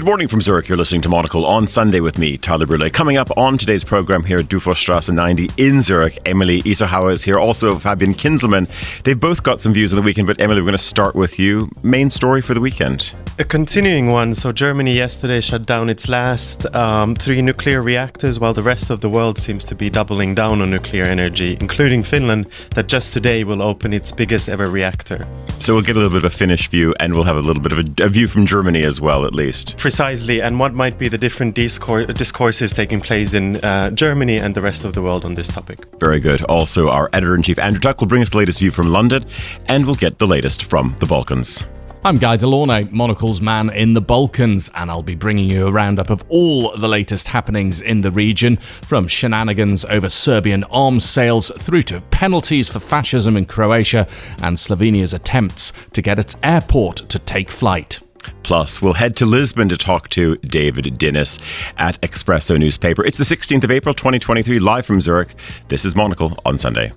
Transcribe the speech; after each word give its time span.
Good 0.00 0.06
morning 0.06 0.28
from 0.28 0.40
Zurich. 0.40 0.66
You're 0.66 0.78
listening 0.78 1.02
to 1.02 1.10
Monocle 1.10 1.44
on 1.44 1.66
Sunday 1.66 2.00
with 2.00 2.16
me, 2.16 2.38
Tyler 2.38 2.64
Brûlé. 2.64 2.90
Coming 2.90 3.18
up 3.18 3.28
on 3.36 3.58
today's 3.58 3.84
program 3.84 4.24
here 4.24 4.38
at 4.38 4.46
Dufourstrasse 4.46 5.12
90 5.12 5.50
in 5.58 5.82
Zurich, 5.82 6.18
Eemeli 6.24 6.62
Isoaha 6.62 7.12
is 7.12 7.22
here, 7.22 7.38
also 7.38 7.78
Fabienne 7.78 8.14
Kinzelmann. 8.14 8.66
They've 9.04 9.20
both 9.20 9.42
got 9.42 9.60
some 9.60 9.74
views 9.74 9.92
on 9.92 9.98
the 9.98 10.02
weekend, 10.02 10.26
but 10.26 10.38
Eemeli, 10.38 10.56
we're 10.56 10.62
going 10.62 10.72
to 10.72 10.78
start 10.78 11.14
with 11.14 11.38
you. 11.38 11.70
Main 11.82 12.08
story 12.08 12.40
for 12.40 12.54
the 12.54 12.62
weekend. 12.62 13.12
A 13.38 13.44
continuing 13.44 14.08
one. 14.08 14.34
So, 14.34 14.52
Germany 14.52 14.94
yesterday 14.94 15.42
shut 15.42 15.66
down 15.66 15.90
its 15.90 16.08
last 16.08 16.64
um, 16.74 17.14
three 17.14 17.42
nuclear 17.42 17.82
reactors, 17.82 18.40
while 18.40 18.54
the 18.54 18.62
rest 18.62 18.88
of 18.88 19.02
the 19.02 19.10
world 19.10 19.38
seems 19.38 19.66
to 19.66 19.74
be 19.74 19.90
doubling 19.90 20.34
down 20.34 20.62
on 20.62 20.70
nuclear 20.70 21.04
energy, 21.04 21.58
including 21.60 22.02
Finland, 22.02 22.48
that 22.74 22.86
just 22.86 23.12
today 23.12 23.44
will 23.44 23.60
open 23.60 23.92
its 23.92 24.12
biggest 24.12 24.48
ever 24.48 24.66
reactor. 24.66 25.28
So, 25.58 25.74
we'll 25.74 25.82
get 25.82 25.96
a 25.96 25.98
little 25.98 26.10
bit 26.10 26.24
of 26.24 26.32
a 26.32 26.36
Finnish 26.36 26.68
view, 26.68 26.94
and 27.00 27.12
we'll 27.12 27.24
have 27.24 27.36
a 27.36 27.42
little 27.42 27.62
bit 27.62 27.72
of 27.72 27.78
a, 27.78 28.06
a 28.06 28.08
view 28.08 28.26
from 28.26 28.46
Germany 28.46 28.82
as 28.82 28.98
well, 28.98 29.26
at 29.26 29.34
least. 29.34 29.76
Precisely, 29.76 29.89
and 29.98 30.58
what 30.58 30.74
might 30.74 30.98
be 30.98 31.08
the 31.08 31.18
different 31.18 31.54
discourse, 31.54 32.06
discourses 32.14 32.72
taking 32.72 33.00
place 33.00 33.34
in 33.34 33.56
uh, 33.56 33.90
Germany 33.90 34.36
and 34.36 34.54
the 34.54 34.62
rest 34.62 34.84
of 34.84 34.92
the 34.92 35.02
world 35.02 35.24
on 35.24 35.34
this 35.34 35.48
topic. 35.48 35.78
Very 35.98 36.20
good. 36.20 36.42
Also, 36.44 36.88
our 36.88 37.08
editor 37.12 37.34
in 37.34 37.42
chief, 37.42 37.58
Andrew 37.58 37.80
Tuck, 37.80 38.00
will 38.00 38.08
bring 38.08 38.22
us 38.22 38.30
the 38.30 38.38
latest 38.38 38.60
view 38.60 38.70
from 38.70 38.88
London, 38.88 39.24
and 39.66 39.86
we'll 39.86 39.94
get 39.94 40.18
the 40.18 40.26
latest 40.26 40.64
from 40.64 40.94
the 40.98 41.06
Balkans. 41.06 41.62
I'm 42.02 42.16
Guy 42.16 42.36
De 42.36 42.46
Launey, 42.46 42.84
Monocle's 42.84 43.42
man 43.42 43.68
in 43.68 43.92
the 43.92 44.00
Balkans, 44.00 44.70
and 44.74 44.90
I'll 44.90 45.02
be 45.02 45.14
bringing 45.14 45.50
you 45.50 45.66
a 45.66 45.72
roundup 45.72 46.08
of 46.08 46.24
all 46.30 46.74
the 46.74 46.88
latest 46.88 47.28
happenings 47.28 47.82
in 47.82 48.00
the 48.00 48.10
region, 48.10 48.56
from 48.82 49.06
shenanigans 49.06 49.84
over 49.84 50.08
Serbian 50.08 50.64
arms 50.64 51.04
sales 51.04 51.52
through 51.58 51.82
to 51.82 52.00
penalties 52.10 52.70
for 52.70 52.78
fascism 52.78 53.36
in 53.36 53.44
Croatia 53.44 54.08
and 54.42 54.58
Slovenia's 54.58 55.12
attempts 55.12 55.74
to 55.92 56.00
get 56.00 56.18
its 56.18 56.36
airport 56.42 57.08
to 57.10 57.18
take 57.18 57.50
flight. 57.50 58.00
Plus, 58.42 58.80
we'll 58.80 58.94
head 58.94 59.16
to 59.16 59.26
Lisbon 59.26 59.68
to 59.68 59.76
talk 59.76 60.08
to 60.10 60.36
David 60.38 60.84
Dinis 60.98 61.38
at 61.76 62.00
Expresso 62.00 62.58
newspaper. 62.58 63.04
It's 63.04 63.18
the 63.18 63.24
16th 63.24 63.64
of 63.64 63.70
April, 63.70 63.94
2023, 63.94 64.58
live 64.58 64.86
from 64.86 65.00
Zurich. 65.00 65.34
This 65.68 65.84
is 65.84 65.94
Monocle 65.94 66.36
on 66.44 66.58
Sunday. 66.58 66.92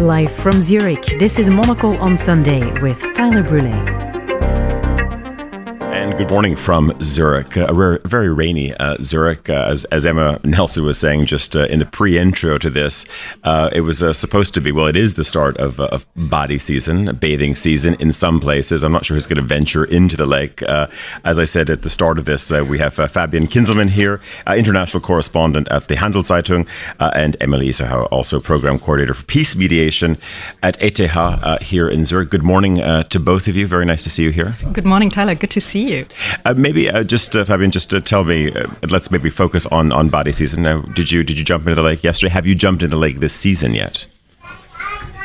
Live 0.00 0.32
from 0.32 0.60
Zurich, 0.60 1.18
this 1.18 1.38
is 1.38 1.48
Monocle 1.48 1.96
on 1.96 2.18
Sunday 2.18 2.60
with 2.82 3.00
Tyler 3.14 3.42
Brûlé. 3.42 4.05
Good 6.16 6.30
morning 6.30 6.56
from 6.56 6.94
Zurich. 7.02 7.56
A 7.56 7.98
very 8.06 8.32
rainy 8.32 8.72
uh, 8.76 8.96
Zurich, 9.02 9.50
uh, 9.50 9.68
as, 9.70 9.84
as, 9.86 10.06
Emma 10.06 10.40
Nelson 10.44 10.82
was 10.82 10.96
saying 10.96 11.26
just 11.26 11.54
uh, 11.54 11.66
in 11.66 11.78
the 11.78 11.84
pre 11.84 12.16
intro 12.16 12.56
to 12.56 12.70
this. 12.70 13.04
Uh, 13.44 13.68
it 13.70 13.82
was 13.82 14.02
uh, 14.02 14.14
supposed 14.14 14.54
to 14.54 14.62
be, 14.62 14.72
well, 14.72 14.86
it 14.86 14.96
is 14.96 15.12
the 15.14 15.24
start 15.24 15.58
of, 15.58 15.78
of 15.78 16.06
Badi 16.16 16.58
season, 16.58 17.14
bathing 17.16 17.54
season 17.54 17.96
in 18.00 18.14
some 18.14 18.40
places. 18.40 18.82
I'm 18.82 18.92
not 18.92 19.04
sure 19.04 19.14
who's 19.14 19.26
going 19.26 19.36
to 19.36 19.42
venture 19.42 19.84
into 19.84 20.16
the 20.16 20.24
lake. 20.24 20.62
as 20.62 21.38
I 21.38 21.44
said 21.44 21.68
at 21.68 21.82
the 21.82 21.90
start 21.90 22.18
of 22.18 22.24
this, 22.24 22.50
we 22.50 22.78
have 22.78 22.94
Fabienne 22.94 23.46
Kinzelmann 23.46 23.90
here, 23.90 24.18
international 24.48 25.02
correspondent 25.02 25.68
at 25.70 25.86
the 25.88 25.96
Handelszeitung, 25.96 26.66
and 26.98 27.38
Eemeli 27.40 27.68
Isoaha, 27.68 28.08
also 28.10 28.40
program 28.40 28.78
coordinator 28.78 29.12
for 29.12 29.24
peace 29.24 29.54
mediation 29.54 30.16
at 30.62 30.80
ETH 30.80 31.60
here 31.60 31.90
in 31.90 32.06
Zurich. 32.06 32.30
Good 32.30 32.42
morning 32.42 32.76
to 32.76 33.20
both 33.20 33.48
of 33.48 33.54
you. 33.56 33.66
Very 33.66 33.84
nice 33.84 34.02
to 34.04 34.10
see 34.10 34.22
you 34.22 34.30
here. 34.30 34.56
Good 34.72 34.86
morning, 34.86 35.10
Tyler. 35.10 35.34
Good 35.34 35.50
to 35.50 35.60
see 35.60 35.92
you 35.92 36.05
Uh, 36.44 36.54
maybe 36.56 36.90
uh, 36.90 37.04
just 37.04 37.34
uh, 37.36 37.44
Fabienne, 37.44 37.70
just 37.70 37.90
to 37.90 38.00
tell 38.00 38.24
me. 38.24 38.52
Uh, 38.52 38.68
let's 38.88 39.10
maybe 39.10 39.30
focus 39.30 39.66
on 39.66 39.92
on 39.92 40.08
Badi 40.08 40.32
season. 40.32 40.62
Now, 40.62 40.82
did 40.82 41.10
you 41.10 41.24
did 41.24 41.38
you 41.38 41.44
jump 41.44 41.64
into 41.64 41.74
the 41.74 41.82
lake 41.82 42.02
yesterday? 42.02 42.32
Have 42.32 42.46
you 42.46 42.54
jumped 42.54 42.82
into 42.82 42.96
the 42.96 43.00
lake 43.00 43.20
this 43.20 43.34
season 43.34 43.74
yet? 43.74 44.06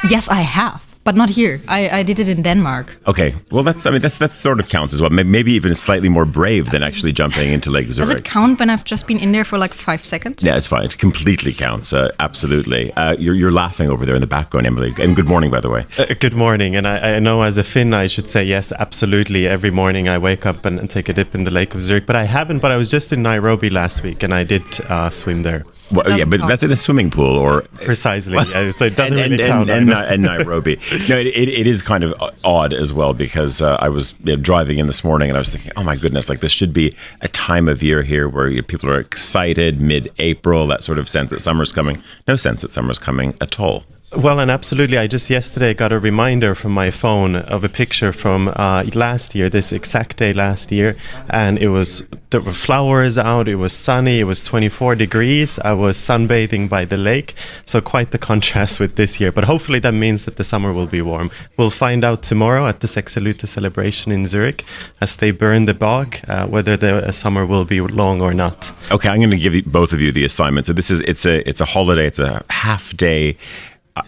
Yes, 0.09 0.27
I 0.27 0.41
have 0.41 0.81
but 1.03 1.15
not 1.15 1.29
here. 1.29 1.61
I, 1.67 1.99
I 1.99 2.03
did 2.03 2.19
it 2.19 2.29
in 2.29 2.41
Denmark. 2.41 2.95
Okay, 3.07 3.35
well 3.49 3.63
that's 3.63 3.85
I 3.85 3.91
mean 3.91 4.01
that's 4.01 4.17
that 4.19 4.35
sort 4.35 4.59
of 4.59 4.69
counts 4.69 4.93
as 4.93 5.01
well. 5.01 5.09
Maybe 5.09 5.51
even 5.53 5.75
slightly 5.75 6.09
more 6.09 6.25
brave 6.25 6.71
than 6.71 6.83
actually 6.83 7.11
jumping 7.11 7.51
into 7.51 7.71
Lake 7.71 7.91
Zurich. 7.91 8.09
Does 8.09 8.19
it 8.19 8.25
count 8.25 8.59
when 8.59 8.69
I've 8.69 8.83
just 8.83 9.07
been 9.07 9.19
in 9.19 9.31
there 9.31 9.45
for 9.45 9.57
like 9.57 9.73
five 9.73 10.03
seconds? 10.05 10.43
Yeah, 10.43 10.57
it's 10.57 10.67
fine. 10.67 10.85
It 10.85 10.97
completely 10.97 11.53
counts. 11.53 11.93
Uh, 11.93 12.09
absolutely. 12.19 12.93
Uh, 12.93 13.15
you're 13.17 13.35
you're 13.35 13.51
laughing 13.51 13.89
over 13.89 14.05
there 14.05 14.15
in 14.15 14.21
the 14.21 14.27
background, 14.27 14.67
Eemeli. 14.67 14.97
And 14.99 15.15
good 15.15 15.27
morning, 15.27 15.51
by 15.51 15.59
the 15.59 15.69
way. 15.69 15.85
Uh, 15.97 16.13
good 16.19 16.35
morning. 16.35 16.75
And 16.75 16.87
I, 16.87 17.15
I 17.15 17.19
know 17.19 17.41
as 17.41 17.57
a 17.57 17.63
Finn, 17.63 17.93
I 17.93 18.07
should 18.07 18.29
say 18.29 18.43
yes, 18.43 18.71
absolutely. 18.79 19.47
Every 19.47 19.71
morning 19.71 20.07
I 20.07 20.17
wake 20.17 20.45
up 20.45 20.65
and, 20.65 20.79
and 20.79 20.89
take 20.89 21.09
a 21.09 21.13
dip 21.13 21.35
in 21.35 21.43
the 21.43 21.51
Lake 21.51 21.75
of 21.75 21.83
Zurich, 21.83 22.05
but 22.05 22.15
I 22.15 22.23
haven't. 22.23 22.59
But 22.59 22.71
I 22.71 22.77
was 22.77 22.89
just 22.89 23.11
in 23.13 23.21
Nairobi 23.23 23.69
last 23.69 24.03
week, 24.03 24.23
and 24.23 24.33
I 24.33 24.43
did 24.43 24.63
uh, 24.89 25.09
swim 25.09 25.43
there. 25.43 25.63
Well, 25.91 26.17
yeah, 26.17 26.25
but 26.25 26.39
count. 26.39 26.49
that's 26.49 26.63
in 26.63 26.71
a 26.71 26.75
swimming 26.75 27.11
pool, 27.11 27.37
or 27.37 27.63
precisely. 27.75 28.33
yeah, 28.33 28.69
so 28.69 28.85
it 28.85 28.95
doesn't 28.95 29.17
and, 29.17 29.31
really 29.31 29.43
and, 29.43 29.51
count. 29.51 29.69
And, 29.69 29.91
and, 29.91 30.05
and 30.05 30.23
Nairobi. 30.23 30.79
no, 31.09 31.17
it, 31.17 31.27
it, 31.27 31.49
it 31.49 31.67
is 31.67 31.81
kind 31.81 32.03
of 32.03 32.13
odd 32.43 32.73
as 32.73 32.93
well 32.93 33.13
because 33.13 33.61
uh, 33.61 33.77
I 33.79 33.89
was 33.89 34.15
you 34.23 34.35
know, 34.35 34.41
driving 34.41 34.79
in 34.79 34.87
this 34.87 35.03
morning 35.03 35.29
and 35.29 35.37
I 35.37 35.39
was 35.39 35.49
thinking, 35.49 35.71
oh 35.75 35.83
my 35.83 35.95
goodness, 35.95 36.29
like 36.29 36.39
this 36.39 36.51
should 36.51 36.73
be 36.73 36.95
a 37.21 37.27
time 37.27 37.67
of 37.67 37.83
year 37.83 38.01
here 38.01 38.29
where 38.29 38.47
you, 38.47 38.63
people 38.63 38.89
are 38.89 38.99
excited, 38.99 39.81
mid-April, 39.81 40.67
that 40.67 40.83
sort 40.83 40.97
of 40.97 41.09
sense 41.09 41.29
that 41.31 41.41
summer's 41.41 41.71
coming. 41.71 42.01
No 42.27 42.35
sense 42.35 42.61
that 42.61 42.71
summer's 42.71 42.99
coming 42.99 43.35
at 43.41 43.59
all. 43.59 43.83
Well, 44.15 44.41
and 44.41 44.51
absolutely. 44.51 44.97
I 44.97 45.07
just 45.07 45.29
yesterday 45.29 45.73
got 45.73 45.93
a 45.93 45.99
reminder 45.99 46.53
from 46.53 46.73
my 46.73 46.91
phone 46.91 47.37
of 47.37 47.63
a 47.63 47.69
picture 47.69 48.11
from 48.11 48.49
uh, 48.57 48.83
last 48.93 49.33
year, 49.35 49.49
this 49.49 49.71
exact 49.71 50.17
day 50.17 50.33
last 50.33 50.69
year, 50.69 50.97
and 51.29 51.57
it 51.57 51.69
was 51.69 52.03
there 52.31 52.41
were 52.41 52.51
flowers 52.51 53.17
out. 53.17 53.47
It 53.47 53.55
was 53.55 53.71
sunny. 53.71 54.19
It 54.19 54.25
was 54.25 54.43
24 54.43 54.95
degrees. 54.95 55.59
I 55.59 55.71
was 55.71 55.97
sunbathing 55.97 56.67
by 56.67 56.83
the 56.83 56.97
lake, 56.97 57.35
so 57.65 57.79
quite 57.79 58.11
the 58.11 58.17
contrast 58.17 58.81
with 58.81 58.97
this 58.97 59.17
year. 59.17 59.31
But 59.31 59.45
hopefully, 59.45 59.79
that 59.79 59.93
means 59.93 60.25
that 60.25 60.35
the 60.35 60.43
summer 60.43 60.73
will 60.73 60.87
be 60.87 61.01
warm. 61.01 61.31
We'll 61.55 61.69
find 61.69 62.03
out 62.03 62.21
tomorrow 62.21 62.67
at 62.67 62.81
the 62.81 62.87
Sechseläuten 62.87 63.47
celebration 63.47 64.11
in 64.11 64.25
Zurich 64.25 64.65
as 64.99 65.15
they 65.15 65.31
burn 65.31 65.65
the 65.65 65.73
Böögg 65.73 66.27
uh, 66.27 66.47
whether 66.47 66.75
the 66.75 67.13
summer 67.13 67.45
will 67.45 67.63
be 67.63 67.79
long 67.79 68.21
or 68.21 68.33
not. 68.33 68.73
Okay, 68.91 69.07
I'm 69.07 69.19
going 69.19 69.31
to 69.31 69.37
give 69.37 69.55
you, 69.55 69.63
both 69.63 69.93
of 69.93 70.01
you 70.01 70.11
the 70.11 70.25
assignment. 70.25 70.67
So 70.67 70.73
this 70.73 70.91
is 70.91 70.99
it's 71.01 71.25
a 71.25 71.47
it's 71.47 71.61
a 71.61 71.65
holiday. 71.65 72.07
It's 72.07 72.19
a 72.19 72.43
half 72.49 72.95
day 72.97 73.37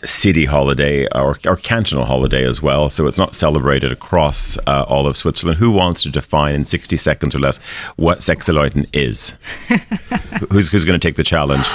city 0.06 0.46
holiday 0.46 1.08
or, 1.14 1.40
or 1.46 1.56
cantonal 1.58 2.06
holiday 2.06 2.46
as 2.46 2.62
well. 2.62 2.90
So 2.90 3.08
it's 3.08 3.18
not 3.18 3.36
celebrated 3.36 3.92
across 3.92 4.58
uh, 4.68 4.86
all 4.88 5.08
of 5.08 5.18
Switzerland. 5.18 5.60
Who 5.60 5.72
wants 5.72 6.02
to 6.04 6.10
define 6.10 6.56
in 6.56 6.66
60 6.66 6.98
seconds 6.98 7.36
or 7.36 7.40
less 7.40 7.58
what 7.96 8.20
Sechseläuten 8.20 8.88
is? 8.94 9.34
who's 10.52 10.70
who's 10.70 10.84
going 10.84 11.00
to 11.00 11.06
take 11.06 11.16
the 11.16 11.24
challenge? 11.24 11.66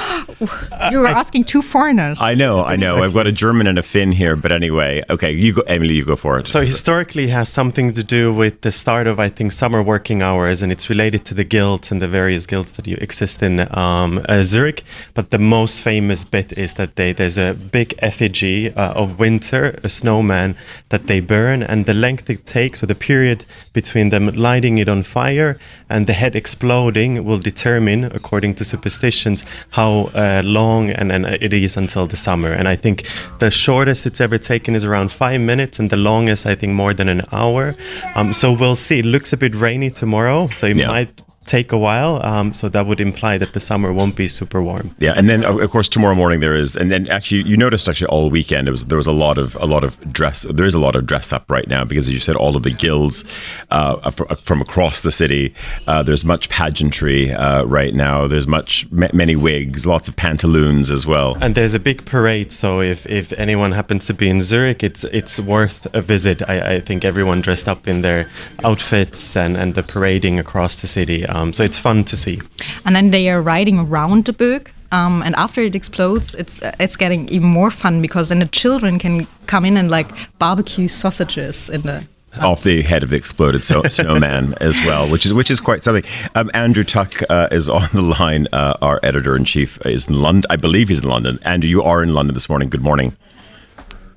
You 0.90 1.00
were 1.00 1.08
asking 1.08 1.44
two 1.44 1.60
foreigners. 1.60 2.20
I 2.20 2.34
know, 2.34 2.62
I 2.62 2.76
know. 2.76 3.02
I've 3.02 3.12
got 3.12 3.26
a 3.26 3.32
German 3.32 3.66
and 3.66 3.78
a 3.78 3.82
Finn 3.82 4.12
here, 4.12 4.36
but 4.36 4.52
anyway, 4.52 5.02
okay, 5.10 5.32
you 5.32 5.52
go, 5.52 5.62
Eemeli, 5.62 5.94
you 5.94 6.04
go 6.04 6.16
for 6.16 6.38
it. 6.38 6.46
So 6.46 6.62
historically, 6.62 7.28
has 7.28 7.48
something 7.48 7.92
to 7.94 8.04
do 8.04 8.32
with 8.32 8.60
the 8.60 8.70
start 8.70 9.06
of, 9.06 9.18
I 9.18 9.28
think, 9.28 9.52
summer 9.52 9.82
working 9.82 10.22
hours, 10.22 10.62
and 10.62 10.70
it's 10.70 10.88
related 10.88 11.24
to 11.26 11.34
the 11.34 11.44
guilds 11.44 11.90
and 11.90 12.00
the 12.00 12.08
various 12.08 12.46
guilds 12.46 12.72
that 12.74 12.86
you 12.86 12.96
exist 13.00 13.42
in 13.42 13.60
um, 13.76 14.24
uh, 14.28 14.42
Zurich. 14.44 14.84
But 15.14 15.30
the 15.30 15.38
most 15.38 15.80
famous 15.80 16.24
bit 16.24 16.56
is 16.56 16.74
that 16.74 16.96
they 16.96 17.12
there's 17.12 17.38
a 17.38 17.54
big 17.54 17.98
effigy 18.10 18.58
uh, 18.82 19.02
of 19.02 19.06
winter, 19.18 19.62
a 19.88 19.90
snowman 20.00 20.50
that 20.92 21.02
they 21.08 21.20
burn, 21.20 21.58
and 21.70 21.78
the 21.90 21.94
length 22.06 22.26
it 22.34 22.42
takes, 22.58 22.76
or 22.82 22.86
the 22.86 23.00
period 23.10 23.40
between 23.72 24.06
them 24.14 24.24
lighting 24.48 24.78
it 24.82 24.88
on 24.88 25.02
fire 25.18 25.50
and 25.92 26.06
the 26.06 26.16
head 26.22 26.34
exploding, 26.42 27.10
will 27.26 27.42
determine, 27.50 28.00
according 28.18 28.52
to 28.58 28.64
superstitions, 28.64 29.38
how 29.70 29.92
uh, 30.14 30.42
long 30.44 30.90
and, 30.98 31.08
and 31.12 31.26
it 31.46 31.52
is 31.52 31.76
until 31.76 32.06
the 32.06 32.16
summer. 32.16 32.52
And 32.58 32.66
I 32.74 32.76
think 32.84 32.96
the 33.38 33.50
shortest 33.50 34.06
it's 34.08 34.20
ever 34.20 34.38
taken 34.52 34.74
is 34.74 34.84
around 34.84 35.08
five 35.12 35.40
minutes, 35.52 35.78
and 35.78 35.90
the 35.90 36.02
longest, 36.10 36.46
I 36.52 36.54
think, 36.54 36.72
more 36.82 36.94
than 36.94 37.08
an 37.08 37.22
hour. 37.32 37.74
Um, 38.16 38.32
so 38.32 38.46
we'll 38.60 38.76
see. 38.86 38.98
It 38.98 39.08
looks 39.14 39.32
a 39.32 39.36
bit 39.36 39.54
rainy 39.54 39.90
tomorrow, 39.90 40.48
so 40.48 40.66
it 40.66 40.76
yeah. 40.76 40.88
might 40.94 41.22
take 41.48 41.72
a 41.72 41.78
while. 41.78 42.24
Um, 42.24 42.52
so 42.52 42.68
that 42.68 42.86
would 42.86 43.00
imply 43.00 43.38
that 43.38 43.52
the 43.54 43.60
summer 43.60 43.92
won't 43.92 44.14
be 44.14 44.28
super 44.28 44.62
warm. 44.62 44.94
Yeah, 44.98 45.14
and 45.16 45.28
then 45.28 45.44
of 45.44 45.70
course 45.70 45.88
tomorrow 45.88 46.14
morning 46.14 46.40
there 46.40 46.54
is, 46.54 46.76
and 46.76 46.90
then 46.90 47.08
actually 47.08 47.42
you 47.48 47.56
noticed 47.56 47.88
actually 47.88 48.08
all 48.08 48.30
weekend 48.30 48.68
it 48.68 48.70
was 48.70 48.84
there 48.86 48.98
was 48.98 49.06
a 49.06 49.12
lot 49.12 49.38
of 49.38 49.56
a 49.56 49.66
lot 49.66 49.82
of 49.82 49.92
dress. 50.12 50.42
There 50.42 50.66
is 50.66 50.74
a 50.74 50.78
lot 50.78 50.94
of 50.94 51.06
dress 51.06 51.32
up 51.32 51.50
right 51.50 51.66
now 51.66 51.84
because 51.84 52.06
as 52.08 52.14
you 52.14 52.20
said, 52.20 52.36
all 52.36 52.54
of 52.56 52.62
the 52.62 52.70
guilds 52.70 53.24
uh, 53.70 54.10
from 54.44 54.60
across 54.60 55.00
the 55.00 55.12
city. 55.12 55.54
Uh, 55.86 56.02
there's 56.02 56.24
much 56.24 56.48
pageantry 56.48 57.32
uh, 57.32 57.64
right 57.64 57.94
now. 57.94 58.26
There's 58.26 58.46
much 58.46 58.86
many 58.90 59.36
wigs, 59.36 59.86
lots 59.86 60.06
of 60.08 60.14
pantaloons 60.16 60.90
as 60.90 61.06
well. 61.06 61.36
And 61.40 61.54
there's 61.54 61.74
a 61.74 61.80
big 61.90 62.04
parade. 62.04 62.52
So 62.52 62.80
if, 62.80 63.06
if 63.06 63.32
anyone 63.32 63.72
happens 63.72 64.06
to 64.06 64.14
be 64.14 64.28
in 64.28 64.40
Zurich, 64.40 64.82
it's 64.82 65.04
it's 65.04 65.34
worth 65.40 65.86
a 65.94 66.02
visit. 66.02 66.42
I, 66.48 66.56
I 66.74 66.80
think 66.80 67.04
everyone 67.04 67.40
dressed 67.40 67.68
up 67.68 67.88
in 67.92 68.02
their 68.02 68.20
outfits 68.64 69.36
and 69.36 69.56
and 69.56 69.74
the 69.74 69.82
parading 69.82 70.38
across 70.38 70.76
the 70.76 70.86
city. 70.98 71.20
Um, 71.26 71.37
so 71.52 71.64
it's 71.64 71.78
fun 71.78 72.04
to 72.04 72.16
see. 72.16 72.40
And 72.84 72.94
then 72.94 73.10
they 73.10 73.28
are 73.28 73.40
riding 73.40 73.78
around 73.78 74.24
the 74.24 74.32
Böögg. 74.32 74.68
Um, 74.90 75.22
and 75.22 75.34
after 75.36 75.60
it 75.60 75.74
explodes, 75.74 76.34
it's 76.34 76.62
uh, 76.62 76.72
it's 76.80 76.96
getting 76.96 77.28
even 77.28 77.48
more 77.48 77.70
fun 77.70 78.00
because 78.00 78.30
then 78.30 78.38
the 78.38 78.46
children 78.46 78.98
can 78.98 79.26
come 79.46 79.66
in 79.66 79.76
and 79.76 79.90
like 79.90 80.08
barbecue 80.38 80.88
sausages 80.88 81.68
in 81.68 81.82
the 81.82 82.04
off 82.40 82.62
the 82.62 82.82
head 82.82 83.02
of 83.02 83.10
the 83.10 83.16
exploded 83.16 83.64
so, 83.64 83.82
snowman 83.88 84.54
as 84.60 84.78
well, 84.86 85.10
which 85.10 85.26
is 85.26 85.32
which 85.32 85.50
is 85.50 85.60
quite 85.60 85.84
something. 85.84 86.04
Um, 86.34 86.50
Andrew 86.54 86.84
Tuck 86.84 87.20
uh, 87.28 87.48
is 87.50 87.68
on 87.68 87.88
the 87.92 88.02
line. 88.02 88.46
Uh, 88.52 88.76
our 88.80 89.00
editor 89.02 89.36
in 89.36 89.44
chief 89.44 89.78
is 89.84 90.08
in 90.08 90.14
London. 90.20 90.44
I 90.50 90.56
believe 90.56 90.88
he's 90.88 91.00
in 91.00 91.08
London. 91.08 91.38
Andrew, 91.42 91.68
you 91.68 91.82
are 91.82 92.02
in 92.02 92.14
London 92.14 92.34
this 92.34 92.48
morning. 92.48 92.70
Good 92.70 92.82
morning. 92.82 93.16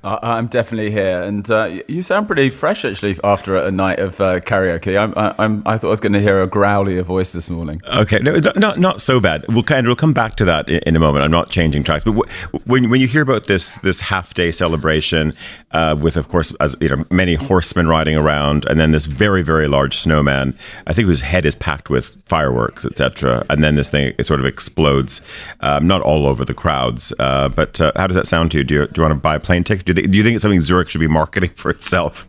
I'm 0.04 0.48
definitely 0.48 0.90
here, 0.90 1.22
and 1.22 1.48
uh, 1.48 1.80
you 1.86 2.02
sound 2.02 2.26
pretty 2.26 2.50
fresh 2.50 2.84
actually 2.84 3.18
after 3.22 3.56
a 3.56 3.70
night 3.70 4.00
of 4.00 4.20
uh, 4.20 4.40
karaoke. 4.40 4.98
I'm, 4.98 5.12
I'm, 5.38 5.62
I 5.64 5.78
thought 5.78 5.88
I 5.88 5.90
was 5.90 6.00
going 6.00 6.12
to 6.14 6.20
hear 6.20 6.42
a 6.42 6.48
growlier 6.48 7.04
voice 7.04 7.32
this 7.32 7.48
morning. 7.48 7.80
Okay, 7.86 8.18
no, 8.18 8.36
not 8.56 8.80
not 8.80 9.00
so 9.00 9.20
bad. 9.20 9.44
We'll 9.48 9.62
kind 9.62 9.86
of 9.86 9.90
we'll 9.90 9.96
come 9.96 10.12
back 10.12 10.34
to 10.36 10.44
that 10.46 10.68
in, 10.68 10.80
in 10.86 10.96
a 10.96 10.98
moment. 10.98 11.24
I'm 11.24 11.30
not 11.30 11.50
changing 11.50 11.84
tracks, 11.84 12.02
but 12.02 12.16
w- 12.16 12.28
when 12.64 12.90
when 12.90 13.00
you 13.00 13.06
hear 13.06 13.22
about 13.22 13.46
this 13.46 13.74
this 13.84 14.00
half 14.00 14.34
day 14.34 14.50
celebration 14.50 15.34
uh, 15.70 15.96
with, 15.98 16.16
of 16.16 16.28
course, 16.28 16.52
as 16.60 16.74
you 16.80 16.88
know, 16.88 17.04
many 17.10 17.36
horsemen 17.36 17.86
riding 17.86 18.16
around, 18.16 18.64
and 18.66 18.80
then 18.80 18.90
this 18.90 19.06
very 19.06 19.42
very 19.42 19.68
large 19.68 19.98
snowman, 19.98 20.58
I 20.88 20.94
think 20.94 21.06
whose 21.06 21.20
head 21.20 21.46
is 21.46 21.54
packed 21.54 21.90
with 21.90 22.16
fireworks, 22.26 22.84
etc., 22.84 23.44
and 23.50 23.62
then 23.62 23.76
this 23.76 23.88
thing 23.88 24.14
it 24.18 24.26
sort 24.26 24.40
of 24.40 24.46
explodes, 24.46 25.20
um, 25.60 25.86
not 25.86 26.02
all 26.02 26.26
over 26.26 26.44
the 26.44 26.54
crowds, 26.54 27.12
uh, 27.20 27.48
but 27.48 27.80
uh, 27.80 27.92
how 27.94 28.08
does 28.08 28.16
that 28.16 28.26
sound 28.26 28.50
to 28.50 28.58
you? 28.58 28.64
Do 28.64 28.74
you 28.74 28.86
do 28.88 29.00
you 29.00 29.02
want 29.02 29.12
to 29.12 29.20
buy 29.20 29.36
a 29.36 29.40
plane 29.40 29.62
ticket? 29.62 29.91
Do 29.92 30.02
you, 30.02 30.08
do 30.08 30.18
you 30.18 30.24
think 30.24 30.34
it's 30.36 30.42
something 30.42 30.60
Zurich 30.60 30.88
should 30.88 31.00
be 31.00 31.08
marketing 31.08 31.50
for 31.56 31.70
itself? 31.70 32.28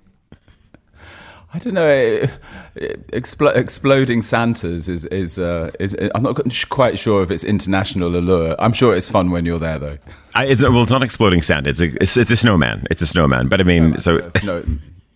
I 1.56 1.60
don't 1.60 1.76
know. 1.76 2.28
Expl- 2.76 3.56
exploding 3.56 4.24
Santas 4.24 4.90
is 4.90 5.06
is, 5.06 5.38
uh, 5.38 5.70
is 5.80 5.96
I'm 6.16 6.24
not 6.24 6.42
quite 6.70 6.98
sure 6.98 7.22
if 7.22 7.30
it's 7.30 7.44
international 7.44 8.16
allure. 8.16 8.56
I'm 8.58 8.74
sure 8.74 8.96
it's 8.96 9.08
fun 9.08 9.30
when 9.30 9.46
you're 9.46 9.60
there 9.60 9.78
though. 9.78 9.98
I, 10.34 10.46
it's, 10.46 10.64
well, 10.64 10.82
it's 10.82 10.92
not 10.92 11.04
exploding 11.04 11.44
Santa. 11.44 11.70
It's 11.70 11.80
a 11.80 11.94
it's, 12.02 12.18
it's 12.18 12.32
a 12.32 12.38
snowman. 12.38 12.88
It's 12.90 13.04
a 13.04 13.06
snowman. 13.06 13.50
But 13.50 13.62
I 13.62 13.66
mean, 13.66 14.00
so 14.00 14.28
snow, 14.32 14.66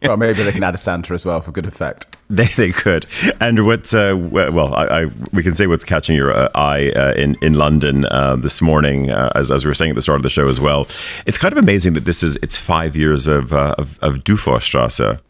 well, 0.01 0.17
maybe 0.17 0.43
they 0.43 0.51
can 0.51 0.63
add 0.63 0.75
a 0.75 0.77
Santa 0.77 1.13
as 1.13 1.25
well 1.25 1.41
for 1.41 1.51
good 1.51 1.65
effect. 1.65 2.05
They, 2.29 2.43
they 2.57 2.73
could. 2.73 3.05
And 3.39 3.65
what's, 3.65 3.93
Uh, 3.93 4.13
well, 4.29 4.75
I, 4.75 4.85
I, 4.85 5.05
we 5.31 5.43
can 5.43 5.55
say 5.55 5.65
what's 5.65 5.85
catching 5.85 6.13
your 6.13 6.33
uh, 6.33 6.49
eye 6.55 6.91
uh, 6.93 7.13
in 7.13 7.37
in 7.41 7.53
London 7.53 8.03
uh, 8.11 8.35
this 8.35 8.61
morning, 8.61 9.09
uh, 9.11 9.31
as, 9.33 9.49
as 9.49 9.63
we 9.63 9.69
were 9.69 9.73
saying 9.73 9.91
at 9.91 9.95
the 9.95 10.01
start 10.01 10.17
of 10.17 10.23
the 10.23 10.29
show 10.29 10.49
as 10.49 10.59
well. 10.59 10.87
It's 11.25 11.37
kind 11.37 11.53
of 11.53 11.57
amazing 11.57 11.93
that 11.93 12.03
this 12.03 12.23
is 12.23 12.37
it's 12.41 12.57
five 12.57 12.97
years 12.97 13.27
of 13.27 13.53
uh, 13.53 13.75
of, 13.77 13.97
of 14.01 14.25
Dufourstrasse. 14.25 15.21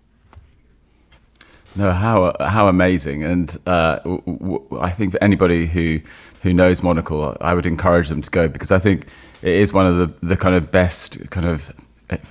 No, 1.75 1.91
how 1.91 2.33
how 2.39 2.67
amazing! 2.67 3.23
And 3.23 3.49
w- 3.65 4.21
w- 4.25 4.79
I 4.81 4.89
think 4.89 5.11
for 5.11 5.23
anybody 5.23 5.67
who 5.67 5.99
who 6.41 6.51
knows 6.53 6.81
Monocle, 6.81 7.37
I 7.41 7.53
would 7.53 7.67
encourage 7.67 8.09
them 8.09 8.23
to 8.23 8.31
go 8.31 8.47
because 8.47 8.71
I 8.71 8.79
think 8.79 9.05
it 9.43 9.53
is 9.53 9.71
one 9.71 9.85
of 9.85 9.97
the 9.97 10.27
the 10.27 10.35
kind 10.37 10.55
of 10.55 10.71
best 10.71 11.29
kind 11.29 11.45
of 11.45 11.71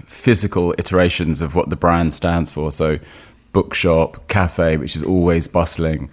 physical 0.06 0.74
iterations 0.78 1.40
of 1.40 1.54
what 1.54 1.70
the 1.70 1.76
brand 1.76 2.14
stands 2.14 2.50
for. 2.50 2.72
So, 2.72 2.98
bookshop, 3.52 4.28
cafe, 4.28 4.76
which 4.76 4.96
is 4.96 5.02
always 5.02 5.48
bustling. 5.48 6.10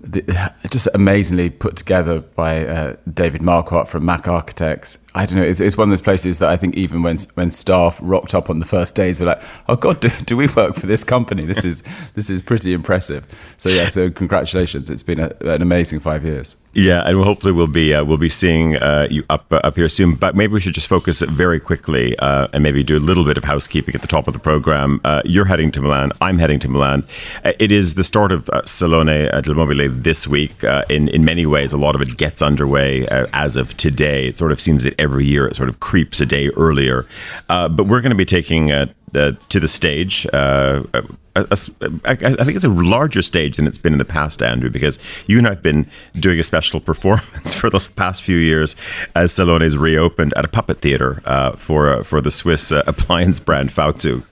The, 0.00 0.52
just 0.68 0.88
amazingly 0.94 1.50
put 1.50 1.76
together 1.76 2.20
by 2.20 2.66
uh, 2.66 2.96
David 3.12 3.40
Marquardt 3.40 3.86
from 3.86 4.04
Mac 4.04 4.26
Architects. 4.26 4.98
I 5.14 5.26
don't 5.26 5.38
know. 5.38 5.44
It's, 5.44 5.60
it's, 5.60 5.76
one 5.76 5.88
of 5.88 5.90
those 5.90 6.00
places 6.00 6.38
that 6.38 6.48
I 6.48 6.56
think 6.56 6.74
even 6.74 7.02
when 7.02 7.18
when 7.34 7.50
staff 7.50 7.98
rocked 8.02 8.34
up 8.34 8.48
on 8.48 8.58
the 8.58 8.64
first 8.64 8.94
days, 8.94 9.20
were 9.20 9.26
like, 9.26 9.42
"Oh 9.68 9.76
God, 9.76 10.00
do, 10.00 10.08
do 10.08 10.36
we 10.36 10.46
work 10.48 10.74
for 10.74 10.86
this 10.86 11.04
company? 11.04 11.44
This 11.44 11.64
is 11.64 11.82
this 12.14 12.30
is 12.30 12.40
pretty 12.40 12.72
impressive." 12.72 13.26
So 13.58 13.68
yeah, 13.68 13.88
so 13.88 14.10
congratulations. 14.10 14.88
It's 14.88 15.02
been 15.02 15.20
a, 15.20 15.32
an 15.40 15.60
amazing 15.60 16.00
five 16.00 16.24
years. 16.24 16.56
Yeah, 16.74 17.02
and 17.06 17.22
hopefully 17.22 17.52
we'll 17.52 17.66
be 17.66 17.92
uh, 17.92 18.02
we'll 18.02 18.16
be 18.16 18.30
seeing 18.30 18.76
uh, 18.76 19.06
you 19.10 19.24
up 19.28 19.44
uh, 19.52 19.56
up 19.56 19.76
here 19.76 19.90
soon. 19.90 20.14
But 20.14 20.34
maybe 20.34 20.54
we 20.54 20.60
should 20.60 20.72
just 20.72 20.86
focus 20.86 21.20
very 21.20 21.60
quickly 21.60 22.18
uh, 22.18 22.48
and 22.54 22.62
maybe 22.62 22.82
do 22.82 22.96
a 22.96 22.98
little 22.98 23.26
bit 23.26 23.36
of 23.36 23.44
housekeeping 23.44 23.94
at 23.94 24.00
the 24.00 24.08
top 24.08 24.26
of 24.26 24.32
the 24.32 24.38
program. 24.38 24.98
Uh, 25.04 25.20
you're 25.26 25.44
heading 25.44 25.70
to 25.72 25.82
Milan. 25.82 26.12
I'm 26.22 26.38
heading 26.38 26.58
to 26.60 26.68
Milan. 26.68 27.06
Uh, 27.44 27.52
it 27.58 27.72
is 27.72 27.94
the 27.94 28.04
start 28.04 28.32
of 28.32 28.48
Salone 28.64 29.28
del 29.42 29.54
Mobile 29.54 29.90
this 29.90 30.26
week. 30.26 30.64
in 30.88 31.08
in 31.08 31.26
many 31.26 31.44
ways, 31.44 31.74
a 31.74 31.78
lot 31.78 31.94
of 31.94 32.00
it 32.00 32.16
gets 32.16 32.40
underway 32.40 33.06
as 33.34 33.56
of 33.56 33.76
today. 33.76 34.28
It 34.28 34.38
sort 34.38 34.50
of 34.50 34.58
seems 34.58 34.84
that 34.84 34.98
every 35.02 35.26
year 35.26 35.46
it 35.46 35.56
sort 35.56 35.68
of 35.68 35.80
creeps 35.80 36.20
a 36.20 36.26
day 36.26 36.48
earlier. 36.50 37.06
but 37.48 37.86
we're 37.86 38.00
going 38.00 38.10
to 38.10 38.16
be 38.16 38.24
taking 38.24 38.72
uh, 38.72 38.86
to 39.12 39.60
the 39.60 39.68
stage. 39.68 40.26
Uh, 40.32 40.82
think 42.44 42.56
it's 42.56 42.64
a 42.64 42.68
larger 42.68 43.22
stage 43.22 43.56
than 43.56 43.66
it's 43.66 43.78
been 43.78 43.92
in 43.92 43.98
the 43.98 44.04
past, 44.04 44.42
Andrew, 44.42 44.70
because 44.70 44.98
you 45.26 45.38
and 45.38 45.46
I 45.46 45.50
have 45.50 45.62
been 45.62 45.90
doing 46.14 46.38
a 46.38 46.42
special 46.42 46.80
performance 46.90 47.54
for 47.54 47.70
the 47.70 47.80
past 47.96 48.22
few 48.22 48.36
years 48.36 48.76
as 49.14 49.32
Salone's 49.32 49.76
reopened 49.76 50.34
at 50.36 50.44
a 50.44 50.48
puppet 50.48 50.80
theater 50.80 51.22
uh, 51.24 51.52
for 51.52 51.92
uh, 51.92 52.04
for 52.04 52.20
the 52.20 52.30
Swiss 52.30 52.72
uh, 52.72 52.82
appliance 52.86 53.40
brand 53.40 53.70
V-Zug. 53.70 54.24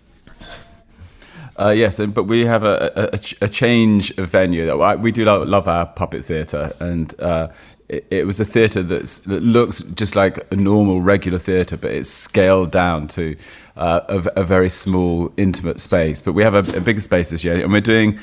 Uh, 1.59 1.71
yes, 1.71 1.99
but 1.99 2.25
we 2.25 2.47
have 2.47 2.65
a, 2.65 3.11
a, 3.13 3.45
a, 3.45 3.49
change 3.49 4.17
of 4.17 4.31
venue. 4.31 4.75
We 4.97 5.13
do 5.13 5.27
love, 5.27 5.69
our 5.69 5.85
puppet 5.85 6.25
theatre, 6.25 6.73
and 6.81 7.15
uh, 7.21 7.49
it, 7.91 8.27
was 8.27 8.39
a 8.39 8.45
theatre 8.45 8.83
that 8.83 9.27
looks 9.27 9.81
just 9.81 10.15
like 10.15 10.47
a 10.53 10.57
normal, 10.57 11.01
regular 11.03 11.39
theatre, 11.39 11.77
but 11.77 11.91
it's 11.91 12.11
scaled 12.11 12.71
down 12.71 13.09
to 13.09 13.37
uh, 13.77 14.01
a, 14.09 14.41
a, 14.41 14.45
very 14.45 14.71
small, 14.71 15.33
intimate 15.37 15.81
space. 15.81 16.21
But 16.21 16.35
we 16.35 16.43
have 16.43 16.55
a, 16.55 16.77
a, 16.77 16.81
bigger 16.81 17.01
space 17.01 17.31
this 17.31 17.43
year, 17.43 17.61
and 17.61 17.73
we're 17.73 17.81
doing 17.81 18.19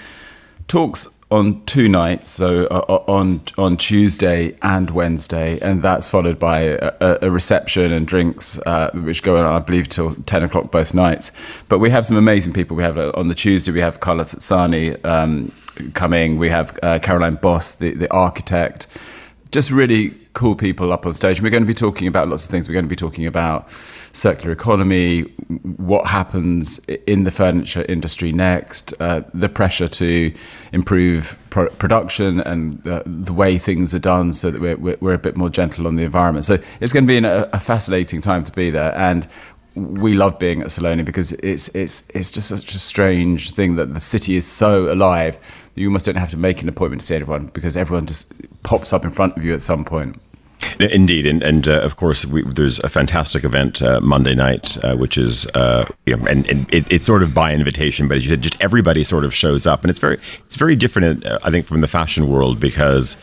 talks 0.67 1.07
on 1.29 1.61
two 1.65 1.89
nights, 1.89 2.29
so 2.29 2.65
uh, 2.67 3.03
on 3.11 3.41
on 3.57 3.75
Tuesday 3.75 4.57
and 4.61 4.91
Wednesday, 4.91 5.59
and 5.59 5.81
that's 5.81 6.07
followed 6.07 6.39
by 6.39 6.59
a, 6.59 7.17
a 7.23 7.29
reception 7.29 7.91
and 7.91 8.07
drinks, 8.07 8.57
uh, 8.59 8.89
which 8.93 9.23
go 9.23 9.35
on, 9.35 9.43
I 9.43 9.59
believe, 9.59 9.89
till 9.89 10.15
ten 10.25 10.43
o'clock 10.43 10.71
both 10.71 10.93
nights. 10.93 11.31
But 11.67 11.79
we 11.79 11.89
have 11.89 12.05
some 12.05 12.15
amazing 12.15 12.53
people. 12.53 12.77
We 12.77 12.83
have 12.83 12.97
uh, 12.97 13.11
on 13.15 13.27
the 13.27 13.35
Tuesday 13.35 13.73
we 13.73 13.81
have 13.81 13.99
Carla 13.99 14.23
Tazzani 14.23 15.03
um, 15.03 15.51
coming. 15.93 16.37
We 16.37 16.49
have 16.49 16.79
uh, 16.81 16.99
Caroline 16.99 17.35
Bos, 17.35 17.75
the 17.75 17.93
the 17.93 18.11
architect. 18.13 18.87
Just 19.51 19.71
really 19.71 20.13
cool 20.33 20.55
people 20.55 20.93
up 20.93 21.05
on 21.05 21.13
stage. 21.13 21.37
And 21.37 21.43
we're 21.43 21.49
going 21.49 21.63
to 21.63 21.67
be 21.67 21.73
talking 21.73 22.07
about 22.07 22.29
lots 22.29 22.45
of 22.45 22.51
things. 22.51 22.67
We're 22.67 22.73
going 22.73 22.85
to 22.85 22.89
be 22.89 22.95
talking 22.95 23.25
about 23.25 23.69
circular 24.13 24.51
economy, 24.51 25.21
what 25.77 26.07
happens 26.07 26.79
in 27.05 27.23
the 27.23 27.31
furniture 27.31 27.85
industry 27.87 28.31
next, 28.31 28.93
uh, 28.99 29.21
the 29.33 29.49
pressure 29.49 29.87
to 29.87 30.33
improve 30.71 31.37
pro- 31.49 31.69
production 31.69 32.39
and 32.41 32.85
uh, 32.87 33.03
the 33.05 33.33
way 33.33 33.57
things 33.57 33.93
are 33.93 33.99
done 33.99 34.33
so 34.33 34.51
that 34.51 34.59
we're, 34.59 34.97
we're, 34.99 35.13
a 35.13 35.19
bit 35.19 35.37
more 35.37 35.49
gentle 35.49 35.87
on 35.87 35.95
the 35.95 36.03
environment. 36.03 36.45
So 36.45 36.57
it's 36.79 36.93
going 36.93 37.07
to 37.07 37.07
be 37.07 37.25
a, 37.25 37.49
a 37.51 37.59
fascinating 37.59 38.21
time 38.21 38.43
to 38.43 38.51
be 38.51 38.69
there. 38.69 38.95
And 38.95 39.27
we 39.75 40.13
love 40.13 40.39
being 40.39 40.63
at 40.63 40.71
Salone 40.71 41.05
because 41.05 41.33
it's 41.33 41.67
it's 41.69 42.03
it's 42.13 42.31
just 42.31 42.47
such 42.47 42.73
a 42.73 42.79
strange 42.79 43.51
thing 43.51 43.75
that 43.75 43.93
the 43.93 43.99
city 43.99 44.35
is 44.35 44.47
so 44.47 44.91
alive 44.91 45.37
you 45.77 45.87
almost 45.87 46.05
don't 46.05 46.15
have 46.15 46.31
to 46.31 46.37
make 46.37 46.61
an 46.61 46.69
appointment 46.69 47.01
to 47.01 47.07
see 47.07 47.15
everyone 47.15 47.47
because 47.47 47.77
everyone 47.77 48.05
just 48.05 48.33
pops 48.63 48.91
up 48.91 49.05
in 49.05 49.11
front 49.11 49.37
of 49.37 49.43
you 49.43 49.53
at 49.53 49.61
some 49.61 49.85
point. 49.85 50.19
Indeed, 50.79 51.27
and, 51.27 51.43
and 51.43 51.67
uh, 51.67 51.81
of 51.81 51.97
course, 51.97 52.25
we, 52.25 52.43
there's 52.43 52.79
a 52.79 52.89
fantastic 52.89 53.43
event 53.43 53.81
uh, 53.81 54.01
Monday 54.01 54.33
night, 54.33 54.83
uh, 54.83 54.95
which 54.95 55.17
is, 55.17 55.45
uh, 55.53 55.87
you 56.07 56.17
know, 56.17 56.25
and, 56.25 56.47
and 56.47 56.71
it, 56.73 56.91
it's 56.91 57.05
sort 57.05 57.21
of 57.21 57.33
by 57.33 57.53
invitation, 57.53 58.07
but 58.07 58.17
as 58.17 58.23
you 58.23 58.31
said, 58.31 58.41
just 58.41 58.57
everybody 58.59 59.03
sort 59.03 59.23
of 59.23 59.35
shows 59.35 59.67
up, 59.67 59.83
and 59.83 59.91
it's 59.91 59.99
very, 59.99 60.17
it's 60.45 60.55
very 60.55 60.75
different, 60.75 61.25
uh, 61.25 61.37
I 61.43 61.51
think, 61.51 61.67
from 61.67 61.81
the 61.81 61.87
fashion 61.87 62.27
world 62.27 62.59
because 62.59 63.17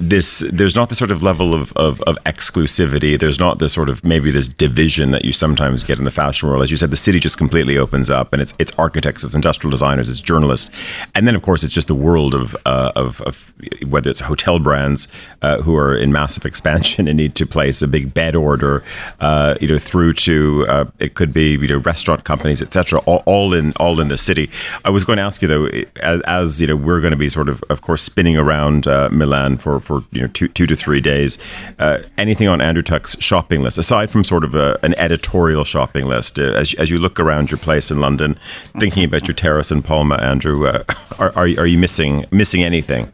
this 0.00 0.42
there's 0.52 0.74
not 0.74 0.88
the 0.88 0.94
sort 0.94 1.10
of 1.10 1.22
level 1.22 1.54
of, 1.54 1.72
of, 1.74 2.00
of, 2.02 2.16
exclusivity. 2.26 3.18
There's 3.18 3.38
not 3.38 3.60
this 3.60 3.72
sort 3.72 3.88
of 3.88 4.04
maybe 4.04 4.30
this 4.30 4.48
division 4.48 5.12
that 5.12 5.24
you 5.24 5.32
sometimes 5.32 5.84
get 5.84 5.98
in 5.98 6.04
the 6.04 6.10
fashion 6.10 6.48
world. 6.48 6.62
As 6.62 6.70
you 6.70 6.76
said 6.76 6.90
the 6.90 6.96
city 6.96 7.20
just 7.20 7.38
completely 7.38 7.78
opens 7.78 8.10
up 8.10 8.32
and 8.32 8.42
it's 8.42 8.52
it's 8.58 8.72
architects 8.76 9.22
it's 9.22 9.34
industrial 9.34 9.70
designers 9.70 10.08
it's 10.08 10.20
journalists. 10.20 10.68
And 11.14 11.28
then 11.28 11.36
of 11.36 11.42
course 11.42 11.62
it's 11.62 11.72
just 11.72 11.86
the 11.86 11.94
world 11.94 12.34
of 12.34 12.56
uh, 12.66 12.92
of, 12.96 13.20
of, 13.22 13.52
whether 13.86 14.10
it's 14.10 14.20
hotel 14.20 14.58
brands 14.58 15.06
uh, 15.42 15.62
who 15.62 15.76
are 15.76 15.96
in 15.96 16.10
massive 16.10 16.44
expansion 16.52 17.06
and 17.06 17.16
need 17.16 17.36
to 17.36 17.46
place 17.46 17.80
a 17.80 17.86
big 17.86 18.12
bed 18.12 18.34
order 18.34 18.82
uh, 19.20 19.54
you 19.60 19.68
know 19.68 19.78
through 19.78 20.14
to 20.14 20.66
uh, 20.68 20.84
it 20.98 21.14
could 21.14 21.32
be 21.32 21.52
you 21.52 21.68
know 21.68 21.78
restaurant 21.78 22.24
companies 22.24 22.60
etc 22.60 22.98
all, 23.00 23.22
all, 23.26 23.54
in 23.54 23.72
all 23.74 24.00
in 24.00 24.08
the 24.08 24.18
city. 24.18 24.50
I 24.84 24.90
was 24.90 25.04
going 25.04 25.18
to 25.18 25.22
ask 25.22 25.40
you 25.40 25.48
though 25.48 25.66
as, 26.02 26.20
as 26.22 26.60
you 26.60 26.66
know 26.66 26.76
we're 26.76 27.00
going 27.00 27.12
to 27.12 27.16
be 27.16 27.28
sort 27.28 27.48
of 27.48 27.62
of 27.70 27.82
course 27.82 28.02
spinning 28.02 28.36
around 28.36 28.88
uh, 28.88 29.08
Milan 29.12 29.56
for 29.56 29.67
for 29.68 29.80
for 29.80 30.04
you 30.12 30.22
know 30.22 30.28
two 30.28 30.48
two 30.48 30.66
to 30.66 30.76
three 30.76 31.00
days. 31.00 31.38
Uh, 31.78 31.98
anything 32.16 32.48
on 32.48 32.60
Andrew 32.60 32.82
Tuck's 32.82 33.16
shopping 33.20 33.62
list 33.62 33.78
aside 33.78 34.10
from 34.10 34.24
sort 34.24 34.44
of 34.44 34.54
a, 34.54 34.78
an 34.82 34.94
editorial 34.94 35.64
shopping 35.64 36.06
list? 36.06 36.38
Uh, 36.38 36.52
as 36.52 36.74
as 36.74 36.90
you 36.90 36.98
look 36.98 37.20
around 37.20 37.50
your 37.50 37.58
place 37.58 37.90
in 37.90 38.00
London, 38.00 38.38
thinking 38.78 39.04
about 39.04 39.28
your 39.28 39.34
terrace 39.34 39.70
in 39.70 39.82
Palma, 39.82 40.16
Andrew, 40.16 40.66
uh, 40.66 40.84
are, 41.18 41.30
are 41.30 41.48
are 41.58 41.66
you 41.66 41.78
missing 41.78 42.24
missing 42.30 42.62
anything? 42.62 43.12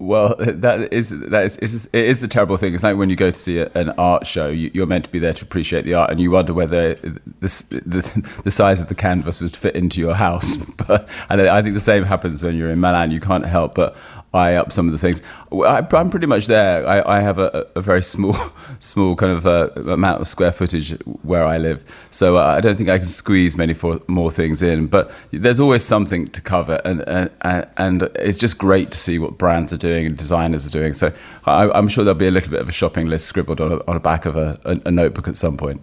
Well, 0.00 0.36
that 0.38 0.92
is 0.92 1.10
that 1.10 1.58
is, 1.60 1.88
it 1.92 2.04
is 2.04 2.20
the 2.20 2.28
terrible 2.28 2.56
thing. 2.56 2.72
It's 2.72 2.84
like 2.84 2.96
when 2.96 3.10
you 3.10 3.16
go 3.16 3.32
to 3.32 3.38
see 3.38 3.58
a, 3.58 3.68
an 3.74 3.90
art 3.90 4.28
show, 4.28 4.48
you, 4.48 4.80
are 4.80 4.86
meant 4.86 5.06
to 5.06 5.10
be 5.10 5.18
there 5.18 5.32
to 5.32 5.44
appreciate 5.44 5.84
the 5.84 5.94
art, 5.94 6.10
and 6.10 6.20
you 6.20 6.30
wonder 6.30 6.54
whether 6.54 6.94
the, 6.94 7.22
the, 7.40 8.30
the 8.44 8.50
size 8.50 8.80
of 8.80 8.88
the 8.88 8.94
canvas 8.94 9.40
would 9.40 9.56
fit 9.56 9.74
into 9.74 10.00
your 10.00 10.14
house. 10.14 10.56
But 10.88 11.08
and 11.28 11.42
I 11.42 11.60
think 11.60 11.74
the 11.74 11.80
same 11.80 12.04
happens 12.04 12.42
when 12.42 12.56
you're 12.56 12.70
in 12.70 12.80
Milan. 12.80 13.10
You 13.10 13.20
can't 13.20 13.44
help 13.44 13.74
but 13.74 13.96
eye 14.34 14.54
up 14.54 14.72
some 14.72 14.86
of 14.86 14.92
the 14.92 14.98
things. 14.98 15.22
I, 15.52 15.86
am 15.90 16.10
pretty 16.10 16.26
much 16.26 16.46
there. 16.46 16.86
I, 16.86 17.18
I 17.18 17.20
have 17.20 17.38
a, 17.38 17.66
a, 17.74 17.80
very 17.80 18.02
small, 18.02 18.36
small 18.78 19.16
kind 19.16 19.32
of 19.32 19.46
uh, 19.46 19.70
amount 19.90 20.20
of 20.20 20.26
square 20.26 20.52
footage 20.52 20.90
where 21.22 21.44
I 21.44 21.56
live, 21.58 21.84
so 22.10 22.36
uh, 22.36 22.44
I 22.44 22.60
don't 22.60 22.76
think 22.76 22.88
I 22.88 22.98
can 22.98 23.06
squeeze 23.06 23.56
many 23.56 23.72
for, 23.72 24.00
more 24.06 24.30
things 24.30 24.60
in. 24.60 24.86
But 24.86 25.10
there's 25.30 25.60
always 25.60 25.84
something 25.84 26.28
to 26.28 26.40
cover, 26.40 26.80
and, 26.84 27.02
and 27.08 27.30
and 27.76 28.02
it's 28.16 28.38
just 28.38 28.58
great 28.58 28.90
to 28.90 28.98
see 28.98 29.18
what 29.18 29.38
brands 29.38 29.72
are 29.72 29.78
doing 29.78 30.06
and 30.06 30.16
designers 30.16 30.66
are 30.66 30.70
doing. 30.70 30.92
So 30.94 31.12
I, 31.44 31.78
am 31.78 31.88
sure 31.88 32.04
there'll 32.04 32.18
be 32.18 32.26
a 32.26 32.30
little 32.30 32.50
bit 32.50 32.60
of 32.60 32.68
a 32.68 32.72
shopping 32.72 33.06
list 33.06 33.26
scribbled 33.26 33.60
on 33.60 33.72
a, 33.72 33.76
on 33.86 33.94
the 33.94 34.00
back 34.00 34.26
of 34.26 34.36
a, 34.36 34.58
a, 34.64 34.80
a 34.86 34.90
notebook 34.90 35.28
at 35.28 35.36
some 35.36 35.56
point. 35.56 35.80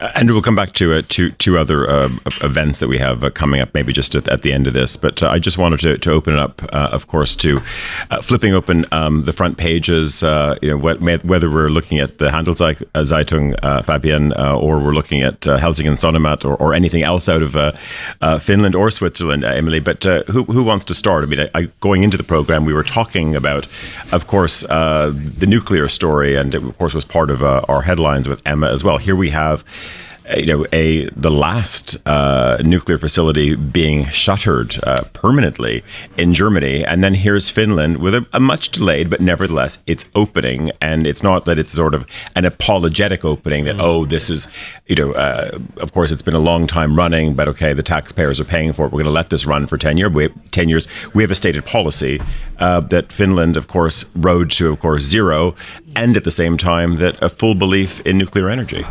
Uh, 0.00 0.10
and 0.14 0.30
we'll 0.30 0.42
come 0.42 0.56
back 0.56 0.72
to 0.72 0.92
uh, 0.94 1.02
two, 1.08 1.30
two 1.32 1.58
other 1.58 1.88
uh, 1.88 2.08
events 2.42 2.78
that 2.78 2.88
we 2.88 2.98
have 2.98 3.22
uh, 3.22 3.30
coming 3.30 3.60
up, 3.60 3.72
maybe 3.74 3.92
just 3.92 4.14
at, 4.14 4.26
at, 4.28 4.42
the 4.42 4.52
end 4.52 4.66
of 4.66 4.72
this. 4.72 4.96
But 4.96 5.22
uh, 5.22 5.28
I 5.28 5.38
just 5.38 5.58
wanted 5.58 5.80
to, 5.80 5.98
to 5.98 6.12
open 6.12 6.34
it 6.34 6.40
up, 6.40 6.62
uh, 6.72 6.88
of 6.92 7.06
course, 7.06 7.36
to 7.36 7.60
flipping 8.22 8.54
open 8.54 8.84
um, 8.92 9.24
the 9.24 9.32
front 9.32 9.58
pages. 9.58 10.22
you 10.22 10.28
know, 10.62 10.78
whether 10.78 11.50
we're 11.50 11.68
looking 11.68 12.00
at 12.00 12.18
the 12.18 12.30
Handelszeitung, 12.30 13.54
Fabienne, 13.84 14.32
or 14.62 14.78
we're 14.78 14.92
looking 14.92 15.22
at 15.22 15.40
Helsingin 15.42 15.94
Sanomat, 15.94 16.44
or, 16.44 16.56
or 16.56 16.74
anything 16.74 17.02
else 17.02 17.28
out 17.28 17.42
of 17.42 18.42
Finland 18.42 18.74
or 18.74 18.90
Switzerland, 18.90 19.42
Eemeli. 19.42 19.82
But 19.82 20.02
who, 20.28 20.44
who 20.44 20.62
wants 20.62 20.84
to 20.86 20.94
start? 20.94 21.24
I 21.24 21.26
mean, 21.26 21.40
I, 21.40 21.48
I, 21.54 21.62
going 21.80 22.02
into 22.02 22.16
the 22.16 22.24
program, 22.24 22.64
we 22.64 22.72
were 22.72 22.82
talking 22.82 23.36
about, 23.36 23.66
of 24.12 24.26
course, 24.26 24.60
the 24.60 25.46
nuclear 25.46 25.88
story, 25.88 26.36
and 26.36 26.54
it, 26.54 26.62
of 26.64 26.78
course, 26.78 26.94
was 26.94 27.04
part 27.04 27.30
of 27.30 27.42
our 27.42 27.82
headlines 27.82 28.28
with 28.28 28.40
Emma 28.46 28.70
as 28.70 28.82
well. 28.82 28.98
Here 28.98 29.16
we 29.16 29.30
have 29.30 29.59
you 30.36 30.46
know, 30.46 30.66
a 30.72 31.08
the 31.10 31.30
last 31.30 31.96
uh, 32.06 32.58
nuclear 32.64 32.98
facility 32.98 33.54
being 33.54 34.08
shuttered 34.10 34.78
uh, 34.84 35.04
permanently 35.12 35.82
in 36.16 36.34
Germany, 36.34 36.84
and 36.84 37.02
then 37.02 37.14
here's 37.14 37.48
Finland 37.48 37.98
with 37.98 38.14
a, 38.14 38.26
a, 38.32 38.40
much 38.40 38.70
delayed, 38.70 39.10
but 39.10 39.20
nevertheless, 39.20 39.78
it's 39.86 40.04
opening, 40.14 40.70
and 40.80 41.06
it's 41.06 41.22
not 41.22 41.44
that 41.46 41.58
it's 41.58 41.72
sort 41.72 41.94
of 41.94 42.06
an 42.36 42.44
apologetic 42.44 43.24
opening 43.24 43.64
that 43.64 43.76
mm. 43.76 43.82
oh, 43.82 44.04
this 44.04 44.30
is, 44.30 44.46
you 44.86 44.96
know, 44.96 45.12
uh, 45.12 45.58
of 45.78 45.92
course 45.92 46.10
it's 46.10 46.22
been 46.22 46.34
a 46.34 46.40
long 46.40 46.66
time 46.66 46.96
running, 46.96 47.34
but 47.34 47.48
okay, 47.48 47.72
the 47.72 47.82
taxpayers 47.82 48.38
are 48.38 48.44
paying 48.44 48.72
for 48.72 48.86
it. 48.86 48.92
We're 48.92 49.02
going 49.02 49.04
to 49.04 49.10
let 49.10 49.30
this 49.30 49.46
run 49.46 49.66
for 49.66 49.78
ten 49.78 49.96
years. 49.96 50.12
We, 50.12 50.28
ten 50.50 50.68
years. 50.68 50.86
We 51.14 51.22
have 51.22 51.30
a 51.30 51.34
stated 51.34 51.64
policy 51.64 52.20
uh, 52.58 52.80
that 52.80 53.12
Finland, 53.12 53.56
of 53.56 53.68
course, 53.68 54.04
rode 54.14 54.50
to, 54.52 54.68
of 54.68 54.80
course, 54.80 55.02
zero, 55.02 55.54
and 55.96 56.16
at 56.16 56.24
the 56.24 56.30
same 56.30 56.56
time 56.56 56.96
that 56.96 57.20
a 57.22 57.28
full 57.28 57.54
belief 57.54 58.00
in 58.00 58.18
nuclear 58.18 58.48
energy. 58.48 58.84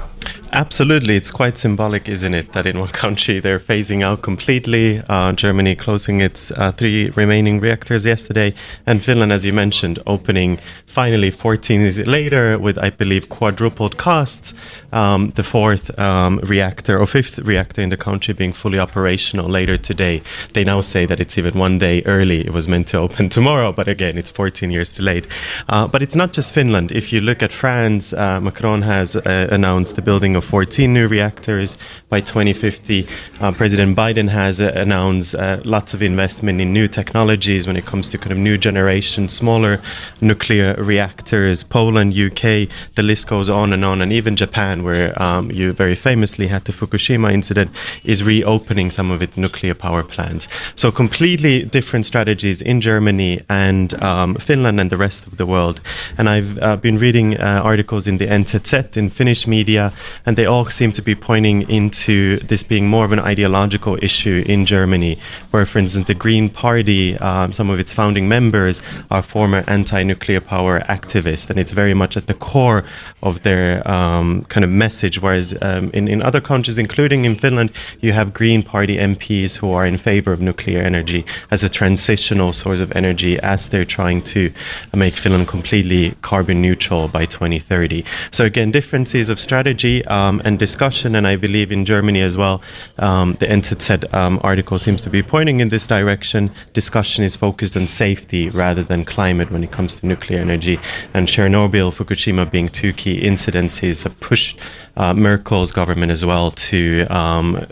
Absolutely. 0.51 1.15
It's 1.15 1.29
quite 1.29 1.59
symbolic, 1.59 2.09
isn't 2.09 2.33
it, 2.33 2.53
that 2.53 2.65
in 2.65 2.79
one 2.79 2.89
country 3.05 3.39
they're 3.39 3.59
phasing 3.59 4.03
out 4.03 4.23
completely, 4.23 5.01
uh, 5.07 5.31
Germany 5.33 5.75
closing 5.75 6.21
its 6.21 6.51
uh, 6.51 6.71
three 6.71 7.11
remaining 7.11 7.59
reactors 7.59 8.05
yesterday, 8.05 8.55
and 8.87 9.03
Finland, 9.03 9.31
as 9.31 9.45
you 9.45 9.53
mentioned, 9.53 9.99
opening 10.07 10.59
finally 10.87 11.29
14 11.29 11.81
years 11.81 11.99
later 11.99 12.57
with, 12.57 12.79
I 12.79 12.89
believe, 12.89 13.29
quadrupled 13.29 13.97
costs, 13.97 14.53
um, 14.91 15.31
the 15.35 15.43
fourth 15.43 15.97
um, 15.99 16.39
reactor 16.39 16.97
or 16.97 17.05
fifth 17.05 17.37
reactor 17.39 17.81
in 17.81 17.89
the 17.89 17.97
country 17.97 18.33
being 18.33 18.53
fully 18.53 18.79
operational 18.79 19.47
later 19.47 19.77
today. 19.77 20.23
They 20.53 20.63
now 20.63 20.81
say 20.81 21.05
that 21.05 21.19
it's 21.19 21.37
even 21.37 21.59
one 21.59 21.77
day 21.77 22.01
early. 22.05 22.41
It 22.41 22.53
was 22.53 22.67
meant 22.67 22.87
to 22.89 22.97
open 22.97 23.29
tomorrow, 23.39 23.71
but 23.71 23.87
again, 23.87 24.17
it's 24.17 24.31
14 24.31 24.71
years 24.71 24.95
delayed. 24.95 25.27
Uh, 25.67 25.87
but 25.87 26.01
it's 26.01 26.15
not 26.15 26.33
just 26.33 26.53
Finland. 26.53 26.88
If 26.91 27.13
you 27.13 27.21
look 27.21 27.43
at 27.43 27.51
France, 27.51 28.13
uh, 28.13 28.39
Macron 28.39 28.81
has 28.81 29.15
uh, 29.15 29.47
announced 29.51 29.95
the 29.95 30.01
building 30.01 30.35
of 30.35 30.43
14 30.43 30.93
new 30.93 31.07
reactors 31.07 31.77
by 32.09 32.21
2050. 32.21 33.07
Uh, 33.39 33.51
President 33.51 33.95
Biden 33.95 34.29
has 34.29 34.59
uh, 34.59 34.71
announced 34.75 35.35
uh, 35.35 35.61
lots 35.63 35.93
of 35.93 36.01
investment 36.01 36.59
in 36.59 36.73
new 36.73 36.87
technologies 36.87 37.67
when 37.67 37.75
it 37.75 37.85
comes 37.85 38.09
to 38.09 38.17
kind 38.17 38.31
of 38.31 38.37
new 38.37 38.57
generation, 38.57 39.29
smaller 39.29 39.81
nuclear 40.21 40.73
reactors. 40.75 41.63
Poland, 41.63 42.17
UK, 42.17 42.67
the 42.95 43.03
list 43.03 43.27
goes 43.27 43.49
on 43.49 43.71
and 43.71 43.85
on, 43.85 44.01
and 44.01 44.11
even 44.11 44.35
Japan, 44.35 44.83
where 44.83 45.19
um, 45.21 45.51
you 45.51 45.71
very 45.71 45.95
famously 45.95 46.47
had 46.47 46.65
the 46.65 46.71
Fukushima 46.73 47.31
incident, 47.31 47.71
is 48.03 48.23
reopening 48.23 48.89
some 48.91 49.11
of 49.11 49.21
its 49.21 49.37
nuclear 49.37 49.75
power 49.75 50.03
plants. 50.03 50.47
So 50.75 50.91
completely 50.91 51.63
different 51.63 52.05
strategies 52.05 52.61
in 52.61 52.81
Germany 52.81 53.41
and 53.49 53.93
um, 54.01 54.35
Finland 54.35 54.79
and 54.79 54.89
the 54.89 54.97
rest 54.97 55.27
of 55.27 55.37
the 55.37 55.45
world. 55.45 55.81
And 56.17 56.27
I've 56.27 56.57
uh, 56.59 56.77
been 56.81 56.97
reading 56.97 57.37
uh, 57.37 57.61
articles 57.63 58.07
in 58.07 58.17
the 58.17 58.27
NZZ 58.27 58.97
in 58.97 59.09
Finnish 59.09 59.47
media 59.47 59.93
and 60.25 60.37
they 60.37 60.45
all 60.45 60.65
seem 60.69 60.91
to 60.93 61.01
be 61.01 61.15
pointing 61.15 61.69
into 61.69 62.37
this 62.39 62.63
being 62.63 62.87
more 62.87 63.05
of 63.05 63.11
an 63.11 63.19
ideological 63.19 63.97
issue 64.01 64.43
in 64.47 64.65
Germany, 64.65 65.19
where, 65.51 65.65
for 65.65 65.79
instance, 65.79 66.07
the 66.07 66.13
Green 66.13 66.49
Party, 66.49 67.17
um, 67.17 67.51
some 67.51 67.69
of 67.69 67.79
its 67.79 67.93
founding 67.93 68.27
members 68.27 68.81
are 69.11 69.21
former 69.21 69.63
anti-nuclear 69.67 70.41
power 70.41 70.79
activists, 70.81 71.49
and 71.49 71.59
it's 71.59 71.71
very 71.71 71.93
much 71.93 72.17
at 72.17 72.27
the 72.27 72.33
core 72.33 72.83
of 73.21 73.43
their 73.43 73.87
um, 73.89 74.43
kind 74.45 74.63
of 74.63 74.69
message. 74.69 75.21
Whereas 75.21 75.55
um, 75.61 75.89
in 75.93 76.07
in 76.07 76.21
other 76.21 76.41
countries, 76.41 76.77
including 76.77 77.25
in 77.25 77.35
Finland, 77.35 77.71
you 78.01 78.13
have 78.13 78.33
Green 78.33 78.63
Party 78.63 78.97
MPs 78.97 79.57
who 79.57 79.71
are 79.71 79.85
in 79.85 79.97
favor 79.97 80.31
of 80.31 80.39
nuclear 80.41 80.81
energy 80.81 81.25
as 81.51 81.63
a 81.63 81.69
transitional 81.69 82.53
source 82.53 82.79
of 82.79 82.91
energy, 82.93 83.39
as 83.39 83.69
they're 83.69 83.85
trying 83.85 84.21
to 84.21 84.51
make 84.93 85.15
Finland 85.15 85.47
completely 85.47 86.15
carbon 86.21 86.61
neutral 86.61 86.68
by 86.75 87.25
2030. 87.25 88.03
So 88.31 88.45
again, 88.45 88.71
differences 88.71 89.29
of 89.29 89.39
strategy 89.39 90.05
um, 90.05 90.41
and 90.45 90.59
discussion, 90.59 91.15
and 91.15 91.27
I 91.27 91.35
believe 91.35 91.71
in 91.71 91.85
Germany 91.85 92.21
as 92.21 92.37
well, 92.37 92.61
um, 92.97 93.35
the 93.39 93.47
NZZ 93.47 94.13
um, 94.13 94.39
article 94.43 94.79
seems 94.79 95.01
to 95.03 95.09
be 95.09 95.23
pointing 95.23 95.59
in 95.59 95.69
this 95.69 95.87
direction. 95.87 96.51
Discussion 96.73 97.23
is 97.23 97.35
focused 97.35 97.75
on 97.75 97.87
safety 97.87 98.49
rather 98.49 98.83
than 98.83 99.05
climate 99.05 99.51
when 99.51 99.63
it 99.63 99.71
comes 99.71 99.95
to 99.95 100.05
nuclear 100.05 100.39
energy, 100.39 100.79
and 101.13 101.27
Chernobyl, 101.27 101.93
Fukushima 101.93 102.49
being 102.49 102.69
two 102.69 102.93
key 102.93 103.21
incidences 103.21 104.03
that 104.03 104.19
push 104.19 104.55
uh, 104.97 105.13
Merkel's 105.13 105.71
government 105.71 106.11
as 106.11 106.25
well 106.25 106.51
to 106.51 107.05
um, 107.09 107.65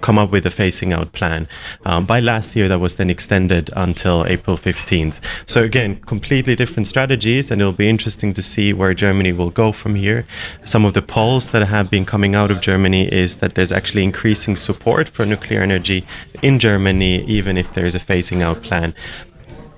come 0.00 0.18
up 0.18 0.30
with 0.30 0.44
a 0.46 0.50
phasing 0.50 0.92
out 0.92 1.12
plan. 1.12 1.48
Um, 1.84 2.04
by 2.04 2.20
last 2.20 2.54
year, 2.54 2.68
that 2.68 2.80
was 2.80 2.96
then 2.96 3.10
extended 3.10 3.70
until 3.74 4.26
April 4.26 4.56
15th. 4.58 5.20
So 5.46 5.62
again, 5.62 5.96
completely 6.02 6.54
different 6.54 6.86
strategies, 6.86 7.50
and 7.50 7.60
it'll 7.60 7.72
be 7.72 7.88
interesting 7.88 8.34
to 8.34 8.42
see 8.42 8.72
where 8.72 8.94
Germany 8.94 9.32
will 9.32 9.50
go 9.50 9.72
from 9.72 9.94
here. 9.94 10.26
Some 10.64 10.84
of 10.84 10.92
the 10.92 11.02
polls 11.02 11.50
that 11.52 11.66
have 11.66 11.90
been 11.90 12.04
coming 12.04 12.34
out 12.34 12.50
of 12.50 12.60
Germany 12.60 13.08
is 13.12 13.38
that 13.38 13.54
there's 13.54 13.72
actually 13.72 14.04
increasing 14.04 14.56
support 14.56 15.08
for 15.08 15.24
nuclear 15.24 15.62
energy 15.62 16.06
in 16.42 16.58
Germany, 16.58 17.24
even 17.24 17.56
if 17.56 17.72
there 17.74 17.86
is 17.86 17.94
a 17.94 18.00
phasing 18.00 18.42
out 18.42 18.62
plan. 18.62 18.94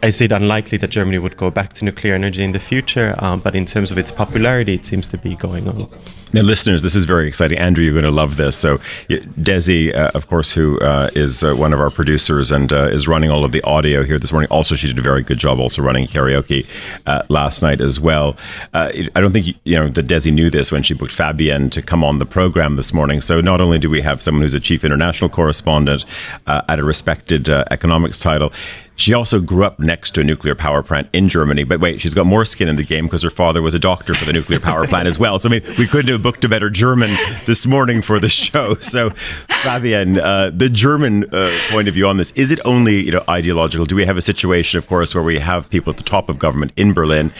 I 0.06 0.10
see 0.10 0.26
it 0.26 0.30
unlikely 0.30 0.78
that 0.78 0.90
Germany 0.90 1.18
would 1.18 1.36
go 1.36 1.50
back 1.50 1.72
to 1.72 1.84
nuclear 1.84 2.14
energy 2.14 2.44
in 2.44 2.52
the 2.52 2.60
future, 2.60 3.16
um, 3.18 3.40
but 3.40 3.56
in 3.56 3.66
terms 3.66 3.90
of 3.90 3.98
its 3.98 4.12
popularity, 4.12 4.74
it 4.74 4.84
seems 4.84 5.08
to 5.08 5.18
be 5.18 5.34
going 5.34 5.66
on. 5.66 5.90
Now, 6.32 6.42
listeners, 6.42 6.82
this 6.82 6.94
is 6.94 7.04
very 7.04 7.26
exciting. 7.26 7.58
Andrew, 7.58 7.82
you're 7.82 7.92
going 7.92 8.04
to 8.04 8.10
love 8.12 8.36
this. 8.36 8.56
So, 8.56 8.78
Desi, 9.08 9.92
uh, 9.96 10.12
of 10.14 10.28
course, 10.28 10.52
who 10.52 10.78
uh, 10.78 11.10
is 11.16 11.42
uh, 11.42 11.54
one 11.54 11.72
of 11.72 11.80
our 11.80 11.90
producers 11.90 12.52
and 12.52 12.72
uh, 12.72 12.84
is 12.84 13.08
running 13.08 13.30
all 13.30 13.44
of 13.44 13.50
the 13.50 13.60
audio 13.62 14.04
here 14.04 14.16
this 14.16 14.30
morning. 14.30 14.48
Also, 14.48 14.76
she 14.76 14.86
did 14.86 14.98
a 14.98 15.02
very 15.02 15.24
good 15.24 15.38
job 15.38 15.58
also 15.58 15.82
running 15.82 16.06
karaoke 16.06 16.66
uh, 17.06 17.22
last 17.28 17.60
night 17.60 17.80
as 17.80 17.98
well. 17.98 18.36
I 18.74 19.08
don't 19.14 19.32
think 19.32 19.56
you 19.64 19.74
know 19.74 19.88
that 19.88 20.06
Desi 20.06 20.32
knew 20.32 20.50
this 20.50 20.70
when 20.70 20.84
she 20.84 20.94
booked 20.94 21.16
Fabienne 21.16 21.68
to 21.72 21.82
come 21.82 22.04
on 22.04 22.18
the 22.18 22.26
program 22.26 22.76
this 22.76 22.92
morning. 22.92 23.20
So, 23.20 23.40
not 23.40 23.60
only 23.60 23.80
do 23.80 23.90
we 23.90 24.02
have 24.02 24.22
someone 24.22 24.42
who's 24.42 24.54
a 24.54 24.60
chief 24.60 24.84
international 24.84 25.30
correspondent 25.30 26.04
at 26.46 26.78
a 26.78 26.84
respected 26.84 27.48
economics 27.48 28.20
title, 28.20 28.52
she 28.96 29.14
also 29.14 29.40
grew 29.40 29.64
up 29.64 29.78
next 29.78 30.12
to 30.14 30.20
a 30.22 30.24
nuclear 30.24 30.54
power 30.54 30.82
plant 30.82 31.08
in 31.12 31.28
Germany. 31.28 31.64
But 31.64 31.80
wait, 31.80 32.00
she's 32.00 32.14
got 32.14 32.26
more 32.26 32.44
skin 32.44 32.68
in 32.68 32.76
the 32.76 32.82
game 32.82 33.06
because 33.06 33.22
her 33.22 33.30
father 33.30 33.62
was 33.62 33.74
a 33.74 33.78
doctor 33.78 34.14
for 34.14 34.24
the 34.24 34.32
nuclear 34.32 34.58
power 34.60 34.86
plant 34.86 35.06
as 35.06 35.18
well. 35.18 35.38
So 35.38 35.48
I 35.48 35.52
mean, 35.52 35.62
we 35.78 35.86
couldn't 35.86 36.10
have 36.10 36.22
booked 36.22 36.44
a 36.44 36.48
better 36.48 36.70
German 36.70 37.16
this 37.46 37.66
morning 37.66 38.02
for 38.02 38.18
the 38.18 38.28
show. 38.28 38.76
So, 38.86 39.10
Fabienne, 39.48 40.18
uh, 40.18 40.50
the 40.54 40.68
German 40.68 41.24
uh, 41.34 41.50
point 41.70 41.88
of 41.88 41.94
view 41.94 42.06
on 42.06 42.18
this 42.18 42.30
is 42.32 42.50
it 42.50 42.60
only 42.64 43.04
you 43.04 43.10
know 43.10 43.24
ideological? 43.28 43.84
Do 43.84 43.96
we 43.96 44.06
have 44.06 44.16
a 44.16 44.22
situation, 44.22 44.78
of 44.78 44.86
course, 44.86 45.14
where 45.14 45.24
we 45.24 45.38
have 45.40 45.68
people 45.68 45.90
at 45.90 45.96
the 45.96 46.04
top 46.04 46.28
of 46.28 46.38
government 46.38 46.72
in 46.76 46.92
Berlin 46.92 47.32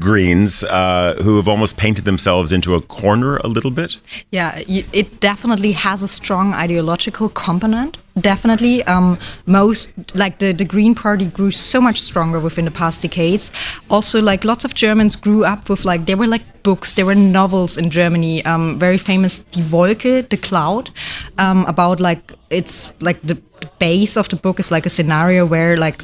Greens 0.00 0.64
uh, 0.64 1.14
who 1.22 1.36
have 1.36 1.48
almost 1.48 1.76
painted 1.76 2.04
themselves 2.04 2.52
into 2.52 2.74
a 2.74 2.80
corner 2.80 3.36
a 3.38 3.48
little 3.48 3.70
bit? 3.70 3.96
Yeah, 4.30 4.62
it 4.66 5.20
definitely 5.20 5.72
has 5.72 6.02
a 6.02 6.08
strong 6.08 6.54
ideological 6.54 7.28
component. 7.28 7.98
Definitely, 8.18 8.82
um, 8.84 9.18
most 9.44 9.90
like 10.14 10.38
the, 10.38 10.52
the 10.52 10.64
Green 10.64 10.94
Party 10.94 11.26
grew 11.26 11.50
so 11.50 11.80
much 11.80 12.00
stronger 12.00 12.40
within 12.40 12.64
the 12.64 12.70
past 12.70 13.02
decades. 13.02 13.50
Also, 13.90 14.22
like 14.22 14.42
lots 14.44 14.64
of 14.64 14.72
Germans 14.72 15.16
grew 15.16 15.44
up 15.44 15.68
with 15.68 15.84
like 15.84 16.06
there 16.06 16.16
were 16.16 16.26
like 16.26 16.62
books, 16.62 16.94
there 16.94 17.04
were 17.04 17.14
novels 17.14 17.76
in 17.76 17.90
Germany. 17.90 18.44
Um, 18.46 18.78
very 18.78 18.98
famous 18.98 19.40
Die 19.40 19.60
Wolke, 19.62 20.28
the 20.28 20.36
cloud, 20.38 20.90
um, 21.36 21.66
about 21.66 22.00
like 22.00 22.32
it's 22.48 22.90
like 23.00 23.20
the 23.22 23.36
base 23.78 24.16
of 24.16 24.28
the 24.30 24.36
book 24.36 24.58
is 24.58 24.70
like 24.70 24.86
a 24.86 24.90
scenario 24.90 25.44
where 25.44 25.76
like 25.76 26.02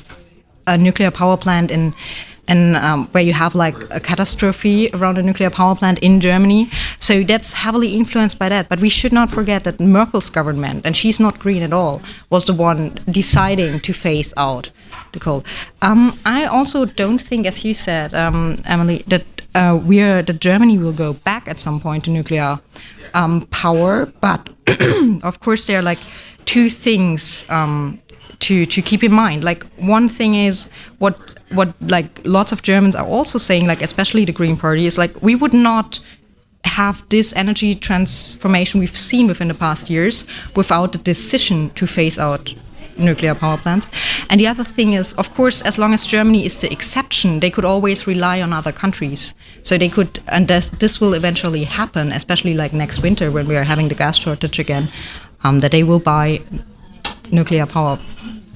a 0.67 0.77
nuclear 0.77 1.11
power 1.11 1.37
plant 1.37 1.71
in 1.71 1.95
and 2.49 2.77
um, 2.77 3.07
where 3.13 3.23
you 3.23 3.33
have 3.33 3.55
like 3.55 3.77
a 3.91 4.01
catastrophe 4.01 4.91
around 4.93 5.19
a 5.19 5.23
nuclear 5.23 5.51
power 5.51 5.75
plant 5.75 5.99
in 6.01 6.21
Germany. 6.21 6.71
So 6.99 7.23
that's 7.23 7.53
heavily 7.53 7.95
influenced 7.95 8.39
by 8.39 8.49
that. 8.49 8.69
But 8.69 8.81
we 8.81 8.89
should 8.89 9.13
not 9.13 9.31
forget 9.31 9.65
that 9.65 9.81
Merkel's 9.81 10.31
government, 10.31 10.85
and 10.85 10.97
she's 10.97 11.21
not 11.21 11.39
green 11.39 11.63
at 11.63 11.73
all, 11.73 12.03
was 12.31 12.45
the 12.45 12.55
one 12.55 12.99
deciding 13.11 13.81
to 13.81 13.93
phase 13.93 14.35
out 14.37 14.71
the 15.13 15.21
coal. 15.21 15.45
Um, 15.83 16.19
I 16.25 16.47
also 16.47 16.85
don't 16.85 17.21
think, 17.21 17.47
as 17.47 17.65
you 17.65 17.75
said, 17.75 18.15
um, 18.15 18.59
Eemeli, 18.67 19.05
that 19.07 19.25
uh, 19.55 19.79
we're 19.83 20.23
that 20.23 20.41
Germany 20.41 20.79
will 20.79 20.93
go 20.93 21.13
back 21.13 21.47
at 21.49 21.59
some 21.59 21.81
point 21.81 22.05
to 22.05 22.11
nuclear 22.11 22.59
um, 23.15 23.47
power. 23.51 24.07
But 24.21 24.49
of 25.23 25.41
course, 25.41 25.67
there 25.67 25.79
are 25.79 25.83
like 25.83 26.01
two 26.45 26.71
things 26.71 27.45
um, 27.49 28.01
to 28.41 28.67
to 28.67 28.83
keep 28.83 29.05
in 29.05 29.13
mind. 29.13 29.45
Like 29.45 29.65
one 29.77 30.09
thing 30.09 30.35
is 30.35 30.69
what 30.99 31.19
what 31.55 31.75
like 31.91 32.21
lots 32.25 32.53
of 32.53 32.63
Germans 32.63 32.95
are 32.95 33.07
also 33.07 33.39
saying, 33.39 33.67
like 33.67 33.83
especially 33.83 34.25
the 34.25 34.33
Green 34.33 34.57
Party, 34.57 34.87
is 34.87 34.99
like 34.99 35.21
we 35.23 35.35
would 35.35 35.55
not 35.55 36.01
have 36.65 37.03
this 37.09 37.33
energy 37.35 37.75
transformation 37.75 38.81
we've 38.81 38.97
seen 38.97 39.27
within 39.27 39.49
the 39.49 39.55
past 39.55 39.91
years 39.91 40.25
without 40.57 40.93
the 40.93 40.99
decision 40.99 41.71
to 41.71 41.87
phase 41.87 42.19
out 42.19 42.55
nuclear 42.99 43.35
power 43.35 43.57
plants. 43.57 43.89
And 44.29 44.41
the 44.41 44.47
other 44.47 44.65
thing 44.65 44.93
is, 44.93 45.13
of 45.15 45.33
course, 45.35 45.63
as 45.63 45.79
long 45.79 45.95
as 45.95 46.07
Germany 46.07 46.45
is 46.45 46.61
the 46.61 46.73
exception, 46.73 47.41
they 47.41 47.51
could 47.51 47.65
always 47.65 48.07
rely 48.07 48.41
on 48.41 48.53
other 48.53 48.73
countries. 48.73 49.35
So 49.63 49.79
they 49.79 49.89
could, 49.89 50.23
and 50.29 50.49
this, 50.49 50.69
this 50.79 51.01
will 51.01 51.15
eventually 51.15 51.65
happen, 51.65 52.13
especially 52.13 52.55
like 52.55 52.73
next 52.73 53.03
winter 53.03 53.31
when 53.31 53.49
we 53.49 53.57
are 53.57 53.65
having 53.65 53.89
the 53.89 53.95
gas 53.95 54.17
shortage 54.17 54.59
again, 54.59 54.91
um, 55.45 55.61
that 55.61 55.73
they 55.73 55.83
will 55.83 56.01
buy 56.01 56.43
nuclear 57.31 57.67
power 57.67 57.99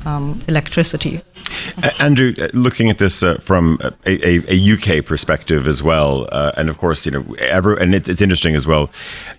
um, 0.04 0.40
electricity. 0.48 1.22
Andrew, 2.00 2.34
uh, 2.38 2.48
looking 2.52 2.90
at 2.90 2.98
this 2.98 3.22
uh, 3.22 3.38
from 3.38 3.78
a, 4.04 4.28
a, 4.28 4.54
a, 4.54 4.98
UK 4.98 5.04
perspective 5.04 5.66
as 5.66 5.82
well, 5.82 6.28
uh, 6.32 6.52
and 6.56 6.68
of 6.68 6.78
course, 6.78 7.06
you 7.06 7.12
know, 7.12 7.24
and 7.76 7.94
it's, 7.94 8.08
it's 8.08 8.22
interesting 8.22 8.54
as 8.54 8.66
well. 8.66 8.90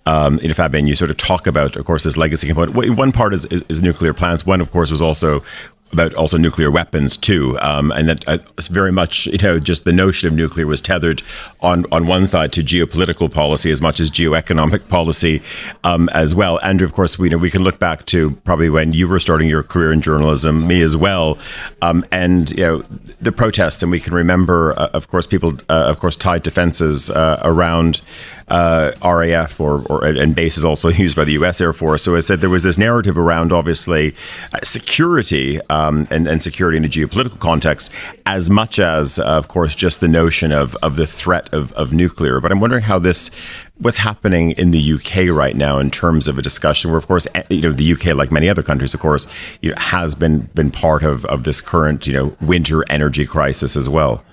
Um, 0.05 0.39
you 0.41 0.47
know, 0.47 0.53
Fabienne, 0.53 0.87
you 0.87 0.95
sort 0.95 1.11
of 1.11 1.17
talk 1.17 1.47
about, 1.47 1.75
of 1.75 1.85
course, 1.85 2.03
this 2.03 2.17
legacy 2.17 2.47
component. 2.47 2.97
One 2.97 3.11
part 3.11 3.33
is, 3.33 3.45
is, 3.45 3.63
is 3.69 3.81
nuclear 3.81 4.13
plants. 4.13 4.45
One, 4.45 4.61
of 4.61 4.71
course, 4.71 4.91
was 4.91 5.01
also 5.01 5.43
about 5.91 6.13
also 6.15 6.37
nuclear 6.37 6.69
weapons 6.69 7.17
too, 7.17 7.57
um, 7.61 7.91
and 7.91 8.09
that 8.09 8.27
uh, 8.27 8.37
very 8.69 8.91
much 8.91 9.27
you 9.27 9.37
know 9.37 9.59
just 9.59 9.83
the 9.85 9.93
notion 9.93 10.27
of 10.27 10.33
nuclear 10.33 10.67
was 10.67 10.81
tethered 10.81 11.21
on 11.61 11.85
on 11.91 12.07
one 12.07 12.27
side 12.27 12.51
to 12.53 12.63
geopolitical 12.63 13.31
policy 13.31 13.71
as 13.71 13.81
much 13.81 13.99
as 13.99 14.09
geoeconomic 14.11 14.87
policy 14.89 15.41
um, 15.83 16.09
as 16.09 16.35
well. 16.35 16.59
Andrew, 16.61 16.87
of 16.87 16.93
course, 16.93 17.17
we 17.17 17.27
you 17.27 17.31
know 17.31 17.37
we 17.37 17.51
can 17.51 17.63
look 17.63 17.79
back 17.79 18.05
to 18.07 18.31
probably 18.43 18.69
when 18.69 18.93
you 18.93 19.07
were 19.07 19.19
starting 19.19 19.49
your 19.49 19.63
career 19.63 19.91
in 19.91 20.01
journalism, 20.01 20.67
me 20.67 20.81
as 20.81 20.95
well, 20.95 21.37
um, 21.81 22.05
and 22.11 22.51
you 22.51 22.63
know 22.63 22.83
the 23.19 23.31
protests, 23.31 23.81
and 23.81 23.91
we 23.91 23.99
can 23.99 24.13
remember, 24.13 24.77
uh, 24.79 24.89
of 24.93 25.07
course, 25.07 25.25
people, 25.25 25.53
uh, 25.69 25.85
of 25.87 25.99
course, 25.99 26.15
tied 26.15 26.43
defenses 26.43 27.09
uh, 27.09 27.39
around 27.43 28.01
uh, 28.49 28.91
RAF 29.03 29.59
or, 29.59 29.83
or 29.87 30.05
and 30.05 30.35
bases 30.35 30.63
also 30.63 30.89
used 31.05 31.15
by 31.15 31.25
the 31.25 31.33
U.S. 31.33 31.59
Air 31.59 31.73
Force. 31.73 32.03
So 32.03 32.15
I 32.15 32.21
said 32.21 32.41
there 32.41 32.49
was 32.49 32.63
this 32.63 32.77
narrative 32.77 33.17
around 33.17 33.51
obviously 33.51 34.15
uh, 34.53 34.59
security 34.63 35.59
um, 35.69 36.07
and, 36.09 36.27
and 36.27 36.41
security 36.41 36.77
in 36.77 36.85
a 36.85 36.89
geopolitical 36.89 37.39
context, 37.39 37.89
as 38.25 38.49
much 38.49 38.79
as 38.79 39.19
uh, 39.19 39.23
of 39.23 39.47
course 39.47 39.75
just 39.75 39.99
the 39.99 40.07
notion 40.07 40.51
of 40.51 40.75
of 40.81 40.95
the 40.95 41.07
threat 41.07 41.53
of, 41.53 41.73
of 41.73 41.91
nuclear. 41.91 42.39
But 42.39 42.51
I'm 42.51 42.59
wondering 42.59 42.83
how 42.83 42.99
this 42.99 43.29
what's 43.79 43.97
happening 43.97 44.51
in 44.51 44.71
the 44.71 44.93
UK 44.93 45.29
right 45.29 45.55
now 45.55 45.77
in 45.77 45.91
terms 45.91 46.27
of 46.27 46.37
a 46.37 46.41
discussion 46.41 46.89
where, 46.89 46.97
of 46.97 47.07
course, 47.07 47.27
eh, 47.35 47.43
you 47.49 47.61
know, 47.61 47.71
the 47.71 47.93
UK, 47.93 48.15
like 48.15 48.31
many 48.31 48.49
other 48.49 48.63
countries, 48.63 48.93
of 48.93 48.99
course, 48.99 49.27
you 49.61 49.69
know, 49.69 49.77
has 49.77 50.15
been 50.15 50.41
been 50.55 50.71
part 50.71 51.03
of, 51.03 51.25
of 51.25 51.43
this 51.43 51.61
current, 51.61 52.07
you 52.07 52.13
know, 52.13 52.35
winter 52.41 52.83
energy 52.89 53.25
crisis 53.25 53.75
as 53.75 53.87
well. 53.87 54.23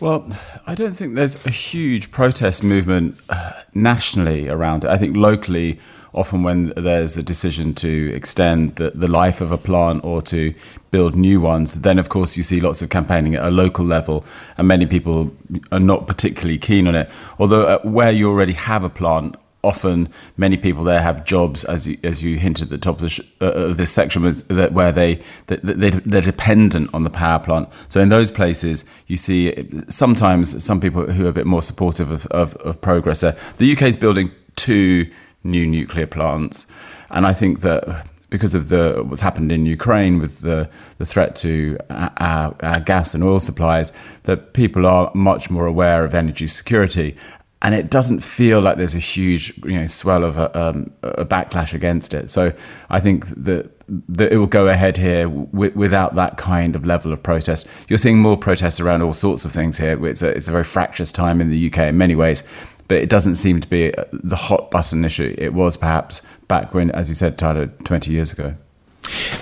Well, 0.00 0.26
I 0.66 0.74
don't 0.74 0.92
think 0.92 1.14
there's 1.14 1.36
a 1.46 1.50
huge 1.50 2.10
protest 2.10 2.64
movement 2.64 3.16
uh, 3.28 3.52
nationally 3.74 4.48
around 4.48 4.82
it. 4.82 4.90
I 4.90 4.98
think 4.98 5.16
locally, 5.16 5.78
often 6.12 6.42
when 6.42 6.72
there's 6.76 7.16
a 7.16 7.22
decision 7.22 7.74
to 7.74 8.12
extend 8.12 8.74
the, 8.74 8.90
the 8.90 9.06
life 9.06 9.40
of 9.40 9.52
a 9.52 9.58
plant 9.58 10.04
or 10.04 10.20
to 10.22 10.52
build 10.90 11.14
new 11.14 11.40
ones, 11.40 11.82
then 11.82 12.00
of 12.00 12.08
course 12.08 12.36
you 12.36 12.42
see 12.42 12.60
lots 12.60 12.82
of 12.82 12.90
campaigning 12.90 13.36
at 13.36 13.44
a 13.44 13.50
local 13.50 13.84
level, 13.84 14.24
and 14.58 14.66
many 14.66 14.84
people 14.84 15.30
are 15.70 15.80
not 15.80 16.08
particularly 16.08 16.58
keen 16.58 16.88
on 16.88 16.96
it. 16.96 17.08
Although, 17.38 17.66
uh, 17.66 17.78
where 17.82 18.10
you 18.10 18.28
already 18.28 18.54
have 18.54 18.82
a 18.82 18.90
plant, 18.90 19.36
often 19.64 20.08
many 20.36 20.56
people 20.56 20.84
there 20.84 21.00
have 21.00 21.24
jobs, 21.24 21.64
as 21.64 21.86
you, 21.86 21.98
as 22.04 22.22
you 22.22 22.38
hinted 22.38 22.64
at 22.64 22.70
the 22.70 22.78
top 22.78 22.96
of, 22.96 23.00
the 23.02 23.08
sh- 23.08 23.20
uh, 23.40 23.52
of 23.52 23.76
this 23.76 23.90
section, 23.90 24.22
where 24.22 24.92
they, 24.92 25.20
they 25.46 25.90
they're 25.90 26.20
dependent 26.20 26.92
on 26.94 27.04
the 27.04 27.10
power 27.10 27.38
plant. 27.38 27.68
So 27.88 28.00
in 28.00 28.08
those 28.08 28.30
places, 28.30 28.84
you 29.06 29.16
see 29.16 29.68
sometimes 29.88 30.64
some 30.64 30.80
people 30.80 31.10
who 31.10 31.26
are 31.26 31.30
a 31.30 31.32
bit 31.32 31.46
more 31.46 31.62
supportive 31.62 32.10
of, 32.10 32.26
of, 32.26 32.54
of 32.56 32.80
progress. 32.80 33.20
There. 33.20 33.36
The 33.58 33.72
UK 33.72 33.82
is 33.82 33.96
building 33.96 34.30
two 34.56 35.10
new 35.42 35.66
nuclear 35.66 36.06
plants, 36.06 36.66
and 37.10 37.26
I 37.26 37.32
think 37.32 37.60
that 37.60 38.06
because 38.34 38.54
of 38.56 38.68
the 38.68 39.00
what's 39.06 39.20
happened 39.20 39.52
in 39.52 39.64
Ukraine 39.64 40.18
with 40.18 40.40
the, 40.40 40.68
the 40.98 41.06
threat 41.06 41.36
to 41.36 41.78
our, 41.90 42.56
our, 42.60 42.80
gas 42.80 43.14
and 43.14 43.22
oil 43.22 43.38
supplies, 43.38 43.92
that 44.24 44.54
people 44.54 44.86
are 44.86 45.08
much 45.14 45.50
more 45.50 45.66
aware 45.66 46.04
of 46.04 46.14
energy 46.14 46.48
security 46.48 47.16
and 47.64 47.74
it 47.74 47.88
doesn't 47.88 48.20
feel 48.20 48.60
like 48.60 48.76
there's 48.76 48.94
a 48.94 48.98
huge 48.98 49.56
you 49.64 49.80
know 49.80 49.86
swell 49.86 50.22
of 50.22 50.36
a, 50.36 50.56
um, 50.56 50.92
a 51.02 51.24
backlash 51.24 51.72
against 51.72 52.12
it. 52.12 52.28
So 52.28 52.52
I 52.90 53.00
think 53.00 53.26
that, 53.42 53.70
that 54.10 54.30
it 54.32 54.36
will 54.36 54.46
go 54.46 54.68
ahead 54.68 54.98
here 54.98 55.24
w- 55.24 55.72
without 55.74 56.14
that 56.14 56.36
kind 56.36 56.76
of 56.76 56.84
level 56.84 57.10
of 57.10 57.22
protest. 57.22 57.66
You're 57.88 57.98
seeing 57.98 58.18
more 58.18 58.36
protests 58.36 58.80
around 58.80 59.00
all 59.00 59.14
sorts 59.14 59.46
of 59.46 59.52
things 59.52 59.78
here. 59.78 60.06
It's 60.06 60.20
a, 60.20 60.28
it's 60.28 60.46
a 60.46 60.52
very 60.52 60.62
fractious 60.62 61.10
time 61.10 61.40
in 61.40 61.48
the 61.48 61.66
UK 61.66 61.78
in 61.78 61.96
many 61.96 62.14
ways, 62.14 62.42
but 62.86 62.98
it 62.98 63.08
doesn't 63.08 63.36
seem 63.36 63.62
to 63.62 63.68
be 63.68 63.94
uh, 63.94 64.04
the 64.12 64.36
hot 64.36 64.70
button 64.70 65.02
issue 65.02 65.34
it 65.38 65.54
was 65.54 65.78
perhaps 65.78 66.20
back 66.48 66.74
when, 66.74 66.90
as 66.90 67.08
you 67.08 67.14
said, 67.14 67.38
Tyler, 67.38 67.68
20 67.84 68.12
years 68.12 68.30
ago. 68.30 68.54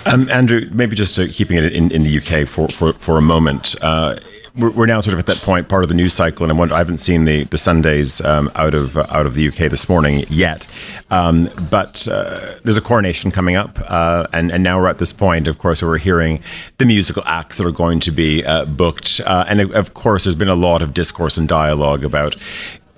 Um, 0.05 0.29
Andrew, 0.29 0.69
maybe 0.71 0.95
just 0.95 1.19
uh, 1.19 1.27
keeping 1.29 1.57
it 1.57 1.73
in, 1.73 1.91
in 1.91 2.03
the 2.03 2.19
UK 2.19 2.47
for, 2.47 2.69
for, 2.69 2.93
for 2.93 3.17
a 3.17 3.21
moment. 3.21 3.75
Uh, 3.81 4.15
we're, 4.55 4.69
we're, 4.71 4.85
now 4.85 5.01
sort 5.01 5.13
of 5.13 5.19
at 5.19 5.25
that 5.25 5.37
point, 5.37 5.67
part 5.67 5.83
of 5.83 5.89
the 5.89 5.95
news 5.95 6.13
cycle, 6.13 6.43
and 6.43 6.51
I, 6.51 6.55
wonder, 6.55 6.75
I 6.75 6.77
haven't 6.77 6.99
seen 6.99 7.25
the 7.25 7.45
the 7.45 7.57
Sundays 7.57 8.21
um, 8.21 8.51
out 8.55 8.73
of 8.73 8.95
uh, 8.97 9.07
out 9.09 9.25
of 9.25 9.33
the 9.33 9.47
UK 9.47 9.69
this 9.69 9.89
morning 9.89 10.25
yet. 10.29 10.67
Um, 11.09 11.49
but 11.71 12.07
uh, 12.07 12.55
there's 12.63 12.77
a 12.77 12.81
coronation 12.81 13.31
coming 13.31 13.55
up, 13.55 13.79
uh, 13.87 14.27
and 14.31 14.51
and 14.51 14.63
now 14.63 14.79
we're 14.79 14.87
at 14.87 14.99
this 14.99 15.11
point. 15.13 15.47
Of 15.47 15.57
course, 15.57 15.81
where 15.81 15.89
we're 15.89 15.97
hearing 15.97 16.41
the 16.77 16.85
musical 16.85 17.23
acts 17.25 17.57
that 17.57 17.65
are 17.65 17.71
going 17.71 17.99
to 18.01 18.11
be 18.11 18.45
uh, 18.45 18.65
booked, 18.65 19.21
uh, 19.25 19.45
and 19.47 19.59
of 19.59 19.93
course, 19.95 20.25
there's 20.25 20.35
been 20.35 20.49
a 20.49 20.55
lot 20.55 20.81
of 20.81 20.93
discourse 20.93 21.37
and 21.37 21.47
dialogue 21.47 22.03
about 22.03 22.35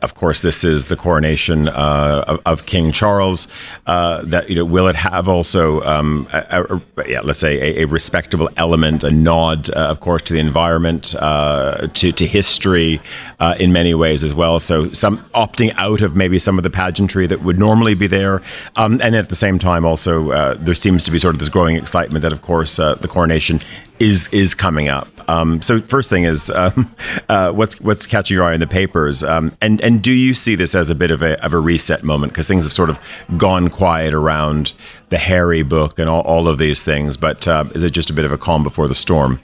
of 0.05 0.13
course, 0.13 0.41
this 0.41 0.63
is 0.63 0.87
the 0.87 0.95
coronation 0.95 1.67
uh, 1.67 2.23
of, 2.27 2.39
of, 2.45 2.65
King 2.67 2.91
Charles. 2.91 3.47
Uh, 3.87 4.21
that 4.23 4.47
you 4.47 4.55
know, 4.55 4.63
will 4.63 4.87
it 4.87 4.95
have 4.95 5.27
also, 5.27 5.81
um, 5.81 6.27
a, 6.31 6.63
a, 6.63 7.09
yeah, 7.09 7.21
let's 7.21 7.39
say, 7.39 7.55
a, 7.59 7.81
a, 7.81 7.85
respectable 7.85 8.47
element, 8.55 9.03
a 9.03 9.09
nod, 9.09 9.69
uh, 9.71 9.87
of 9.87 10.01
course, 10.01 10.21
to 10.21 10.33
the 10.33 10.39
environment, 10.39 11.15
uh, 11.15 11.87
to 11.95 12.11
to 12.11 12.27
history, 12.27 13.01
uh, 13.39 13.55
in 13.59 13.73
many 13.73 13.95
ways 13.95 14.23
as 14.23 14.33
well. 14.33 14.59
So 14.59 14.91
some 14.93 15.17
opting 15.33 15.73
out 15.77 16.01
of 16.01 16.15
maybe 16.15 16.37
some 16.37 16.59
of 16.59 16.63
the 16.63 16.69
pageantry 16.69 17.25
that 17.25 17.41
would 17.41 17.57
normally 17.57 17.95
be 17.95 18.05
there, 18.05 18.43
um, 18.75 19.01
and 19.01 19.15
at 19.15 19.29
the 19.29 19.35
same 19.35 19.57
time, 19.57 19.85
also 19.85 20.55
there 20.55 20.75
seems 20.75 21.03
to 21.05 21.11
be 21.11 21.17
sort 21.17 21.33
of 21.33 21.39
this 21.39 21.49
growing 21.49 21.77
excitement 21.77 22.21
that, 22.21 22.31
of 22.31 22.43
course, 22.43 22.75
the 22.75 23.07
coronation 23.09 23.59
is 23.99 24.27
is 24.31 24.53
coming 24.53 24.87
up. 24.87 25.07
Um, 25.27 25.61
so 25.61 25.81
first 25.81 26.09
thing 26.09 26.23
is 26.23 26.49
um, 26.51 26.93
uh, 27.29 27.51
what's 27.51 27.79
what's 27.81 28.05
catching 28.05 28.35
your 28.35 28.43
eye 28.43 28.53
in 28.53 28.59
the 28.59 28.67
papers, 28.67 29.23
um, 29.23 29.55
and 29.61 29.81
and 29.81 30.01
do 30.01 30.11
you 30.11 30.33
see 30.33 30.55
this 30.55 30.75
as 30.75 30.89
a 30.89 30.95
bit 30.95 31.11
of 31.11 31.21
a 31.21 31.43
of 31.43 31.53
a 31.53 31.59
reset 31.59 32.03
moment 32.03 32.33
because 32.33 32.47
things 32.47 32.65
have 32.65 32.73
sort 32.73 32.89
of 32.89 32.99
gone 33.37 33.69
quiet 33.69 34.13
around 34.13 34.73
the 35.09 35.17
Harry 35.17 35.63
book 35.63 35.99
and 35.99 36.09
all, 36.09 36.21
all 36.21 36.47
of 36.47 36.57
these 36.57 36.81
things, 36.81 37.15
but 37.15 37.47
uh, 37.47 37.63
is 37.73 37.83
it 37.83 37.91
just 37.91 38.09
a 38.09 38.13
bit 38.13 38.25
of 38.25 38.31
a 38.31 38.37
calm 38.37 38.63
before 38.63 38.87
the 38.87 38.95
storm? 38.95 39.39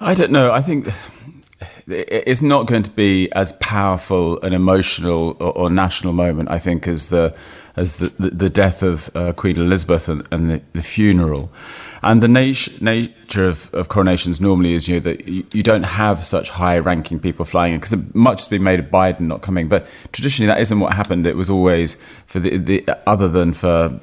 I 0.00 0.14
don't 0.14 0.30
know. 0.30 0.52
I 0.52 0.62
think 0.62 0.88
it's 1.90 2.42
not 2.42 2.66
going 2.66 2.82
to 2.82 2.90
be 2.90 3.30
as 3.32 3.52
powerful 3.52 4.40
an 4.42 4.52
emotional 4.52 5.36
or, 5.40 5.52
or 5.56 5.70
national 5.70 6.12
moment, 6.12 6.50
I 6.50 6.58
think, 6.58 6.86
as 6.86 7.10
the 7.10 7.34
as 7.76 7.98
the, 7.98 8.08
the, 8.18 8.50
death 8.50 8.82
of 8.82 9.08
uh, 9.14 9.32
Queen 9.32 9.56
Elizabeth 9.56 10.08
and, 10.08 10.26
and 10.32 10.50
the, 10.50 10.62
the, 10.72 10.82
funeral. 10.82 11.48
And 12.02 12.22
the 12.22 12.28
nat- 12.28 12.80
nature 12.80 13.46
of, 13.46 13.72
of, 13.74 13.88
coronations 13.88 14.40
normally 14.40 14.74
is 14.74 14.88
you 14.88 14.94
know, 14.94 15.00
that 15.00 15.26
you, 15.26 15.44
you 15.52 15.62
don't 15.62 15.82
have 15.82 16.24
such 16.24 16.50
high 16.50 16.78
ranking 16.78 17.18
people 17.18 17.44
flying 17.44 17.74
in 17.74 17.80
because 17.80 18.14
much 18.14 18.42
has 18.42 18.48
been 18.48 18.62
made 18.62 18.78
of 18.78 18.86
Biden 18.86 19.20
not 19.20 19.42
coming. 19.42 19.68
But 19.68 19.86
traditionally, 20.12 20.46
that 20.46 20.60
isn't 20.60 20.78
what 20.78 20.92
happened. 20.92 21.26
It 21.26 21.36
was 21.36 21.50
always 21.50 21.96
for 22.26 22.38
the, 22.40 22.56
the 22.56 22.98
other 23.08 23.28
than 23.28 23.52
for, 23.52 23.98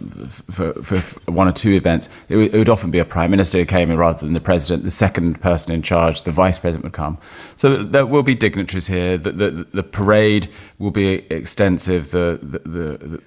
for, 0.52 0.74
for, 0.84 1.32
one 1.32 1.48
or 1.48 1.52
two 1.52 1.72
events, 1.74 2.08
it, 2.30 2.34
w- 2.34 2.50
it 2.52 2.58
would 2.58 2.70
often 2.70 2.92
be 2.92 3.00
a 3.00 3.06
prime 3.06 3.32
minister 3.32 3.60
who 3.60 3.66
came 3.66 3.90
in 3.90 3.98
rather 3.98 4.20
than 4.20 4.34
the 4.34 4.40
president. 4.40 4.84
The 4.84 4.92
second 4.92 5.42
person 5.42 5.72
in 5.72 5.82
charge, 5.82 6.24
the 6.24 6.32
vice 6.32 6.60
president, 6.60 6.84
would 6.84 6.94
come. 6.94 7.18
So 7.56 7.84
there 7.84 8.06
will 8.06 8.24
be 8.24 8.36
dignitaries 8.36 8.88
here. 8.88 9.18
The, 9.18 9.32
the, 9.32 9.68
the 9.74 9.84
parade 9.84 10.50
will 10.80 10.92
be 10.92 11.26
extensive. 11.32 12.12
The, 12.12 12.40
the, 12.42 12.60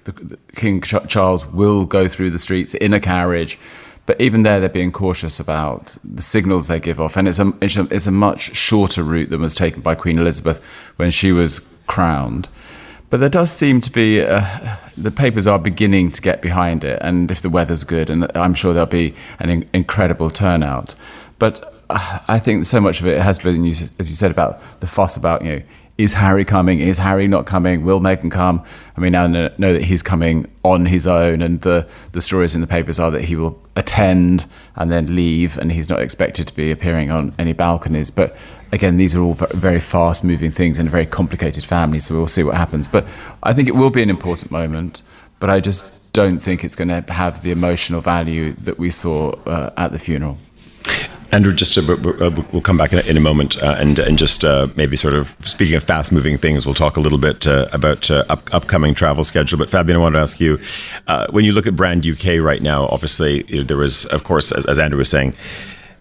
the, 0.03 0.11
the 0.11 0.37
King 0.55 0.81
Charles 0.81 1.45
will 1.45 1.85
go 1.85 2.07
through 2.07 2.29
the 2.29 2.39
streets 2.39 2.73
in 2.75 2.93
a 2.93 2.99
carriage. 2.99 3.57
But 4.09 4.19
even 4.19 4.41
there, 4.41 4.59
they're 4.59 4.69
being 4.69 4.91
cautious 4.91 5.39
about 5.39 5.95
the 6.03 6.23
signals 6.23 6.67
they 6.67 6.79
give 6.79 6.99
off. 6.99 7.15
And 7.15 7.27
it's 7.27 7.37
a, 7.37 7.53
it's 7.61 7.75
a, 7.77 7.87
it's 7.91 8.07
a 8.07 8.11
much 8.11 8.55
shorter 8.55 9.03
route 9.03 9.29
than 9.29 9.39
was 9.39 9.53
taken 9.53 9.83
by 9.83 9.93
Queen 9.93 10.17
Elizabeth 10.17 10.59
when 10.95 11.11
she 11.11 11.31
was 11.31 11.61
crowned. 11.85 12.49
But 13.11 13.19
there 13.19 13.29
does 13.29 13.51
seem 13.51 13.81
to 13.81 13.91
be, 13.91 14.21
uh, 14.21 14.77
the 14.97 15.11
papers 15.11 15.45
are 15.45 15.59
beginning 15.59 16.11
to 16.13 16.23
get 16.23 16.41
behind 16.41 16.83
it. 16.83 16.97
And 17.03 17.29
if 17.29 17.43
the 17.43 17.51
weather's 17.51 17.83
good, 17.83 18.09
and 18.09 18.35
I'm 18.35 18.55
sure 18.55 18.73
there'll 18.73 18.87
be 18.87 19.13
an 19.37 19.51
in- 19.51 19.69
incredible 19.75 20.31
turnout. 20.31 20.95
But 21.37 21.71
uh, 21.91 22.17
I 22.27 22.39
think 22.39 22.65
so 22.65 22.81
much 22.81 23.01
of 23.01 23.05
it 23.05 23.21
has 23.21 23.37
been, 23.37 23.63
as 23.63 24.09
you 24.09 24.15
said, 24.15 24.31
about 24.31 24.59
the 24.79 24.87
fuss 24.87 25.17
about, 25.17 25.43
you 25.43 25.51
know, 25.51 25.61
is 25.99 26.13
Harry 26.13 26.45
coming? 26.45 26.79
Is 26.79 26.97
Harry 26.97 27.27
not 27.27 27.45
coming? 27.45 27.83
Will 27.83 27.99
Meghan 27.99 28.31
come? 28.31 28.63
I 28.95 29.01
mean, 29.01 29.11
now 29.11 29.27
know, 29.27 29.53
know 29.57 29.73
that 29.73 29.83
he's 29.83 30.01
coming 30.01 30.49
on 30.63 30.85
his 30.85 31.05
own, 31.05 31.41
and 31.41 31.59
the, 31.59 31.85
the 32.13 32.21
stories 32.21 32.55
in 32.55 32.61
the 32.61 32.67
papers 32.67 32.99
are 32.99 33.11
that 33.11 33.25
he 33.25 33.35
will 33.35 33.61
attend 33.75 34.45
and 34.77 34.89
then 34.89 35.13
leave, 35.13 35.57
and 35.57 35.73
he's 35.73 35.89
not 35.89 36.01
expected 36.01 36.47
to 36.47 36.55
be 36.55 36.71
appearing 36.71 37.11
on 37.11 37.35
any 37.37 37.51
balconies. 37.51 38.09
But 38.09 38.33
again, 38.71 38.95
these 38.95 39.13
are 39.13 39.21
all 39.21 39.33
very 39.33 39.81
fast 39.81 40.23
moving 40.23 40.51
things 40.51 40.79
in 40.79 40.87
a 40.87 40.89
very 40.89 41.05
complicated 41.05 41.65
family, 41.65 41.99
so 41.99 42.15
we'll 42.15 42.27
see 42.27 42.43
what 42.43 42.55
happens. 42.55 42.87
But 42.87 43.05
I 43.43 43.51
think 43.53 43.67
it 43.67 43.75
will 43.75 43.89
be 43.89 44.01
an 44.01 44.09
important 44.09 44.51
moment, 44.51 45.01
but 45.41 45.49
I 45.49 45.59
just 45.59 45.85
don't 46.13 46.39
think 46.39 46.63
it's 46.63 46.77
going 46.77 46.87
to 46.87 47.11
have 47.11 47.41
the 47.41 47.51
emotional 47.51 47.99
value 47.99 48.53
that 48.53 48.79
we 48.79 48.89
saw 48.89 49.31
uh, 49.45 49.73
at 49.75 49.91
the 49.91 49.99
funeral. 49.99 50.37
Andrew, 51.31 51.53
just 51.53 51.77
uh, 51.77 51.83
we'll 51.87 52.61
come 52.61 52.77
back 52.77 52.91
in 52.91 53.15
a, 53.15 53.19
moment, 53.19 53.61
uh, 53.61 53.75
and 53.77 53.99
and 53.99 54.17
just 54.17 54.43
uh, 54.43 54.67
maybe 54.75 54.95
sort 54.95 55.13
of 55.13 55.29
speaking 55.45 55.75
of 55.75 55.83
fast-moving 55.83 56.39
things, 56.39 56.65
we'll 56.65 56.73
talk 56.73 56.97
a 56.97 56.99
little 56.99 57.19
bit 57.19 57.45
uh, 57.45 57.67
about 57.71 58.09
uh, 58.09 58.23
up, 58.29 58.51
upcoming 58.51 58.95
travel 58.95 59.23
schedule. 59.23 59.59
But 59.59 59.69
Fabienne, 59.69 59.95
I 59.95 59.97
wanted 59.99 60.17
to 60.17 60.23
ask 60.23 60.39
you, 60.39 60.59
uh, 61.07 61.27
when 61.29 61.45
you 61.45 61.51
look 61.51 61.67
at 61.67 61.75
Brand 61.75 62.07
UK 62.07 62.39
right 62.39 62.63
now, 62.63 62.87
obviously 62.87 63.45
you 63.47 63.59
know, 63.59 63.63
there 63.63 63.77
was, 63.77 64.05
of 64.05 64.23
course, 64.23 64.51
as, 64.51 64.65
as 64.65 64.79
Andrew 64.79 64.97
was 64.97 65.09
saying 65.09 65.35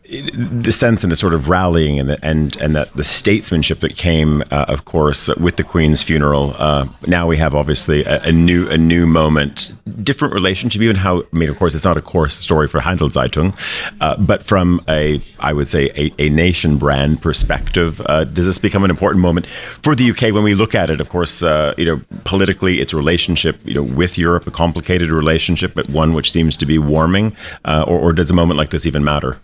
the 0.08 0.72
sense 0.72 1.02
and 1.02 1.12
the 1.12 1.16
sort 1.16 1.34
of 1.34 1.48
rallying 1.50 2.00
and 2.00 2.08
the, 2.08 2.18
and 2.24 2.56
and 2.56 2.74
that 2.74 2.94
the 2.94 3.04
statesmanship 3.04 3.80
that 3.80 3.96
came, 3.96 4.42
uh, 4.50 4.64
of 4.68 4.86
course, 4.86 5.28
with 5.36 5.56
the 5.56 5.64
Queen's 5.64 6.02
funeral. 6.02 6.54
Uh, 6.56 6.88
now 7.06 7.26
we 7.26 7.36
have 7.36 7.54
obviously 7.54 8.04
a, 8.04 8.22
a, 8.22 8.32
new 8.32 8.66
a 8.68 8.78
new 8.78 9.06
moment, 9.06 9.70
different 10.02 10.32
relationship. 10.32 10.80
Even 10.80 10.96
how 10.96 11.20
I 11.20 11.36
mean, 11.36 11.50
of 11.50 11.58
course, 11.58 11.74
it's 11.74 11.84
not 11.84 11.98
a 11.98 12.00
core 12.00 12.30
story 12.30 12.68
for 12.68 12.80
Handelszeitung, 12.80 13.54
uh, 14.00 14.16
but 14.16 14.44
from 14.44 14.80
a 14.88 15.22
I 15.40 15.52
would 15.52 15.68
say 15.68 15.90
a, 15.94 16.10
a 16.18 16.30
nation 16.30 16.78
brand 16.78 17.20
perspective, 17.20 18.00
uh, 18.06 18.24
does 18.24 18.46
this 18.46 18.58
become 18.58 18.84
an 18.84 18.90
important 18.90 19.20
moment 19.20 19.46
for 19.82 19.94
the 19.94 20.10
UK 20.10 20.32
when 20.32 20.42
we 20.42 20.54
look 20.54 20.74
at 20.74 20.88
it? 20.88 21.02
Of 21.02 21.10
course, 21.10 21.42
uh, 21.42 21.74
you 21.76 21.84
know, 21.84 22.00
politically, 22.24 22.80
its 22.80 22.94
relationship, 22.94 23.60
you 23.64 23.74
know, 23.74 23.82
with 23.82 24.16
Europe, 24.16 24.46
a 24.46 24.50
complicated 24.50 25.10
relationship, 25.10 25.74
but 25.74 25.90
one 25.90 26.14
which 26.14 26.32
seems 26.32 26.56
to 26.56 26.64
be 26.64 26.78
warming. 26.78 27.36
Uh, 27.66 27.84
or, 27.86 27.98
or 27.98 28.12
does 28.14 28.30
a 28.30 28.34
moment 28.34 28.56
like 28.56 28.70
this 28.70 28.86
even 28.86 29.04
matter? 29.04 29.38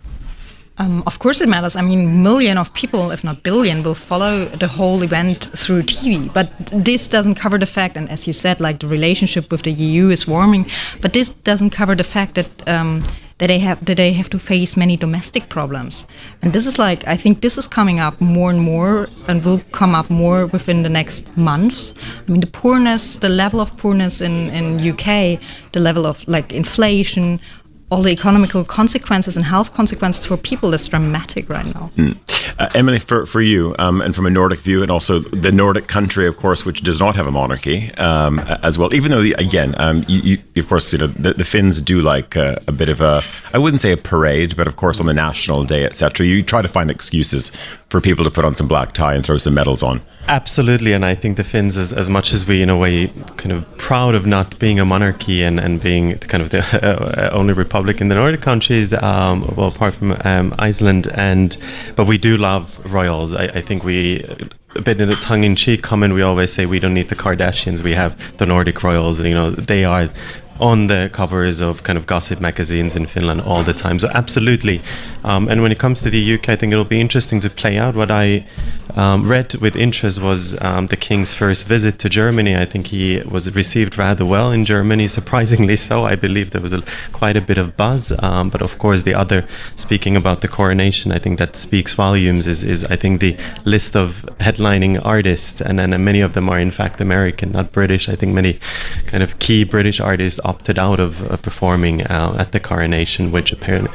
Um, 0.79 1.05
of 1.07 1.21
course, 1.21 1.41
it 1.41 1.49
matters. 1.49 1.77
I 1.77 1.83
mean, 1.83 2.23
million 2.23 2.59
of 2.59 2.73
people, 2.75 3.13
if 3.13 3.23
not 3.23 3.45
billion, 3.45 3.85
will 3.85 3.95
follow 3.95 4.47
the 4.47 4.67
whole 4.67 5.03
event 5.03 5.47
through 5.57 5.83
TV. 5.85 6.33
But 6.33 6.51
this 6.67 7.07
doesn't 7.07 7.37
cover 7.37 7.59
the 7.59 7.67
fact, 7.67 7.97
and 7.97 8.11
as 8.11 8.27
you 8.27 8.33
said, 8.33 8.61
like 8.61 8.81
the 8.81 8.89
relationship 8.89 9.53
with 9.53 9.63
the 9.63 9.73
EU 9.73 10.09
is 10.11 10.27
warming. 10.27 10.69
But 11.01 11.13
this 11.13 11.29
doesn't 11.45 11.71
cover 11.71 11.95
the 11.95 12.03
fact 12.03 12.35
that 12.35 12.69
um, 12.69 13.05
that 13.39 13.49
they 13.49 13.61
have 13.61 13.85
that 13.85 13.97
they 13.97 14.13
have 14.13 14.29
to 14.31 14.39
face 14.39 14.77
many 14.77 14.97
domestic 14.97 15.49
problems. 15.49 16.07
And 16.43 16.53
this 16.53 16.67
is 16.67 16.77
like 16.77 17.07
I 17.07 17.17
think 17.17 17.41
this 17.41 17.57
is 17.57 17.69
coming 17.69 18.01
up 18.01 18.21
more 18.21 18.51
and 18.51 18.61
more, 18.61 19.09
and 19.29 19.45
will 19.45 19.61
come 19.71 19.95
up 19.95 20.11
more 20.11 20.47
within 20.47 20.83
the 20.83 20.89
next 20.89 21.37
months. 21.37 21.95
I 22.27 22.33
mean, 22.33 22.41
the 22.41 22.49
poorness, 22.49 23.17
the 23.17 23.29
level 23.29 23.61
of 23.61 23.77
poorness 23.77 24.21
in 24.21 24.51
in 24.51 24.81
UK, 24.81 25.41
the 25.73 25.81
level 25.81 26.05
of 26.05 26.27
like 26.27 26.53
inflation 26.53 27.41
all 27.90 28.03
the 28.03 28.11
economical 28.11 28.64
consequences 28.64 29.37
and 29.37 29.44
health 29.44 29.73
consequences 29.75 30.27
for 30.27 30.37
people 30.37 30.73
is 30.75 30.88
dramatic 30.88 31.49
right 31.49 31.66
now. 31.66 31.90
Mm. 31.97 32.16
Uh, 32.59 32.68
Eemeli, 32.70 33.03
for, 33.03 33.27
for 33.27 33.40
you, 33.40 33.75
um, 33.79 34.01
and 34.01 34.14
from 34.14 34.27
a 34.27 34.31
Nordic 34.31 34.61
view, 34.61 34.83
and 34.83 34.90
also 34.90 35.20
the 35.20 35.53
Nordic 35.53 35.87
country, 35.87 36.27
of 36.27 36.37
course, 36.37 36.64
which 36.64 36.83
does 36.83 36.99
not 36.99 37.14
have 37.16 37.27
a 37.27 37.31
monarchy 37.31 37.92
um, 37.94 38.38
as 38.62 38.79
well, 38.79 38.94
even 38.94 39.11
though, 39.11 39.23
the, 39.23 39.33
again, 39.35 39.75
um, 39.79 40.05
you, 40.09 40.38
you, 40.55 40.62
of 40.62 40.68
course, 40.68 40.92
you 40.92 40.99
know, 40.99 41.09
the, 41.09 41.35
the 41.35 41.44
Finns 41.44 41.81
do 41.81 42.01
like 42.01 42.37
a, 42.37 42.62
a, 42.66 42.73
bit 42.73 42.88
of 42.88 43.01
a, 43.01 43.23
I 43.53 43.59
wouldn't 43.59 43.83
say 43.83 43.92
a 43.92 43.97
parade, 43.97 44.57
but 44.57 44.66
of 44.66 44.77
course, 44.77 44.99
on 44.99 45.07
the 45.07 45.14
national 45.14 45.64
day, 45.64 45.85
etc., 45.85 46.27
you 46.27 46.42
try 46.42 46.62
to 46.62 46.68
find 46.68 46.90
excuses 46.90 47.53
for 47.88 48.01
people 48.01 48.25
to 48.25 48.31
put 48.31 48.44
on 48.44 48.57
some 48.57 48.66
black 48.66 48.92
tie 48.92 49.14
and 49.14 49.25
throw 49.25 49.38
some 49.38 49.55
medals 49.55 49.83
on. 49.83 50.01
Absolutely, 50.27 50.92
and 50.94 51.05
I 51.05 51.14
think 51.14 51.37
the 51.37 51.44
Finns, 51.44 51.77
as, 51.77 51.92
as 51.92 52.09
much 52.09 52.33
as 52.33 52.47
we, 52.47 52.62
in 52.62 52.70
a 52.70 52.77
way, 52.77 53.09
kind 53.37 53.53
of 53.53 53.64
proud 53.77 54.14
of 54.14 54.27
not 54.27 54.59
being 54.59 54.81
a 54.81 54.85
monarchy 54.85 55.42
and, 55.42 55.61
and 55.61 55.81
being 55.81 56.18
kind 56.18 56.42
of 56.42 56.51
the 56.51 56.61
uh, 56.83 57.31
only 57.33 57.53
republic 57.53 58.01
in 58.01 58.09
the 58.09 58.14
Nordic 58.14 58.40
countries, 58.40 58.94
um, 58.94 59.53
well, 59.55 59.68
apart 59.68 59.94
from 59.94 60.16
um, 60.25 60.55
Iceland, 60.59 61.09
and 61.14 61.57
but 61.94 62.07
we 62.07 62.16
do 62.16 62.37
love 62.37 62.81
royals. 62.90 63.35
I, 63.35 63.44
I 63.44 63.61
think 63.61 63.85
we 63.85 64.25
a 64.77 64.81
bit 64.81 65.01
in 65.01 65.09
a 65.09 65.16
tongue-in-cheek 65.16 65.83
comment 65.83 66.14
we 66.14 66.23
always 66.23 66.53
say 66.53 66.66
we 66.66 66.81
don't 66.81 66.94
need 66.94 67.09
the 67.09 67.14
kardashians 67.14 67.83
we 67.83 67.94
have 67.94 68.18
the 68.38 68.47
nordic 68.47 68.83
royals 68.83 69.20
and 69.20 69.29
you 69.29 69.35
know 69.35 69.51
they 69.51 69.85
are 69.85 70.11
on 70.61 70.87
the 70.87 71.11
covers 71.12 71.61
of 71.61 71.83
kind 71.83 71.99
of 71.99 72.07
gossip 72.07 72.40
magazines 72.40 72.95
in 72.95 73.07
Finland 73.07 73.40
all 73.40 73.62
the 73.64 73.75
time. 73.75 73.99
So 73.99 74.09
absolutely. 74.14 74.81
Um, 75.25 75.49
and 75.49 75.62
when 75.62 75.73
it 75.73 75.79
comes 75.79 76.01
to 76.03 76.11
the 76.11 76.35
UK, 76.35 76.51
I 76.51 76.57
think 76.57 76.73
it'll 76.73 76.85
be 76.85 77.01
interesting 77.01 77.40
to 77.40 77.51
play 77.51 77.79
out. 77.79 77.97
What 77.97 78.11
I 78.11 78.47
um, 78.95 79.29
read 79.29 79.57
with 79.57 79.75
interest 79.75 80.23
was 80.23 80.61
um, 80.62 80.87
the 80.87 80.97
King's 80.97 81.35
first 81.35 81.67
visit 81.67 81.99
to 82.01 82.09
Germany. 82.09 82.57
I 82.57 82.64
think 82.64 82.88
he 82.88 83.21
was 83.23 83.53
received 83.55 83.99
rather 83.99 84.25
well 84.25 84.53
in 84.53 84.64
Germany, 84.64 85.09
surprisingly 85.19 85.77
so. 85.77 86.05
I 86.05 86.14
believe 86.14 86.51
there 86.51 86.61
was 86.61 86.73
a, 86.73 86.83
quite 87.12 87.37
a 87.37 87.40
bit 87.40 87.59
of 87.59 87.77
buzz. 87.77 88.12
Um, 88.21 88.51
but 88.51 88.62
of 88.62 88.79
course, 88.79 89.03
the 89.03 89.14
other, 89.14 89.47
speaking 89.77 90.17
about 90.17 90.40
the 90.40 90.49
coronation, 90.49 91.11
I 91.11 91.19
think 91.19 91.38
that 91.38 91.57
speaks 91.57 91.95
volumes 91.95 92.47
is, 92.47 92.62
is 92.62 92.85
I 92.85 92.97
think 92.97 93.21
the 93.21 93.37
list 93.64 93.97
of 93.97 94.25
headlining 94.38 95.01
artists, 95.05 95.61
and, 95.61 95.81
and 95.81 96.05
many 96.05 96.21
of 96.21 96.35
them 96.35 96.49
are 96.49 96.59
in 96.59 96.71
fact 96.71 97.01
American, 97.01 97.53
not 97.53 97.73
British. 97.73 98.09
I 98.09 98.14
think 98.14 98.33
many 98.33 98.61
kind 99.07 99.23
of 99.23 99.38
key 99.38 99.64
British 99.64 100.01
artists 100.01 100.38
opted 100.45 100.79
out 100.79 101.01
of 101.01 101.23
uh, 101.31 101.37
performing 101.39 102.03
uh, 102.03 102.37
at 102.39 102.53
the 102.53 102.61
coronation, 102.61 103.33
which 103.33 103.53
apparently, 103.53 103.91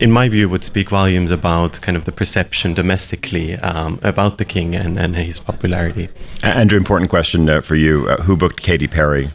in 0.00 0.10
my 0.10 0.28
view, 0.28 0.48
would 0.48 0.64
speak 0.64 0.90
volumes 0.90 1.30
about 1.30 1.80
kind 1.80 1.96
of 1.96 2.04
the 2.04 2.12
perception 2.12 2.74
domestically 2.74 3.54
um, 3.56 3.98
about 4.02 4.38
the 4.38 4.44
king 4.44 4.74
and, 4.74 4.98
and 4.98 5.16
his 5.16 5.38
popularity. 5.38 6.08
Andrew, 6.42 6.78
important 6.78 7.10
question 7.10 7.48
uh, 7.48 7.60
for 7.60 7.74
you: 7.74 8.08
uh, 8.08 8.22
Who 8.22 8.36
booked 8.36 8.62
Katy 8.62 8.88
Perry? 8.88 9.30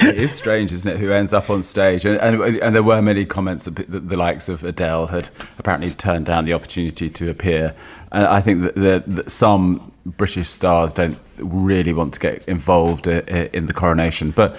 it 0.00 0.16
is 0.16 0.32
strange, 0.32 0.72
isn't 0.72 0.90
it? 0.90 0.98
Who 0.98 1.10
ends 1.10 1.32
up 1.32 1.50
on 1.50 1.62
stage? 1.62 2.04
And, 2.04 2.18
and, 2.20 2.56
and 2.58 2.74
there 2.74 2.82
were 2.82 3.02
many 3.02 3.24
comments 3.24 3.64
that 3.64 3.76
the, 3.76 4.00
the, 4.00 4.16
likes 4.16 4.48
of 4.48 4.64
Adele 4.64 5.08
had 5.08 5.28
apparently 5.58 5.92
turned 5.92 6.26
down 6.26 6.44
the 6.44 6.52
opportunity 6.52 7.10
to 7.10 7.30
appear. 7.30 7.74
And 8.12 8.26
I 8.26 8.40
think 8.40 8.62
that, 8.62 8.74
the, 8.74 9.02
that 9.06 9.30
some 9.30 9.89
British 10.06 10.48
stars 10.48 10.92
don't 10.92 11.18
really 11.38 11.92
want 11.92 12.14
to 12.14 12.20
get 12.20 12.42
involved 12.48 13.06
in 13.06 13.66
the 13.66 13.72
coronation. 13.72 14.30
But 14.30 14.56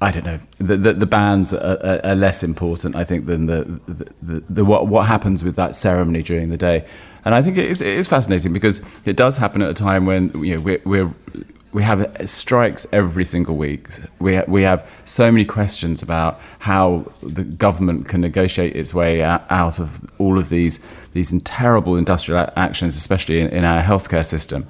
I 0.00 0.10
don't 0.10 0.24
know. 0.24 0.40
The 0.58 0.76
the, 0.76 0.92
the 0.92 1.06
bands 1.06 1.54
are, 1.54 2.00
are, 2.04 2.14
less 2.14 2.42
important, 2.42 2.96
I 2.96 3.04
think, 3.04 3.26
than 3.26 3.46
the, 3.46 3.80
the, 3.86 4.12
the, 4.22 4.44
the, 4.48 4.64
what 4.64 4.88
what 4.88 5.06
happens 5.06 5.44
with 5.44 5.56
that 5.56 5.74
ceremony 5.74 6.22
during 6.22 6.50
the 6.50 6.56
day. 6.56 6.86
And 7.24 7.34
I 7.34 7.42
think 7.42 7.56
it 7.56 7.70
is, 7.70 7.80
it 7.80 7.94
is 7.94 8.06
fascinating 8.06 8.52
because 8.52 8.82
it 9.06 9.16
does 9.16 9.38
happen 9.38 9.62
at 9.62 9.70
a 9.70 9.74
time 9.74 10.04
when 10.04 10.30
you 10.44 10.56
know 10.56 10.60
we're, 10.60 10.82
we're 10.84 11.14
we 11.74 11.82
have 11.82 12.00
uh, 12.00 12.26
strikes 12.26 12.86
every 12.92 13.24
single 13.24 13.56
week. 13.56 13.88
We 14.20 14.40
we 14.46 14.62
have 14.62 14.88
so 15.04 15.30
many 15.30 15.44
questions 15.44 16.02
about 16.02 16.40
how 16.60 17.12
the 17.22 17.44
government 17.44 18.08
can 18.08 18.22
negotiate 18.22 18.74
its 18.76 18.94
way 18.94 19.22
out 19.22 19.78
of 19.78 20.00
all 20.18 20.38
of 20.38 20.48
these 20.48 20.78
these 21.12 21.34
terrible 21.42 21.96
industrial 21.96 22.48
actions, 22.56 22.96
especially 22.96 23.40
in, 23.40 23.48
in 23.48 23.64
our 23.64 23.82
healthcare 23.82 24.24
system. 24.24 24.66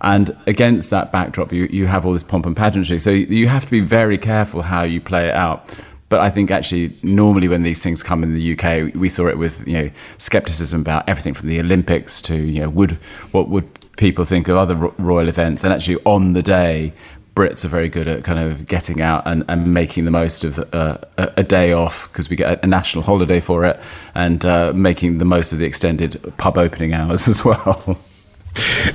And 0.00 0.36
against 0.46 0.90
that 0.90 1.12
backdrop, 1.12 1.52
you, 1.52 1.68
you 1.70 1.86
have 1.86 2.04
all 2.04 2.12
this 2.12 2.22
pomp 2.22 2.44
and 2.46 2.56
pageantry. 2.56 2.98
So 2.98 3.10
you 3.10 3.48
have 3.48 3.64
to 3.64 3.70
be 3.70 3.80
very 3.80 4.18
careful 4.18 4.62
how 4.62 4.82
you 4.82 5.00
play 5.00 5.28
it 5.28 5.34
out. 5.34 5.74
But 6.08 6.20
I 6.20 6.30
think 6.30 6.50
actually, 6.50 6.96
normally 7.02 7.48
when 7.48 7.64
these 7.64 7.82
things 7.82 8.02
come 8.02 8.22
in 8.22 8.32
the 8.34 8.52
UK, 8.56 8.94
we 8.94 9.08
saw 9.08 9.26
it 9.26 9.36
with 9.36 9.66
you 9.66 9.74
know 9.74 9.90
skepticism 10.18 10.80
about 10.80 11.06
everything 11.08 11.34
from 11.34 11.48
the 11.48 11.60
Olympics 11.60 12.22
to 12.22 12.34
you 12.34 12.60
know 12.60 12.70
would 12.70 12.92
what 13.32 13.48
would 13.50 13.68
people 13.96 14.24
think 14.24 14.48
of 14.48 14.56
other 14.56 14.74
royal 14.74 15.28
events. 15.28 15.64
And 15.64 15.72
actually, 15.72 15.96
on 16.04 16.32
the 16.32 16.42
day, 16.42 16.92
Brits 17.36 17.66
are 17.66 17.68
very 17.68 17.90
good 17.90 18.08
at 18.08 18.24
kind 18.24 18.38
of 18.38 18.66
getting 18.66 19.02
out 19.02 19.26
and, 19.26 19.44
and 19.48 19.72
making 19.72 20.06
the 20.06 20.10
most 20.10 20.42
of 20.42 20.58
uh, 20.72 20.96
a, 21.18 21.32
a, 21.36 21.42
day 21.42 21.72
off 21.72 22.10
because 22.10 22.30
we 22.30 22.36
get 22.36 22.64
a, 22.64 22.66
national 22.66 23.04
holiday 23.04 23.40
for 23.40 23.62
it 23.66 23.78
and 24.14 24.46
uh, 24.46 24.72
making 24.74 25.18
the 25.18 25.26
most 25.26 25.52
of 25.52 25.58
the 25.58 25.66
extended 25.66 26.32
pub 26.38 26.56
opening 26.56 26.94
hours 26.94 27.28
as 27.32 27.44
well. 27.44 27.98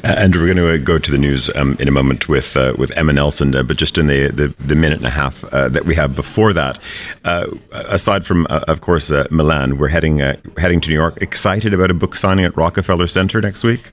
And 0.04 0.36
we're 0.36 0.52
going 0.52 0.58
to 0.58 0.74
uh, 0.74 0.78
go 0.78 0.98
to 0.98 1.12
the 1.12 1.20
news 1.20 1.52
um, 1.54 1.78
in 1.80 1.88
a 1.88 1.92
moment 1.92 2.28
with 2.28 2.58
uh, 2.58 2.74
with 2.80 2.92
Emma 2.98 3.14
Nelson, 3.14 3.52
but 3.52 3.78
just 3.78 4.00
in 4.00 4.08
the, 4.08 4.30
the, 4.30 4.48
the, 4.60 4.76
minute 4.76 4.98
and 4.98 5.06
a 5.06 5.12
half 5.12 5.44
uh, 5.54 5.70
that 5.70 5.86
we 5.86 5.94
have 5.94 6.16
before 6.16 6.52
that, 6.52 6.80
aside 7.72 8.26
from 8.26 8.48
of 8.48 8.82
course 8.82 9.12
Milan, 9.30 9.78
we're 9.78 9.88
heading 9.88 10.18
heading 10.58 10.82
to 10.82 10.90
New 10.90 10.96
York. 10.96 11.22
Excited 11.22 11.76
about 11.76 11.92
a 11.92 11.94
book 11.94 12.18
signing 12.18 12.44
at 12.44 12.58
Rockefeller 12.58 13.06
Center 13.06 13.40
next 13.40 13.64
week. 13.64 13.92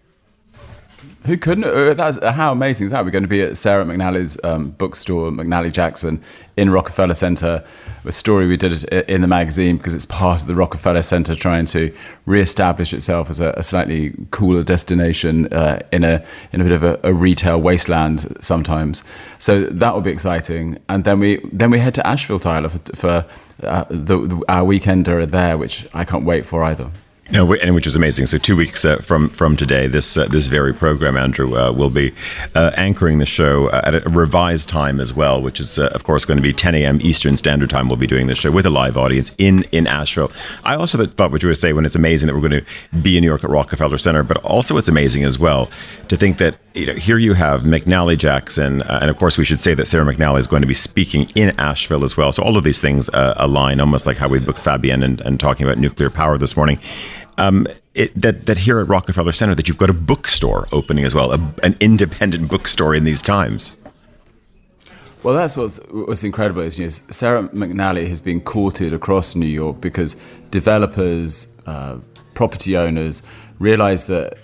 Who 1.29 1.37
couldn't? 1.37 1.65
Uh, 1.65 1.93
that's, 1.93 2.17
uh, 2.17 2.33
how 2.33 2.53
amazing 2.53 2.87
is 2.87 2.93
that? 2.93 3.05
We're 3.05 3.11
going 3.11 3.23
to 3.23 3.29
be 3.29 3.43
at 3.43 3.59
Sarah 3.59 3.85
McNally's 3.85 4.39
um, 4.45 4.71
bookstore, 4.71 5.31
McNally 5.31 5.71
Jackson, 5.71 6.23
in 6.57 6.71
Rockefeller 6.71 7.13
Center. 7.13 7.63
A 8.07 8.13
story 8.13 8.47
we 8.47 8.57
did 8.57 8.85
in 8.85 9.21
the 9.21 9.27
magazine 9.27 9.77
because 9.77 9.93
it's 9.93 10.07
part 10.07 10.41
of 10.41 10.47
the 10.47 10.55
Rockefeller 10.55 11.03
Center 11.03 11.35
trying 11.35 11.67
to 11.67 11.95
re-establish 12.25 12.95
itself 12.95 13.29
as 13.29 13.41
a, 13.41 13.51
a 13.59 13.63
slightly 13.63 14.15
cooler 14.31 14.63
destination 14.63 15.53
uh, 15.53 15.81
in 15.93 16.03
a 16.03 16.25
in 16.53 16.63
a 16.63 16.65
bit 16.65 16.73
of 16.73 16.83
a, 16.83 16.99
a, 17.03 17.13
retail 17.13 17.61
wasteland 17.61 18.35
sometimes. 18.41 19.03
So 19.39 19.65
that 19.65 19.93
will 19.93 20.01
be 20.01 20.11
exciting. 20.11 20.79
And 20.89 21.05
then 21.05 21.21
we 21.21 21.47
then 21.53 21.71
we 21.71 21.79
head 21.79 21.95
to 21.97 22.07
Asheville, 22.07 22.39
Tyler, 22.39 22.71
for, 22.71 22.79
for 22.97 23.27
uh, 23.65 23.85
the, 23.91 24.27
the, 24.27 24.45
our 24.49 24.67
weekender 24.67 25.31
there, 25.31 25.59
which 25.59 25.87
I 25.93 26.05
can't 26.05 26.25
wait 26.25 26.47
for 26.47 26.65
either. 26.65 26.91
No, 27.31 27.53
and 27.53 27.75
which 27.75 27.87
is 27.87 27.95
amazing. 27.95 28.25
So 28.25 28.39
two 28.39 28.57
weeks 28.57 28.87
uh, 28.87 28.97
from 29.03 29.29
from 29.29 29.55
today, 29.55 29.87
this 29.87 30.17
uh, 30.17 30.29
this 30.29 30.47
very 30.47 30.73
program, 30.73 31.15
Andrew 31.15 31.59
uh, 31.59 31.73
will 31.73 31.91
be 31.91 32.15
uh, 32.55 32.71
anchoring 32.75 33.19
the 33.19 33.27
show 33.27 33.69
uh, 33.69 33.83
at 33.85 33.95
a 33.95 34.01
revised 34.09 34.71
time 34.71 34.99
as 34.99 35.13
well, 35.13 35.43
which 35.43 35.61
is 35.61 35.79
uh, 35.79 35.89
of 35.89 36.05
course 36.05 36.25
going 36.25 36.39
to 36.39 36.43
be 36.43 36.55
10 36.55 36.75
a.m. 36.75 36.99
Eastern 37.03 37.37
Standard 37.37 37.69
Time. 37.69 37.89
We'll 37.89 37.99
be 37.99 38.07
doing 38.07 38.29
this 38.29 38.39
show 38.39 38.51
with 38.51 38.65
a 38.65 38.71
live 38.71 38.97
audience 38.97 39.31
in 39.37 39.65
in 39.73 39.87
Asheville. 39.87 40.33
I 40.65 40.77
also 40.77 41.05
thought 41.05 41.31
what 41.31 41.43
you 41.43 41.51
would 41.51 41.59
say 41.59 41.75
when 41.75 41.85
it's 41.85 41.95
amazing 41.95 42.29
that 42.29 42.35
we're 42.35 42.49
going 42.49 42.65
to 42.65 42.99
be 43.03 43.19
in 43.19 43.21
New 43.21 43.29
York 43.29 43.45
at 43.45 43.51
Rockefeller 43.51 43.99
Center, 43.99 44.23
but 44.23 44.39
also 44.39 44.79
it's 44.79 44.89
amazing 44.89 45.25
as 45.25 45.39
well 45.39 45.69
to 46.09 46.17
think 46.17 46.39
that 46.39 46.57
you 46.73 46.87
know 46.87 46.95
here 46.95 47.19
you 47.19 47.35
have 47.35 47.61
McNally 47.61 48.17
Jackson, 48.17 48.81
and 48.81 49.11
of 49.11 49.19
course 49.19 49.37
we 49.37 49.45
should 49.45 49.61
say 49.61 49.75
that 49.75 49.85
Sarah 49.85 50.07
McNally 50.11 50.41
is 50.41 50.47
going 50.47 50.63
to 50.63 50.67
be 50.67 50.73
speaking 50.73 51.31
in 51.35 51.51
Asheville 51.61 52.05
as 52.05 52.17
well. 52.17 52.33
So 52.33 52.43
all 52.43 52.57
of 52.57 52.65
these 52.65 52.81
things 52.81 53.11
align, 53.13 53.81
almost 53.81 54.07
like 54.07 54.17
how 54.17 54.29
we 54.29 54.39
booked 54.39 54.61
Fabienne 54.61 55.05
and, 55.05 55.21
and 55.21 55.39
talking 55.39 55.67
about 55.67 55.77
nuclear 55.77 56.09
power 56.09 56.39
this 56.39 56.57
morning 56.57 56.81
um, 57.39 57.67
it, 57.95 58.21
that 58.21 58.47
that 58.47 58.59
here 58.59 58.79
at 58.81 58.89
Rockefeller 58.89 59.33
Center 59.33 59.55
that 59.55 59.69
you've 59.69 59.79
got 59.79 59.91
a 59.91 59.95
bookstore 59.95 60.69
opening 60.73 61.05
as 61.05 61.15
well, 61.15 61.33
a, 61.33 61.55
an 61.63 61.77
independent 61.81 62.49
bookstore 62.49 62.95
in 62.95 63.05
these 63.05 63.23
times. 63.23 63.73
Well, 65.23 65.35
that's 65.35 65.57
what's 65.57 65.79
what's 65.91 66.23
incredible 66.23 66.63
is 66.63 66.79
you 66.79 66.85
know, 66.85 66.91
Sarah 66.91 67.49
McNally 67.49 68.07
has 68.09 68.21
been 68.21 68.41
courted 68.41 68.93
across 68.93 69.35
New 69.35 69.47
York 69.47 69.81
because 69.81 70.17
developers, 70.51 71.61
uh, 71.67 71.99
property 72.35 72.77
owners 72.77 73.23
realize 73.59 74.07
that, 74.07 74.39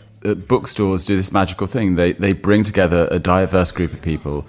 bookstores 0.48 1.04
do 1.04 1.16
this 1.16 1.33
magical 1.33 1.66
thing. 1.66 1.96
They 1.96 2.12
they 2.12 2.33
bring 2.33 2.62
together 2.64 3.07
a 3.11 3.18
diverse 3.18 3.70
group 3.70 3.92
of 3.92 4.00
people 4.00 4.46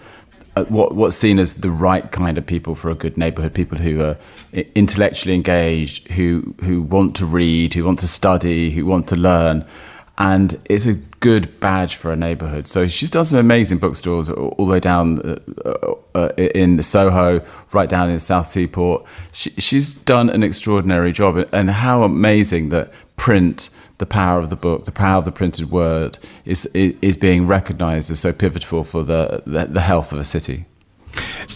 what 0.64 0.96
what's 0.96 1.18
seen 1.18 1.38
as 1.40 1.56
the 1.56 1.70
right 1.70 2.12
kind 2.12 2.38
of 2.38 2.46
people 2.46 2.76
for 2.76 2.90
a 2.90 2.96
good 2.96 3.18
neighborhood 3.18 3.54
people 3.54 3.78
who 3.78 4.02
are 4.02 4.18
intellectually 4.74 5.36
engaged 5.36 6.08
who 6.12 6.56
who 6.62 6.82
want 6.82 7.16
to 7.18 7.26
read 7.26 7.74
who 7.74 7.84
want 7.84 8.00
to 8.00 8.08
study 8.08 8.72
who 8.72 8.86
want 8.86 9.08
to 9.10 9.16
learn. 9.16 9.66
And 10.18 10.58
it's 10.70 10.86
a 10.86 10.94
good 10.94 11.60
badge 11.60 11.96
for 11.98 12.14
a 12.14 12.16
neighborhood. 12.16 12.68
So 12.70 12.88
she's 12.88 13.10
done 13.10 13.26
some 13.26 13.38
amazing 13.38 13.80
bookstores 13.80 14.30
all 14.30 14.56
the 14.66 14.72
way 14.72 14.80
down 14.80 15.20
uh, 15.66 15.94
uh, 16.14 16.30
in 16.38 16.82
Soho 16.82 17.42
right 17.74 17.90
down 17.90 18.10
in 18.10 18.22
South 18.22 18.46
Seaport. 18.46 19.04
She, 19.34 19.50
she's 19.58 19.94
done 19.94 20.30
an 20.30 20.42
extraordinary 20.42 21.12
job. 21.12 21.46
And 21.52 21.70
how 21.70 22.04
amazing 22.04 22.70
that 22.70 22.94
print 23.18 23.70
the 23.98 24.06
power 24.06 24.40
of 24.40 24.50
the 24.50 24.56
book, 24.56 24.86
the 24.86 24.92
power 24.92 25.18
of 25.18 25.26
the 25.26 25.32
printed 25.32 25.72
word, 25.72 26.18
is 26.46 26.66
is 26.74 27.18
being 27.18 27.48
recognised 27.48 28.12
as 28.12 28.20
so 28.20 28.34
pivotal 28.34 28.84
for 28.84 29.04
the, 29.04 29.44
the, 29.46 29.66
the 29.66 29.82
health 29.82 30.12
of 30.12 30.20
a 30.20 30.26
city. 30.26 30.66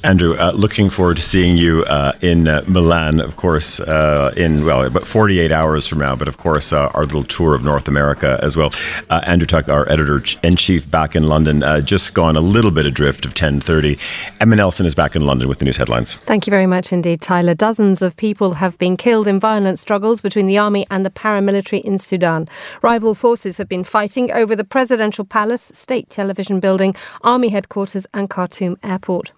Andrew, 0.04 0.36
uh, 0.38 0.54
looking 0.56 0.89
forward 0.89 1.17
to 1.17 1.24
seeing 1.24 1.58
you 1.58 1.84
uh, 1.86 2.13
in 2.22 2.48
uh, 2.48 2.63
Milan, 2.67 3.19
of 3.19 3.36
course, 3.36 3.82
uh, 3.82 4.34
in, 4.38 4.63
well, 4.63 4.86
about 4.86 5.06
48 5.06 5.52
hours 5.52 5.88
from 5.88 6.00
now, 6.00 6.15
but 6.15 6.30
of 6.30 6.38
course, 6.38 6.72
uh, 6.72 6.88
our 6.93 7.04
little 7.04 7.26
tour 7.26 7.54
of 7.54 7.63
North 7.63 7.88
America 7.88 8.39
as 8.41 8.56
well. 8.56 8.72
Uh, 9.10 9.19
Andrew 9.26 9.45
Tuck, 9.45 9.67
our 9.67 9.89
editor 9.91 10.24
in 10.41 10.56
chief, 10.56 10.89
back 10.89 11.15
in 11.17 11.24
London, 11.24 11.63
just 11.86 12.13
gone 12.13 12.38
a 12.38 12.41
little 12.41 12.72
bit 12.72 12.86
adrift 12.86 13.26
of 13.26 13.32
1030. 13.32 14.00
Emma 14.39 14.56
Nelson 14.56 14.86
is 14.86 14.95
back 14.95 15.15
in 15.17 15.26
London 15.26 15.50
with 15.50 15.60
the 15.60 15.65
news 15.65 15.76
headlines. 15.76 16.15
Thank 16.15 16.48
you 16.48 16.52
very 16.52 16.67
much 16.67 16.93
indeed, 16.93 17.22
Tyler. 17.22 17.54
Dozens 17.54 18.02
of 18.02 18.15
people 18.15 18.54
have 18.54 18.78
been 18.78 18.95
killed 18.95 19.28
in 19.28 19.39
violent 19.39 19.80
struggles 19.80 20.22
between 20.22 20.48
the 20.48 20.58
army 20.58 20.86
and 20.89 21.06
the 21.06 21.10
paramilitary 21.10 21.82
in 21.82 21.98
Sudan. 21.98 22.48
Rival 22.82 23.15
forces 23.15 23.58
have 23.58 23.67
been 23.67 23.84
fighting 23.84 24.32
over 24.32 24.56
the 24.56 24.63
presidential 24.63 25.26
palace, 25.26 25.72
state 25.74 26.10
television 26.10 26.62
building, 26.62 26.95
army 27.22 27.50
headquarters, 27.50 28.08
and 28.13 28.30
Khartoum 28.30 28.78
airport. 28.82 29.34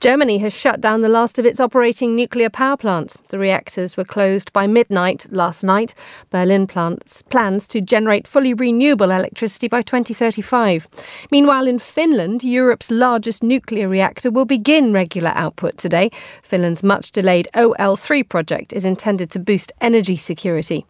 Germany 0.00 0.38
has 0.38 0.52
shut 0.52 0.80
down 0.80 1.00
the 1.00 1.08
last 1.08 1.38
of 1.38 1.46
its 1.46 1.60
operating 1.60 2.14
nuclear 2.14 2.50
power 2.50 2.76
plants. 2.76 3.16
The 3.28 3.38
reactors 3.38 3.96
were 3.96 4.04
closed 4.04 4.52
by 4.52 4.66
midnight 4.66 5.26
last 5.30 5.64
night. 5.64 5.94
Berlin 6.30 6.66
plans, 6.66 7.22
plans 7.30 7.66
to 7.68 7.80
generate 7.80 8.26
fully 8.26 8.54
renewable 8.54 9.10
electricity 9.10 9.68
by 9.68 9.82
2035. 9.82 10.86
Meanwhile, 11.30 11.66
in 11.66 11.78
Finland, 11.78 12.44
Europe's 12.44 12.90
largest 12.90 13.42
nuclear 13.42 13.88
reactor 13.88 14.30
will 14.30 14.44
begin 14.44 14.92
regular 14.92 15.32
output 15.34 15.78
today. 15.78 16.10
Finland's 16.42 16.82
much 16.82 17.12
delayed 17.12 17.48
OL3 17.54 18.28
project 18.28 18.72
is 18.72 18.84
intended 18.84 19.30
to 19.30 19.38
boost 19.38 19.72
energy 19.80 20.16
security. 20.16 20.86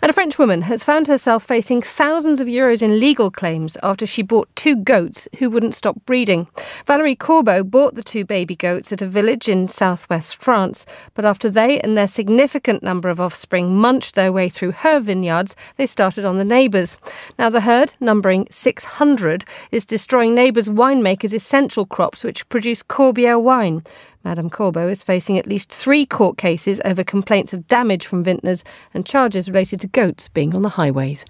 And 0.00 0.10
a 0.10 0.12
French 0.12 0.38
woman 0.38 0.62
has 0.62 0.84
found 0.84 1.06
herself 1.06 1.44
facing 1.44 1.82
thousands 1.82 2.40
of 2.40 2.48
euros 2.48 2.82
in 2.82 3.00
legal 3.00 3.30
claims 3.30 3.76
after 3.82 4.06
she 4.06 4.22
bought 4.22 4.54
two 4.56 4.76
goats 4.76 5.28
who 5.38 5.50
wouldn't 5.50 5.74
stop 5.74 5.96
breeding. 6.06 6.48
Valerie 6.86 7.16
Corbeau 7.16 7.62
bought 7.62 7.94
the 7.94 8.02
two 8.02 8.24
baby 8.24 8.56
goats 8.56 8.92
at 8.92 9.02
a 9.02 9.06
village 9.06 9.48
in 9.48 9.68
southwest 9.68 10.36
France, 10.36 10.86
but 11.14 11.24
after 11.24 11.50
they 11.50 11.80
and 11.80 11.96
their 11.96 12.06
significant 12.06 12.82
number 12.82 13.08
of 13.08 13.20
offspring 13.20 13.76
munched 13.76 14.14
their 14.14 14.32
way 14.32 14.48
through 14.48 14.72
her 14.72 15.00
vineyards, 15.00 15.54
they 15.76 15.86
started 15.86 16.24
on 16.24 16.38
the 16.38 16.44
neighbours. 16.44 16.96
Now, 17.38 17.50
the 17.50 17.60
herd, 17.60 17.94
numbering 18.00 18.46
600, 18.50 19.44
is 19.70 19.84
destroying 19.84 20.34
neighbours' 20.34 20.68
winemakers' 20.68 21.34
essential 21.34 21.86
crops, 21.86 22.24
which 22.24 22.48
produce 22.48 22.82
Corbière 22.82 23.40
wine. 23.40 23.82
Madame 24.24 24.50
Corbeau 24.50 24.88
is 24.88 25.02
facing 25.02 25.38
at 25.38 25.46
least 25.46 25.70
three 25.70 26.06
court 26.06 26.38
cases 26.38 26.80
over 26.84 27.02
complaints 27.02 27.52
of 27.52 27.66
damage 27.68 28.06
from 28.06 28.22
vintners 28.22 28.64
and 28.94 29.06
charges 29.06 29.50
related 29.50 29.80
to 29.80 29.88
goats 29.88 30.28
being 30.28 30.54
on 30.54 30.62
the 30.62 30.70
highways. 30.70 31.24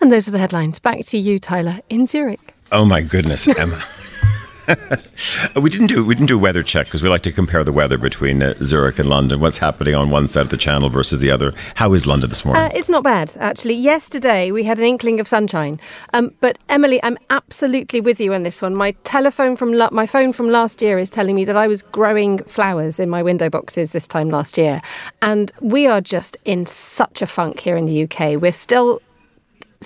And 0.00 0.10
those 0.10 0.26
are 0.28 0.30
the 0.30 0.38
headlines. 0.38 0.78
Back 0.78 1.04
to 1.06 1.18
you, 1.18 1.38
Tyler, 1.38 1.80
in 1.88 2.06
Zurich. 2.06 2.54
Oh 2.72 2.84
my 2.84 3.02
goodness, 3.02 3.46
Emma. 3.48 3.82
we 5.56 5.70
didn't 5.70 5.88
do 5.88 6.04
we 6.04 6.14
didn't 6.14 6.28
do 6.28 6.36
a 6.36 6.38
weather 6.38 6.62
check 6.62 6.86
because 6.86 7.02
we 7.02 7.08
like 7.08 7.22
to 7.22 7.32
compare 7.32 7.64
the 7.64 7.72
weather 7.72 7.98
between 7.98 8.42
uh, 8.42 8.54
Zurich 8.62 8.98
and 8.98 9.08
London. 9.08 9.40
What's 9.40 9.58
happening 9.58 9.94
on 9.94 10.10
one 10.10 10.28
side 10.28 10.42
of 10.42 10.50
the 10.50 10.56
channel 10.56 10.88
versus 10.88 11.20
the 11.20 11.30
other? 11.30 11.52
How 11.76 11.92
is 11.94 12.06
London 12.06 12.30
this 12.30 12.44
morning? 12.44 12.62
Uh, 12.62 12.70
it's 12.74 12.88
not 12.88 13.02
bad 13.02 13.32
actually. 13.38 13.74
Yesterday 13.74 14.50
we 14.50 14.64
had 14.64 14.78
an 14.78 14.84
inkling 14.84 15.20
of 15.20 15.28
sunshine, 15.28 15.80
um, 16.12 16.32
but 16.40 16.58
Eemeli, 16.68 17.00
I'm 17.02 17.18
absolutely 17.30 18.00
with 18.00 18.20
you 18.20 18.32
on 18.34 18.42
this 18.42 18.62
one. 18.62 18.74
My 18.74 18.92
telephone 19.04 19.56
from 19.56 19.72
la- 19.72 19.90
my 19.92 20.06
phone 20.06 20.32
from 20.32 20.50
last 20.50 20.82
year 20.82 20.98
is 20.98 21.10
telling 21.10 21.34
me 21.34 21.44
that 21.44 21.56
I 21.56 21.66
was 21.66 21.82
growing 21.82 22.38
flowers 22.44 23.00
in 23.00 23.10
my 23.10 23.22
window 23.22 23.50
boxes 23.50 23.92
this 23.92 24.06
time 24.06 24.30
last 24.30 24.56
year, 24.56 24.80
and 25.22 25.52
we 25.60 25.86
are 25.86 26.00
just 26.00 26.36
in 26.44 26.66
such 26.66 27.22
a 27.22 27.26
funk 27.26 27.60
here 27.60 27.76
in 27.76 27.86
the 27.86 28.04
UK. 28.04 28.40
We're 28.40 28.52
still 28.52 29.00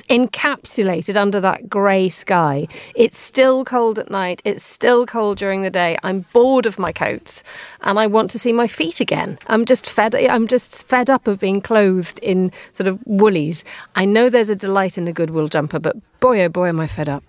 encapsulated 0.02 1.16
under 1.16 1.40
that 1.40 1.68
grey 1.68 2.09
sky. 2.09 2.66
It's 2.96 3.18
still 3.18 3.64
cold 3.64 3.98
at 3.98 4.11
night. 4.11 4.42
It's 4.44 4.64
still 4.64 5.07
cold 5.07 5.38
during 5.38 5.62
the 5.62 5.70
day. 5.70 5.96
I'm 6.02 6.26
bored 6.33 6.66
of 6.66 6.78
my 6.78 6.92
coats, 6.92 7.42
and 7.83 7.98
I 7.98 8.07
want 8.07 8.30
to 8.33 8.38
see 8.38 8.52
my 8.52 8.66
feet 8.66 9.00
again. 9.00 9.38
I'm 9.46 9.64
just 9.64 9.88
fed. 9.88 10.14
I'm 10.14 10.48
just 10.48 10.85
fed 10.85 11.09
up 11.09 11.26
of 11.26 11.38
being 11.38 11.61
clothed 11.61 12.18
in 12.20 12.52
sort 12.72 12.88
of 12.88 12.98
woolies. 13.07 13.64
I 13.94 14.04
know 14.04 14.28
there's 14.28 14.50
a 14.50 14.57
delight 14.57 14.98
in 14.98 15.07
a 15.07 15.12
good 15.12 15.30
wool 15.30 15.48
jumper, 15.48 15.78
but 15.78 15.96
boy, 16.20 16.42
oh 16.42 16.48
boy, 16.48 16.68
am 16.68 16.80
I 16.80 16.87
fed 16.87 17.09
up. 17.09 17.22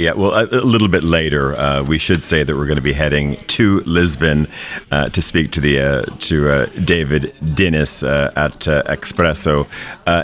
Yeah, 0.00 0.14
well, 0.14 0.32
a, 0.32 0.44
a, 0.46 0.64
little 0.64 0.88
bit 0.88 1.04
later, 1.04 1.54
uh, 1.56 1.82
we 1.82 1.98
should 1.98 2.24
say 2.24 2.42
that 2.42 2.56
we're 2.56 2.64
going 2.64 2.76
to 2.76 2.80
be 2.80 2.94
heading 2.94 3.36
to 3.48 3.80
Lisbon 3.80 4.48
uh, 4.90 5.10
to 5.10 5.20
speak 5.20 5.52
to 5.52 5.60
the 5.60 5.78
uh, 5.78 6.02
to 6.20 6.50
uh, 6.50 6.66
David 6.86 7.34
Dinis 7.42 8.02
uh, 8.02 8.32
at 8.34 8.66
uh, 8.66 8.82
Expresso 8.84 9.68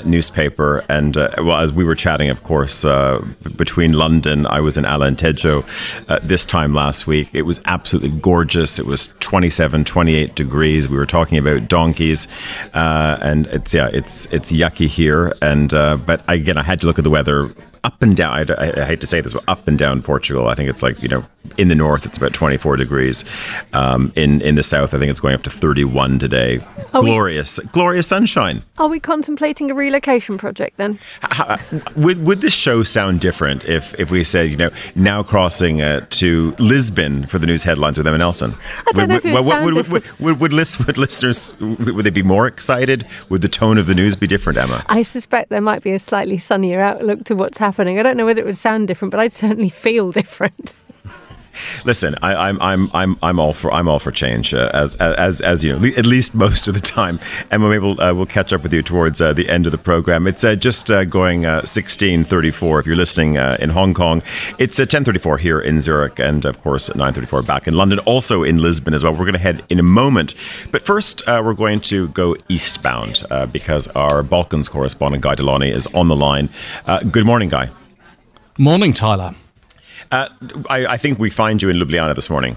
newspaper. 0.06 0.82
And 0.88 1.16
well, 1.16 1.58
as 1.58 1.72
we 1.72 1.84
were 1.84 1.94
chatting, 1.94 2.30
of 2.30 2.42
course, 2.42 2.86
between 3.56 3.92
London, 3.92 4.46
I 4.46 4.60
was 4.60 4.78
in 4.78 4.84
Alentejo 4.84 5.66
this 6.26 6.46
time 6.46 6.72
last 6.72 7.06
week. 7.06 7.28
It 7.34 7.42
was 7.42 7.60
absolutely 7.66 8.18
gorgeous. 8.18 8.78
It 8.78 8.86
was 8.86 9.10
27, 9.20 9.84
28 9.84 10.34
degrees. 10.34 10.88
We 10.88 10.96
were 10.96 11.04
talking 11.04 11.36
about 11.36 11.68
donkeys, 11.68 12.26
and 12.72 13.46
it's 13.48 13.74
yeah, 13.74 13.90
it's 13.92 14.24
it's 14.30 14.50
yucky 14.50 14.88
here. 14.88 15.34
And 15.42 15.68
but 15.68 16.24
again, 16.28 16.56
I 16.56 16.62
had 16.62 16.80
to 16.80 16.86
look 16.86 16.98
at 16.98 17.04
the 17.04 17.10
weather 17.10 17.54
up 17.86 18.02
and 18.02 18.16
down. 18.16 18.50
I, 18.50 18.82
I, 18.82 18.84
hate 18.84 19.00
to 19.00 19.06
say 19.06 19.20
this, 19.20 19.32
but 19.32 19.44
up 19.46 19.68
and 19.68 19.78
down 19.78 20.02
Portugal. 20.02 20.48
I 20.48 20.56
think 20.56 20.68
it's 20.68 20.82
like 20.82 21.00
you 21.00 21.08
know, 21.08 21.24
in 21.56 21.68
the 21.68 21.74
north 21.76 22.04
it's 22.04 22.18
about 22.18 22.32
24 22.32 22.76
degrees. 22.76 23.24
Um, 23.72 24.12
in 24.16 24.42
in 24.42 24.56
the 24.56 24.64
south, 24.64 24.92
I 24.92 24.98
think 24.98 25.10
it's 25.10 25.20
going 25.20 25.34
up 25.34 25.44
to 25.44 25.50
31 25.50 26.18
today. 26.18 26.66
Are 26.92 27.00
glorious, 27.00 27.58
we, 27.58 27.68
glorious 27.68 28.08
sunshine. 28.08 28.64
Are 28.78 28.88
we 28.88 28.98
contemplating 28.98 29.70
a 29.70 29.74
relocation 29.74 30.36
project 30.36 30.78
then? 30.78 30.98
How, 31.22 31.58
would 31.94 32.26
would 32.26 32.40
this 32.40 32.52
show 32.52 32.82
sound 32.82 33.20
different 33.20 33.64
if 33.64 33.94
if 34.00 34.10
we 34.10 34.24
said 34.24 34.50
you 34.50 34.56
know 34.56 34.70
now 34.96 35.22
crossing 35.22 35.80
uh, 35.80 36.04
to 36.10 36.56
Lisbon 36.58 37.26
for 37.26 37.38
the 37.38 37.46
news 37.46 37.62
headlines 37.62 37.98
with 37.98 38.06
Emma 38.08 38.18
Nelson? 38.18 38.56
I 38.78 38.92
don't 38.92 39.02
would, 39.02 39.08
know 39.10 39.14
if 39.14 39.24
it 39.24 39.32
would, 39.32 39.44
sound 39.44 39.64
would, 39.64 39.74
would, 39.76 39.88
would, 40.18 40.40
would, 40.40 40.40
would 40.40 40.52
listeners 40.98 41.54
would 41.60 42.04
they 42.04 42.10
be 42.10 42.24
more 42.24 42.48
excited? 42.48 43.06
Would 43.28 43.42
the 43.42 43.48
tone 43.48 43.78
of 43.78 43.86
the 43.86 43.94
news 43.94 44.16
be 44.16 44.26
different, 44.26 44.58
Emma? 44.58 44.84
I 44.88 45.02
suspect 45.02 45.50
there 45.50 45.60
might 45.60 45.84
be 45.84 45.92
a 45.92 46.00
slightly 46.00 46.36
sunnier 46.36 46.80
outlook 46.80 47.22
to 47.26 47.36
what's 47.36 47.58
happening 47.58 47.75
happening. 47.76 47.98
I 47.98 48.02
don't 48.02 48.16
know 48.16 48.24
whether 48.24 48.40
it 48.40 48.46
would 48.46 48.56
sound 48.56 48.88
different, 48.88 49.10
but 49.10 49.20
I'd 49.20 49.32
certainly 49.32 49.68
feel 49.68 50.10
different. 50.10 50.72
Listen, 51.84 52.14
I, 52.22 52.48
am 52.48 52.60
I'm 52.60 52.90
I'm 52.94 53.16
I'm 53.22 53.38
all 53.38 53.52
for 53.52 53.72
I'm 53.72 53.88
all 53.88 53.98
for 53.98 54.10
change 54.10 54.54
uh, 54.54 54.70
as 54.72 54.94
as 54.96 55.40
as 55.40 55.64
you 55.64 55.76
know 55.76 55.86
at 55.96 56.06
least 56.06 56.34
most 56.34 56.68
of 56.68 56.74
the 56.74 56.80
time, 56.80 57.18
and 57.50 57.62
we'll 57.62 58.00
uh, 58.00 58.12
we'll 58.14 58.26
catch 58.26 58.52
up 58.52 58.62
with 58.62 58.72
you 58.72 58.82
towards 58.82 59.20
uh, 59.20 59.32
the 59.32 59.48
end 59.48 59.66
of 59.66 59.72
the 59.72 59.78
program. 59.78 60.26
It's 60.26 60.44
uh, 60.44 60.54
just 60.54 60.90
uh, 60.90 61.04
going 61.04 61.42
16:34 61.42 62.80
if 62.80 62.86
you're 62.86 62.96
listening 62.96 63.36
in 63.36 63.70
Hong 63.70 63.94
Kong. 63.94 64.22
It's 64.58 64.78
10:34 64.78 65.38
here 65.38 65.60
in 65.60 65.80
Zurich, 65.80 66.18
and 66.18 66.44
of 66.44 66.60
course 66.60 66.88
9:34 66.90 67.46
back 67.46 67.66
in 67.66 67.74
London, 67.74 67.98
also 68.00 68.42
in 68.42 68.58
Lisbon 68.58 68.94
as 68.94 69.04
well. 69.04 69.12
We're 69.12 69.20
going 69.20 69.32
to 69.32 69.38
head 69.38 69.64
in 69.68 69.78
a 69.78 69.84
moment, 69.84 70.34
but 70.70 70.82
first 70.82 71.22
we're 71.26 71.54
going 71.54 71.78
to 71.78 72.08
go 72.08 72.36
eastbound 72.48 73.24
because 73.52 73.86
our 73.88 74.22
Balkans 74.22 74.68
correspondent 74.68 75.22
Guy 75.22 75.34
Delaney 75.34 75.70
is 75.70 75.86
on 75.88 76.08
the 76.08 76.16
line. 76.16 76.48
good 77.10 77.26
morning, 77.26 77.48
Guy. 77.48 77.70
Morning, 78.58 78.92
Tyler. 78.94 79.34
Uh, 80.10 80.28
I, 80.68 80.86
I, 80.86 80.96
think 80.96 81.18
we 81.18 81.30
find 81.30 81.62
you 81.62 81.68
in 81.68 81.76
Ljubljana 81.76 82.14
this 82.14 82.30
morning. 82.30 82.56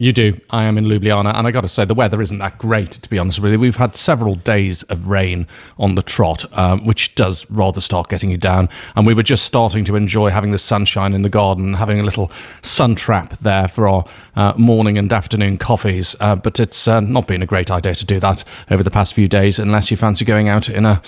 You 0.00 0.12
do. 0.12 0.40
I 0.50 0.62
am 0.62 0.78
in 0.78 0.84
Ljubljana, 0.84 1.36
and 1.36 1.48
I 1.48 1.50
got 1.50 1.62
to 1.62 1.68
say, 1.68 1.84
the 1.84 1.94
weather 1.94 2.22
isn't 2.22 2.38
that 2.38 2.56
great, 2.58 2.92
to 2.92 3.08
be 3.08 3.18
honest 3.18 3.40
with 3.40 3.50
you. 3.50 3.58
We've 3.58 3.74
had 3.74 3.96
several 3.96 4.36
days 4.36 4.84
of 4.84 5.08
rain 5.08 5.44
on 5.78 5.96
the 5.96 6.02
trot, 6.02 6.44
um, 6.56 6.86
which 6.86 7.16
does 7.16 7.44
rather 7.50 7.80
start 7.80 8.08
getting 8.08 8.30
you 8.30 8.36
down. 8.36 8.68
And 8.94 9.08
we 9.08 9.12
were 9.12 9.24
just 9.24 9.44
starting 9.44 9.84
to 9.86 9.96
enjoy 9.96 10.30
having 10.30 10.52
the 10.52 10.58
sunshine 10.58 11.14
in 11.14 11.22
the 11.22 11.28
garden, 11.28 11.74
having 11.74 11.98
a 11.98 12.04
little 12.04 12.30
sun 12.62 12.94
trap 12.94 13.36
there 13.40 13.66
for 13.66 13.88
our 13.88 14.04
uh, 14.36 14.52
morning 14.56 14.98
and 14.98 15.12
afternoon 15.12 15.58
coffees. 15.58 16.14
Uh, 16.20 16.36
but 16.36 16.60
it's 16.60 16.86
uh, 16.86 17.00
not 17.00 17.26
been 17.26 17.42
a 17.42 17.46
great 17.46 17.68
idea 17.68 17.96
to 17.96 18.04
do 18.04 18.20
that 18.20 18.44
over 18.70 18.84
the 18.84 18.92
past 18.92 19.14
few 19.14 19.26
days, 19.26 19.58
unless 19.58 19.90
you 19.90 19.96
fancy 19.96 20.24
going 20.24 20.48
out 20.48 20.68
in 20.68 20.86
a 20.86 21.02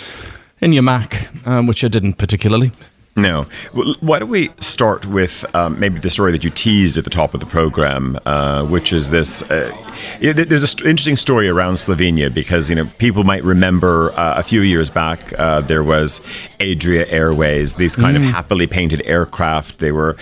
in 0.61 0.73
your 0.73 0.83
Mac, 0.83 1.29
um, 1.47 1.69
which 1.69 1.85
I 1.85 1.89
didn't 1.89 2.15
particularly. 2.15 2.73
No. 3.21 3.47
Well, 3.75 3.95
why 4.01 4.19
don't 4.19 4.29
we 4.29 4.51
start 4.61 5.07
with 5.07 5.45
um, 5.55 5.79
maybe 5.79 5.99
the 5.99 6.11
story 6.11 6.33
that 6.33 6.45
you 6.45 6.51
teased 6.51 6.97
at 6.97 7.05
the 7.05 7.11
top 7.11 7.35
of 7.35 7.41
the 7.41 7.47
program, 7.47 8.19
uh, 8.27 8.65
which 8.65 8.93
is 8.93 9.11
this. 9.11 9.43
Uh, 9.43 9.77
you 10.21 10.33
know, 10.33 10.45
there's 10.45 10.63
an 10.75 10.87
interesting 10.87 11.17
story 11.17 11.49
around 11.49 11.75
Slovenia 11.75 12.33
because 12.33 12.71
you 12.71 12.77
know 12.77 12.91
people 12.99 13.25
might 13.25 13.45
remember 13.45 14.13
uh, 14.13 14.39
a 14.39 14.43
few 14.43 14.63
years 14.63 14.91
back 14.91 15.33
uh, 15.39 15.61
there 15.61 15.83
was 15.83 16.21
Adria 16.61 17.07
Airways, 17.09 17.75
these 17.75 17.97
kind 17.97 18.17
mm. 18.17 18.25
of 18.25 18.31
happily 18.31 18.67
painted 18.67 19.03
aircraft. 19.05 19.79
They 19.79 19.93
were 19.93 20.17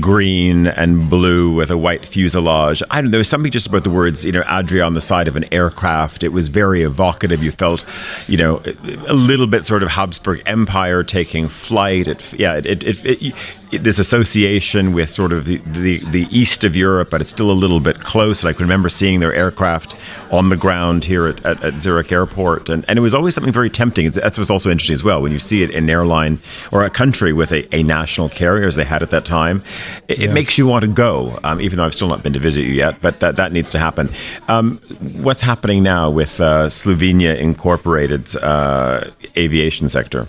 green 0.00 0.66
and 0.66 1.08
blue 1.08 1.52
with 1.52 1.70
a 1.70 1.76
white 1.76 2.06
fuselage. 2.06 2.82
I 2.90 2.96
don't 2.96 3.06
know. 3.06 3.10
There 3.12 3.18
was 3.18 3.28
something 3.28 3.52
just 3.52 3.66
about 3.66 3.84
the 3.84 3.90
words, 3.90 4.24
you 4.24 4.32
know, 4.32 4.42
Adria 4.42 4.84
on 4.84 4.94
the 4.94 5.00
side 5.00 5.28
of 5.28 5.36
an 5.36 5.44
aircraft. 5.52 6.22
It 6.22 6.30
was 6.30 6.48
very 6.48 6.82
evocative. 6.82 7.42
You 7.42 7.52
felt, 7.52 7.84
you 8.26 8.36
know, 8.36 8.62
a 9.06 9.14
little 9.14 9.46
bit 9.46 9.64
sort 9.64 9.82
of 9.82 9.88
Habsburg 9.88 10.42
Empire 10.46 11.02
taking 11.02 11.48
flight. 11.48 12.08
It 12.08 12.34
yeah, 12.38 12.54
it, 12.54 12.82
it, 12.82 13.04
it, 13.04 13.34
this 13.82 13.98
association 13.98 14.92
with 14.92 15.12
sort 15.12 15.32
of 15.32 15.44
the, 15.44 15.58
the, 15.66 15.98
the 16.10 16.28
east 16.30 16.64
of 16.64 16.76
Europe, 16.76 17.10
but 17.10 17.20
it's 17.20 17.30
still 17.30 17.50
a 17.50 17.52
little 17.52 17.80
bit 17.80 17.98
close. 18.00 18.40
And 18.40 18.48
I 18.48 18.52
can 18.52 18.62
remember 18.62 18.88
seeing 18.88 19.20
their 19.20 19.34
aircraft 19.34 19.94
on 20.30 20.48
the 20.48 20.56
ground 20.56 21.04
here 21.04 21.26
at, 21.26 21.44
at, 21.44 21.62
at 21.62 21.80
Zurich 21.80 22.12
Airport, 22.12 22.68
and, 22.68 22.84
and 22.88 22.98
it 22.98 23.02
was 23.02 23.14
always 23.14 23.34
something 23.34 23.52
very 23.52 23.70
tempting. 23.70 24.06
It's, 24.06 24.16
that's 24.16 24.38
what's 24.38 24.50
also 24.50 24.70
interesting 24.70 24.94
as 24.94 25.04
well 25.04 25.22
when 25.22 25.32
you 25.32 25.38
see 25.38 25.62
it 25.62 25.70
in 25.70 25.84
an 25.84 25.90
airline 25.90 26.40
or 26.72 26.84
a 26.84 26.90
country 26.90 27.32
with 27.32 27.52
a, 27.52 27.74
a 27.74 27.82
national 27.82 28.28
carrier 28.28 28.66
as 28.66 28.76
they 28.76 28.84
had 28.84 29.02
at 29.02 29.10
that 29.10 29.24
time. 29.24 29.62
It, 30.08 30.18
yeah. 30.18 30.26
it 30.26 30.32
makes 30.32 30.58
you 30.58 30.66
want 30.66 30.82
to 30.82 30.90
go, 30.90 31.38
um, 31.44 31.60
even 31.60 31.76
though 31.78 31.84
I've 31.84 31.94
still 31.94 32.08
not 32.08 32.22
been 32.22 32.32
to 32.32 32.40
visit 32.40 32.62
you 32.62 32.72
yet. 32.72 33.00
But 33.00 33.20
that 33.20 33.36
that 33.36 33.52
needs 33.52 33.70
to 33.70 33.78
happen. 33.78 34.10
Um, 34.48 34.78
what's 35.22 35.42
happening 35.42 35.82
now 35.82 36.10
with 36.10 36.40
uh, 36.40 36.66
Slovenia 36.66 37.36
Incorporated 37.36 38.36
uh, 38.36 39.10
aviation 39.36 39.88
sector? 39.88 40.28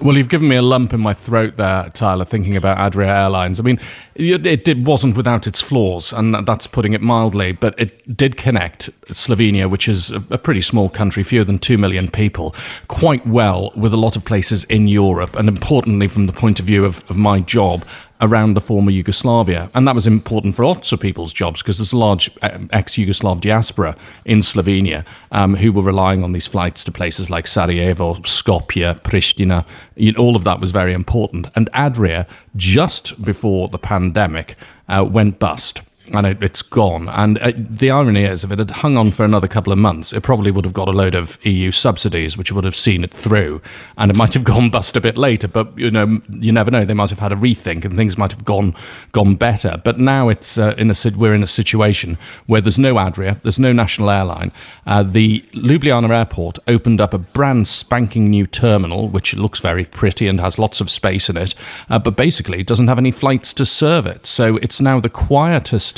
Well, 0.00 0.16
you've 0.16 0.28
given 0.28 0.48
me 0.48 0.56
a 0.56 0.62
lump 0.62 0.92
in 0.92 1.00
my 1.00 1.14
throat 1.14 1.56
there, 1.56 1.90
Tyler, 1.90 2.24
thinking 2.24 2.56
about 2.56 2.78
Adria 2.78 3.08
Airlines. 3.08 3.58
I 3.58 3.62
mean, 3.62 3.80
it, 4.14 4.68
it 4.68 4.78
wasn't 4.78 5.16
without 5.16 5.46
its 5.46 5.60
flaws, 5.60 6.12
and 6.12 6.46
that's 6.46 6.66
putting 6.66 6.92
it 6.92 7.00
mildly, 7.00 7.52
but 7.52 7.78
it 7.78 8.16
did 8.16 8.36
connect 8.36 8.90
Slovenia, 9.08 9.68
which 9.68 9.88
is 9.88 10.10
a, 10.10 10.22
a 10.30 10.38
pretty 10.38 10.60
small 10.60 10.88
country, 10.88 11.22
fewer 11.22 11.44
than 11.44 11.58
2 11.58 11.78
million 11.78 12.10
people, 12.10 12.54
quite 12.88 13.26
well 13.26 13.72
with 13.76 13.92
a 13.92 13.96
lot 13.96 14.16
of 14.16 14.24
places 14.24 14.64
in 14.64 14.88
Europe. 14.88 15.34
And 15.36 15.48
importantly, 15.48 16.08
from 16.08 16.26
the 16.26 16.32
point 16.32 16.60
of 16.60 16.66
view 16.66 16.84
of, 16.84 17.02
of 17.10 17.16
my 17.16 17.40
job, 17.40 17.84
around 18.20 18.54
the 18.54 18.60
former 18.60 18.90
Yugoslavia. 18.90 19.70
And 19.74 19.86
that 19.86 19.94
was 19.94 20.06
important 20.06 20.56
for 20.56 20.64
lots 20.64 20.92
of 20.92 21.00
people's 21.00 21.32
jobs 21.32 21.62
because 21.62 21.78
there's 21.78 21.92
a 21.92 21.96
large 21.96 22.30
um, 22.42 22.68
ex 22.72 22.94
Yugoslav 22.94 23.40
diaspora 23.40 23.96
in 24.24 24.40
Slovenia 24.40 25.04
um, 25.32 25.54
who 25.54 25.72
were 25.72 25.82
relying 25.82 26.24
on 26.24 26.32
these 26.32 26.46
flights 26.46 26.84
to 26.84 26.92
places 26.92 27.30
like 27.30 27.46
Sarajevo, 27.46 28.14
Skopje, 28.16 29.00
Pristina. 29.02 29.64
You 29.96 30.12
know, 30.12 30.20
all 30.20 30.36
of 30.36 30.44
that 30.44 30.60
was 30.60 30.70
very 30.70 30.92
important. 30.92 31.46
And 31.54 31.70
Adria, 31.74 32.26
just 32.56 33.22
before 33.22 33.68
the 33.68 33.78
pandemic, 33.78 34.56
uh, 34.88 35.06
went 35.08 35.38
bust 35.38 35.82
and 36.14 36.26
it, 36.26 36.40
has 36.42 36.62
gone. 36.62 37.08
And 37.08 37.38
uh, 37.38 37.52
the 37.56 37.90
irony 37.90 38.24
is, 38.24 38.44
if 38.44 38.50
it 38.50 38.58
had 38.58 38.70
hung 38.70 38.96
on 38.96 39.10
for 39.10 39.24
another 39.24 39.48
couple 39.48 39.72
of 39.72 39.78
months, 39.78 40.12
it 40.12 40.22
probably 40.22 40.50
would 40.50 40.64
have 40.64 40.74
got 40.74 40.88
a 40.88 40.92
load 40.92 41.14
of 41.14 41.38
EU 41.44 41.70
subsidies, 41.70 42.36
which 42.36 42.52
would 42.52 42.64
have 42.64 42.76
seen 42.76 43.04
it 43.04 43.12
through, 43.12 43.60
and 43.96 44.10
it 44.10 44.16
might 44.16 44.34
have 44.34 44.44
gone 44.52 44.70
bust 44.70 44.96
a 44.96 45.00
bit 45.00 45.16
later. 45.16 45.48
But 45.48 45.76
you 45.78 45.90
know, 45.90 46.20
you 46.30 46.52
never 46.52 46.70
know; 46.70 46.84
they 46.84 46.94
might 46.94 47.10
have 47.10 47.18
had 47.18 47.32
a 47.32 47.36
rethink, 47.36 47.84
and 47.84 47.96
things 47.96 48.16
might 48.18 48.32
have 48.32 48.44
gone 48.44 48.74
gone 49.12 49.34
better. 49.34 49.80
But 49.84 49.98
now 49.98 50.28
it's 50.28 50.58
uh, 50.58 50.74
in 50.78 50.90
a 50.90 50.94
we're 51.16 51.34
in 51.34 51.42
a 51.42 51.48
situation 51.48 52.18
where 52.46 52.60
there's 52.60 52.78
no 52.78 52.98
Adria, 52.98 53.38
there's 53.42 53.58
no 53.58 53.72
national 53.72 54.10
airline. 54.10 54.52
Uh, 54.86 55.02
the 55.02 55.40
Ljubljana 55.52 56.10
airport 56.16 56.58
opened 56.68 57.00
up 57.00 57.14
a 57.14 57.18
brand 57.18 57.68
spanking 57.68 58.30
new 58.30 58.46
terminal, 58.46 59.08
which 59.08 59.34
looks 59.34 59.60
very 59.60 59.84
pretty 59.84 60.28
and 60.28 60.40
has 60.40 60.58
lots 60.58 60.80
of 60.80 60.90
space 60.90 61.28
in 61.28 61.36
it, 61.36 61.54
uh, 61.90 61.98
but 61.98 62.16
basically 62.16 62.62
doesn't 62.62 62.88
have 62.88 62.98
any 62.98 63.10
flights 63.10 63.52
to 63.54 63.66
serve 63.66 64.06
it. 64.06 64.26
So 64.26 64.56
it's 64.58 64.80
now 64.80 65.00
the 65.00 65.08
quietest 65.08 65.97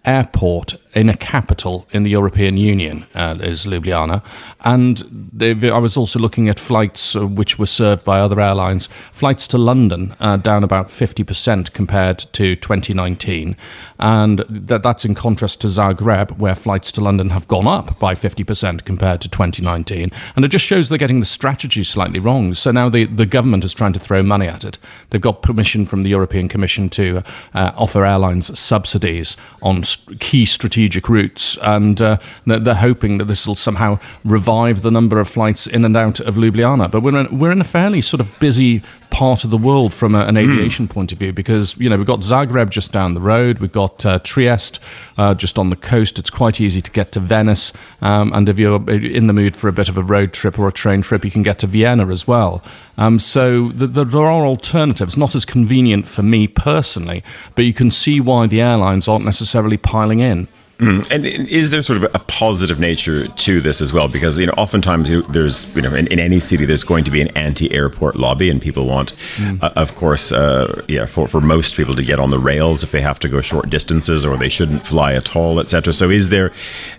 airport 0.05 0.75
in 0.93 1.07
a 1.07 1.15
capital 1.15 1.87
in 1.91 2.03
the 2.03 2.09
European 2.09 2.57
Union, 2.57 3.05
uh, 3.15 3.37
is 3.39 3.65
Ljubljana. 3.65 4.21
And 4.61 5.31
I 5.41 5.77
was 5.77 5.95
also 5.95 6.19
looking 6.19 6.49
at 6.49 6.59
flights 6.59 7.15
uh, 7.15 7.25
which 7.25 7.57
were 7.57 7.65
served 7.65 8.03
by 8.03 8.19
other 8.19 8.39
airlines. 8.39 8.89
Flights 9.13 9.47
to 9.47 9.57
London 9.57 10.15
uh, 10.19 10.37
down 10.37 10.63
about 10.63 10.87
50% 10.87 11.73
compared 11.73 12.19
to 12.19 12.55
2019. 12.55 13.55
And 13.99 14.43
th- 14.67 14.81
that's 14.81 15.05
in 15.05 15.15
contrast 15.15 15.61
to 15.61 15.67
Zagreb, 15.67 16.37
where 16.37 16.55
flights 16.55 16.91
to 16.93 17.01
London 17.01 17.29
have 17.29 17.47
gone 17.47 17.67
up 17.67 17.97
by 17.99 18.13
50% 18.13 18.83
compared 18.83 19.21
to 19.21 19.29
2019. 19.29 20.11
And 20.35 20.45
it 20.45 20.49
just 20.49 20.65
shows 20.65 20.89
they're 20.89 20.97
getting 20.97 21.21
the 21.21 21.25
strategy 21.25 21.83
slightly 21.83 22.19
wrong. 22.19 22.53
So 22.53 22.71
now 22.71 22.89
the, 22.89 23.05
the 23.05 23.25
government 23.25 23.63
is 23.63 23.73
trying 23.73 23.93
to 23.93 23.99
throw 23.99 24.21
money 24.23 24.47
at 24.47 24.65
it. 24.65 24.77
They've 25.09 25.21
got 25.21 25.41
permission 25.41 25.85
from 25.85 26.03
the 26.03 26.09
European 26.09 26.49
Commission 26.49 26.89
to 26.89 27.23
uh, 27.53 27.71
offer 27.75 28.05
airlines 28.05 28.59
subsidies 28.59 29.37
on 29.61 29.83
key 30.19 30.45
strategic 30.45 31.09
routes. 31.09 31.57
And 31.61 32.01
uh, 32.01 32.17
they're, 32.45 32.75
hoping 32.75 33.17
that 33.19 33.25
this 33.25 33.45
will 33.45 33.55
somehow 33.55 33.99
revive 34.23 34.81
the 34.81 34.91
number 34.91 35.19
of 35.19 35.27
flights 35.29 35.67
in 35.67 35.85
and 35.85 35.95
out 35.95 36.19
of 36.19 36.35
Ljubljana. 36.35 36.89
But 36.89 37.01
we're 37.01 37.19
in, 37.19 37.39
we're 37.39 37.51
in 37.51 37.61
a 37.61 37.65
fairly 37.65 38.01
sort 38.01 38.21
of 38.21 38.39
busy 38.39 38.81
part 39.11 39.43
of 39.43 39.51
the 39.51 39.57
world 39.57 39.93
from 39.93 40.15
a, 40.15 40.21
an 40.21 40.35
hmm. 40.35 40.49
aviation 40.49 40.87
point 40.87 41.11
of 41.11 41.19
view 41.19 41.31
because 41.31 41.77
you 41.77 41.89
know 41.89 41.97
we've 41.97 42.07
got 42.07 42.21
Zagreb 42.21 42.69
just 42.69 42.91
down 42.91 43.13
the 43.13 43.21
road, 43.21 43.59
we've 43.59 43.71
got 43.71 44.05
uh, 44.05 44.19
Trieste 44.19 44.79
uh, 45.17 45.35
just 45.35 45.59
on 45.59 45.69
the 45.69 45.75
coast. 45.75 46.17
It's 46.17 46.29
quite 46.29 46.59
easy 46.59 46.81
to 46.81 46.89
get 46.89 47.11
to 47.11 47.19
Venice, 47.19 47.71
um, 48.01 48.33
and 48.33 48.49
if 48.49 48.57
you're 48.57 48.89
in 48.89 49.27
the 49.27 49.33
mood 49.33 49.55
for 49.55 49.67
a 49.67 49.73
bit 49.73 49.89
of 49.89 49.97
a 49.97 50.03
road 50.03 50.33
trip 50.33 50.57
or 50.57 50.67
a 50.67 50.71
train 50.71 51.01
trip, 51.01 51.23
you 51.23 51.31
can 51.31 51.43
get 51.43 51.59
to 51.59 51.67
Vienna 51.67 52.07
as 52.07 52.27
well. 52.27 52.63
Um, 52.97 53.19
so 53.19 53.69
the, 53.69 53.87
the, 53.87 54.03
there 54.03 54.25
are 54.25 54.45
alternatives, 54.45 55.17
not 55.17 55.35
as 55.35 55.45
convenient 55.45 56.07
for 56.07 56.23
me 56.23 56.47
personally, 56.47 57.23
but 57.55 57.65
you 57.65 57.73
can 57.73 57.91
see 57.91 58.19
why 58.19 58.47
the 58.47 58.61
airlines 58.61 59.07
aren't 59.07 59.25
necessarily 59.25 59.77
piling 59.77 60.19
in. 60.19 60.47
Mm. 60.81 61.11
And 61.11 61.25
is 61.27 61.69
there 61.69 61.83
sort 61.83 62.03
of 62.03 62.09
a 62.15 62.19
positive 62.19 62.79
nature 62.79 63.27
to 63.27 63.61
this 63.61 63.81
as 63.81 63.93
well? 63.93 64.07
Because 64.07 64.39
you 64.39 64.47
know, 64.47 64.53
oftentimes 64.53 65.11
there's 65.29 65.67
you 65.75 65.81
know, 65.83 65.93
in, 65.93 66.07
in 66.07 66.19
any 66.19 66.39
city 66.39 66.65
there's 66.65 66.83
going 66.83 67.03
to 67.03 67.11
be 67.11 67.21
an 67.21 67.27
anti-airport 67.37 68.15
lobby, 68.15 68.49
and 68.49 68.59
people 68.59 68.87
want, 68.87 69.13
mm. 69.35 69.61
uh, 69.61 69.71
of 69.75 69.93
course, 69.93 70.31
uh, 70.31 70.81
yeah, 70.87 71.05
for, 71.05 71.27
for 71.27 71.39
most 71.39 71.75
people 71.75 71.95
to 71.95 72.03
get 72.03 72.19
on 72.19 72.31
the 72.31 72.39
rails 72.39 72.81
if 72.81 72.89
they 72.89 73.01
have 73.01 73.19
to 73.19 73.29
go 73.29 73.41
short 73.41 73.69
distances 73.69 74.25
or 74.25 74.37
they 74.37 74.49
shouldn't 74.49 74.85
fly 74.87 75.13
at 75.13 75.35
all, 75.35 75.59
etc. 75.59 75.93
So 75.93 76.09
is 76.09 76.29
there, 76.29 76.51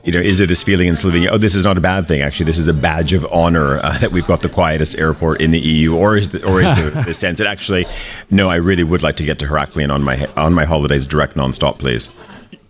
you 0.05 0.13
know, 0.13 0.21
is 0.21 0.39
there 0.39 0.47
this 0.47 0.63
feeling 0.63 0.87
in 0.87 0.95
Slovenia? 0.95 1.31
Oh, 1.33 1.39
this 1.39 1.57
is 1.57 1.65
not 1.65 1.77
a 1.77 1.81
bad 1.81 2.07
thing. 2.07 2.23
Actually, 2.23 2.47
this 2.47 2.59
is 2.59 2.69
a 2.69 2.73
badge 2.73 3.13
of 3.13 3.27
honor 3.33 3.79
uh, 3.79 3.99
that 4.01 4.13
we've 4.13 4.27
got 4.27 4.43
the 4.43 4.49
quietest 4.49 4.97
airport 4.97 5.41
in 5.41 5.51
the 5.51 5.61
EU, 5.61 5.97
or 5.97 6.17
is 6.17 6.29
the, 6.29 6.47
or 6.47 6.63
is 6.63 6.73
the, 6.75 7.03
the 7.07 7.15
sense 7.15 7.39
that 7.39 7.49
actually, 7.49 7.85
no, 8.31 8.49
I 8.49 8.57
really 8.57 8.85
would 8.85 9.03
like 9.03 9.17
to 9.17 9.25
get 9.25 9.41
to 9.41 9.47
Heraklion 9.47 9.93
on 9.93 10.05
my 10.05 10.27
on 10.37 10.55
my 10.55 10.65
holidays 10.65 11.05
direct 11.05 11.35
nonstop, 11.35 11.81
please. 11.81 12.09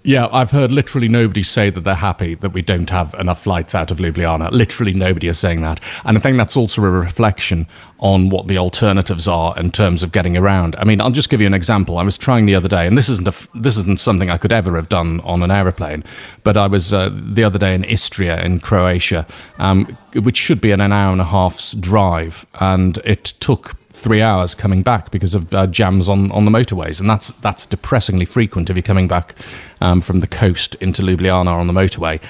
Yeah, 0.04 0.26
I've 0.32 0.50
heard 0.50 0.72
literally 0.72 1.08
nobody 1.08 1.44
say 1.44 1.70
that 1.70 1.82
they're 1.84 1.94
happy 1.94 2.34
that 2.36 2.50
we 2.50 2.60
don't 2.60 2.90
have 2.90 3.14
enough 3.14 3.42
flights 3.42 3.72
out 3.72 3.92
of 3.92 3.98
Ljubljana. 3.98 4.50
Literally 4.50 4.92
nobody 4.92 5.28
is 5.28 5.38
saying 5.38 5.60
that. 5.62 5.78
And 6.04 6.18
I 6.18 6.20
think 6.20 6.36
that's 6.38 6.56
also 6.56 6.82
a 6.82 6.90
reflection 6.90 7.68
on 8.00 8.28
what 8.28 8.48
the 8.48 8.58
alternatives 8.58 9.28
are 9.28 9.56
in 9.56 9.70
terms 9.70 10.02
of 10.02 10.10
getting 10.10 10.36
around. 10.36 10.74
I 10.76 10.84
mean, 10.84 11.00
I'll 11.00 11.12
just 11.12 11.30
give 11.30 11.40
you 11.40 11.46
an 11.46 11.54
example. 11.54 11.98
I 11.98 12.02
was 12.02 12.18
trying 12.18 12.46
the 12.46 12.54
other 12.56 12.68
day, 12.68 12.84
and 12.88 12.98
this 12.98 13.08
isn't 13.08 13.28
a, 13.28 13.48
this 13.54 13.76
isn't 13.76 14.00
something 14.00 14.28
I 14.28 14.38
could 14.38 14.50
ever 14.50 14.74
have 14.74 14.88
done 14.88 15.20
on 15.20 15.40
an 15.44 15.52
aeroplane, 15.52 16.02
but 16.42 16.56
I 16.56 16.66
was 16.66 16.92
uh, 16.92 17.10
the 17.12 17.44
other 17.44 17.58
day 17.58 17.72
in 17.72 17.84
Istria 17.84 18.42
in 18.42 18.58
Croatia, 18.58 19.24
um, 19.58 19.96
which 20.16 20.36
should 20.36 20.60
be 20.60 20.72
an, 20.72 20.80
an 20.80 20.90
hour 20.90 21.12
and 21.12 21.20
a 21.20 21.24
half's 21.24 21.74
drive, 21.74 22.44
and 22.54 22.98
it 23.04 23.24
took 23.38 23.76
three 23.92 24.22
hours 24.22 24.54
coming 24.54 24.82
back 24.82 25.10
because 25.10 25.34
of 25.34 25.52
uh, 25.54 25.66
jams 25.66 26.08
on, 26.08 26.30
on 26.32 26.44
the 26.44 26.50
motorways, 26.50 27.00
and 27.00 27.08
that's 27.08 27.28
that's 27.40 27.66
depressingly 27.66 28.24
frequent 28.24 28.70
if 28.70 28.76
you're 28.76 28.82
coming 28.82 29.08
back 29.08 29.34
um, 29.80 30.00
from 30.00 30.20
the 30.20 30.26
coast 30.26 30.74
into 30.76 31.02
Ljubljana 31.02 31.48
on 31.48 31.66
the 31.66 31.72
motorway. 31.72 32.20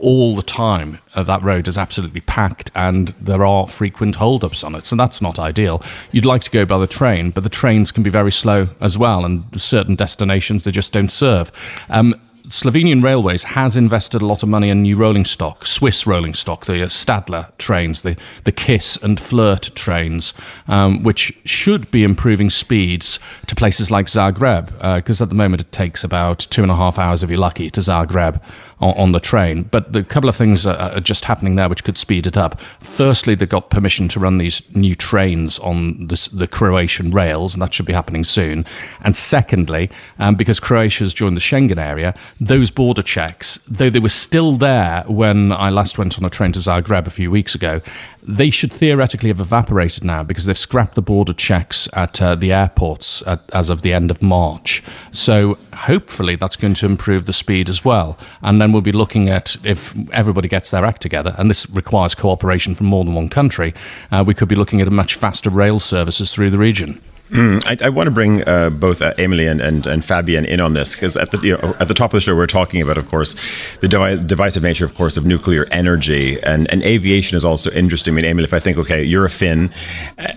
All 0.00 0.36
the 0.36 0.44
time, 0.44 1.00
uh, 1.16 1.24
that 1.24 1.42
road 1.42 1.66
is 1.66 1.76
absolutely 1.76 2.20
packed, 2.20 2.70
and 2.76 3.08
there 3.20 3.44
are 3.44 3.66
frequent 3.66 4.14
holdups 4.14 4.62
on 4.62 4.76
it. 4.76 4.86
So 4.86 4.94
that's 4.94 5.20
not 5.20 5.40
ideal. 5.40 5.82
You'd 6.12 6.24
like 6.24 6.42
to 6.42 6.50
go 6.52 6.64
by 6.64 6.78
the 6.78 6.86
train, 6.86 7.32
but 7.32 7.42
the 7.42 7.48
trains 7.50 7.90
can 7.90 8.04
be 8.04 8.10
very 8.10 8.30
slow 8.30 8.68
as 8.80 8.96
well, 8.96 9.24
and 9.24 9.44
certain 9.60 9.96
destinations 9.96 10.62
they 10.62 10.70
just 10.70 10.92
don't 10.92 11.10
serve. 11.10 11.50
Um, 11.88 12.14
Slovenian 12.48 13.02
Railways 13.02 13.42
has 13.44 13.76
invested 13.76 14.22
a 14.22 14.26
lot 14.26 14.42
of 14.42 14.48
money 14.48 14.70
in 14.70 14.82
new 14.82 14.96
rolling 14.96 15.26
stock, 15.26 15.66
Swiss 15.66 16.06
rolling 16.06 16.32
stock, 16.32 16.64
the 16.64 16.82
uh, 16.82 16.86
Stadler 16.86 17.52
trains, 17.58 18.00
the, 18.00 18.16
the 18.44 18.52
Kiss 18.52 18.96
and 19.02 19.20
Flirt 19.20 19.70
trains, 19.74 20.32
um, 20.66 21.02
which 21.02 21.30
should 21.44 21.90
be 21.90 22.04
improving 22.04 22.48
speeds 22.48 23.18
to 23.48 23.54
places 23.54 23.90
like 23.90 24.06
Zagreb, 24.06 24.66
because 24.96 25.20
uh, 25.20 25.24
at 25.24 25.28
the 25.28 25.34
moment 25.34 25.60
it 25.60 25.72
takes 25.72 26.02
about 26.02 26.38
two 26.38 26.62
and 26.62 26.72
a 26.72 26.76
half 26.76 26.98
hours 26.98 27.22
if 27.22 27.28
you're 27.28 27.38
lucky 27.38 27.68
to 27.68 27.80
Zagreb 27.80 28.40
on, 28.80 28.94
on 28.96 29.12
the 29.12 29.20
train. 29.20 29.64
But 29.64 29.94
a 29.94 30.02
couple 30.02 30.28
of 30.28 30.36
things 30.36 30.66
are, 30.66 30.76
are, 30.76 31.00
just 31.00 31.24
happening 31.24 31.56
there 31.56 31.68
which 31.68 31.84
could 31.84 31.98
speed 31.98 32.26
it 32.26 32.36
up. 32.36 32.60
Firstly, 32.80 33.34
they 33.34 33.46
got 33.46 33.70
permission 33.70 34.08
to 34.08 34.20
run 34.20 34.38
these 34.38 34.62
new 34.74 34.94
trains 34.94 35.58
on 35.60 36.06
this, 36.06 36.28
the 36.28 36.46
Croatian 36.46 37.10
rails, 37.10 37.54
and 37.54 37.62
that 37.62 37.72
should 37.72 37.86
be 37.86 37.92
happening 37.92 38.24
soon. 38.24 38.64
And 39.02 39.16
secondly, 39.16 39.90
um, 40.18 40.34
because 40.34 40.60
Croatia's 40.60 41.14
joined 41.14 41.36
the 41.36 41.40
Schengen 41.40 41.78
area, 41.78 42.14
those 42.40 42.70
border 42.70 43.02
checks, 43.02 43.58
though 43.66 43.90
they 43.90 44.00
were 44.00 44.08
still 44.08 44.56
there 44.56 45.04
when 45.06 45.52
I 45.52 45.70
last 45.70 45.98
went 45.98 46.18
on 46.18 46.24
a 46.24 46.30
train 46.30 46.52
to 46.52 46.58
Zagreb 46.58 47.06
a 47.06 47.10
few 47.10 47.30
weeks 47.30 47.54
ago, 47.54 47.80
they 48.28 48.50
should 48.50 48.70
theoretically 48.70 49.30
have 49.30 49.40
evaporated 49.40 50.04
now 50.04 50.22
because 50.22 50.44
they've 50.44 50.58
scrapped 50.58 50.94
the 50.94 51.02
border 51.02 51.32
checks 51.32 51.88
at 51.94 52.20
uh, 52.20 52.34
the 52.34 52.52
airports 52.52 53.22
at, 53.26 53.40
as 53.54 53.70
of 53.70 53.80
the 53.80 53.92
end 53.94 54.10
of 54.10 54.20
March. 54.20 54.82
So 55.12 55.56
hopefully 55.72 56.36
that's 56.36 56.54
going 56.56 56.74
to 56.74 56.86
improve 56.86 57.24
the 57.24 57.32
speed 57.32 57.70
as 57.70 57.84
well. 57.86 58.18
And 58.42 58.60
then 58.60 58.70
we'll 58.70 58.82
be 58.82 58.92
looking 58.92 59.30
at 59.30 59.56
if 59.64 59.96
everybody 60.10 60.46
gets 60.46 60.70
their 60.70 60.84
act 60.84 61.00
together, 61.00 61.34
and 61.38 61.48
this 61.48 61.68
requires 61.70 62.14
cooperation 62.14 62.74
from 62.74 62.88
more 62.88 63.02
than 63.02 63.14
one 63.14 63.30
country, 63.30 63.72
uh, 64.12 64.22
we 64.26 64.34
could 64.34 64.48
be 64.48 64.56
looking 64.56 64.82
at 64.82 64.88
a 64.88 64.92
much 64.92 65.14
faster 65.14 65.48
rail 65.48 65.80
services 65.80 66.32
through 66.32 66.50
the 66.50 66.58
region. 66.58 67.00
Mm, 67.30 67.62
I, 67.66 67.86
I, 67.86 67.88
want 67.90 68.06
to 68.06 68.10
bring 68.10 68.46
uh, 68.48 68.70
both 68.70 69.02
uh, 69.02 69.12
Eemeli 69.14 69.50
and, 69.50 69.60
and, 69.60 69.86
and 69.86 70.02
Fabienne 70.02 70.46
in 70.46 70.60
on 70.60 70.72
this 70.72 70.94
because 70.94 71.14
at 71.14 71.30
the 71.30 71.38
you 71.40 71.58
know, 71.58 71.76
at 71.78 71.86
the 71.86 71.92
top 71.92 72.14
of 72.14 72.16
the 72.16 72.20
show 72.22 72.34
we're 72.34 72.46
talking 72.46 72.80
about, 72.80 72.96
of 72.96 73.06
course, 73.08 73.34
the 73.80 73.88
devi- 73.88 74.26
divisive 74.26 74.62
nature, 74.62 74.86
of 74.86 74.94
course, 74.94 75.18
of 75.18 75.26
nuclear 75.26 75.66
energy 75.70 76.42
and, 76.42 76.70
and 76.70 76.82
aviation 76.84 77.36
is 77.36 77.44
also 77.44 77.70
interesting. 77.72 78.14
I 78.14 78.22
mean, 78.22 78.24
Eemeli, 78.24 78.44
if 78.44 78.54
I 78.54 78.58
think, 78.58 78.78
okay, 78.78 79.02
you're 79.02 79.26
a 79.26 79.30
Finn, 79.30 79.70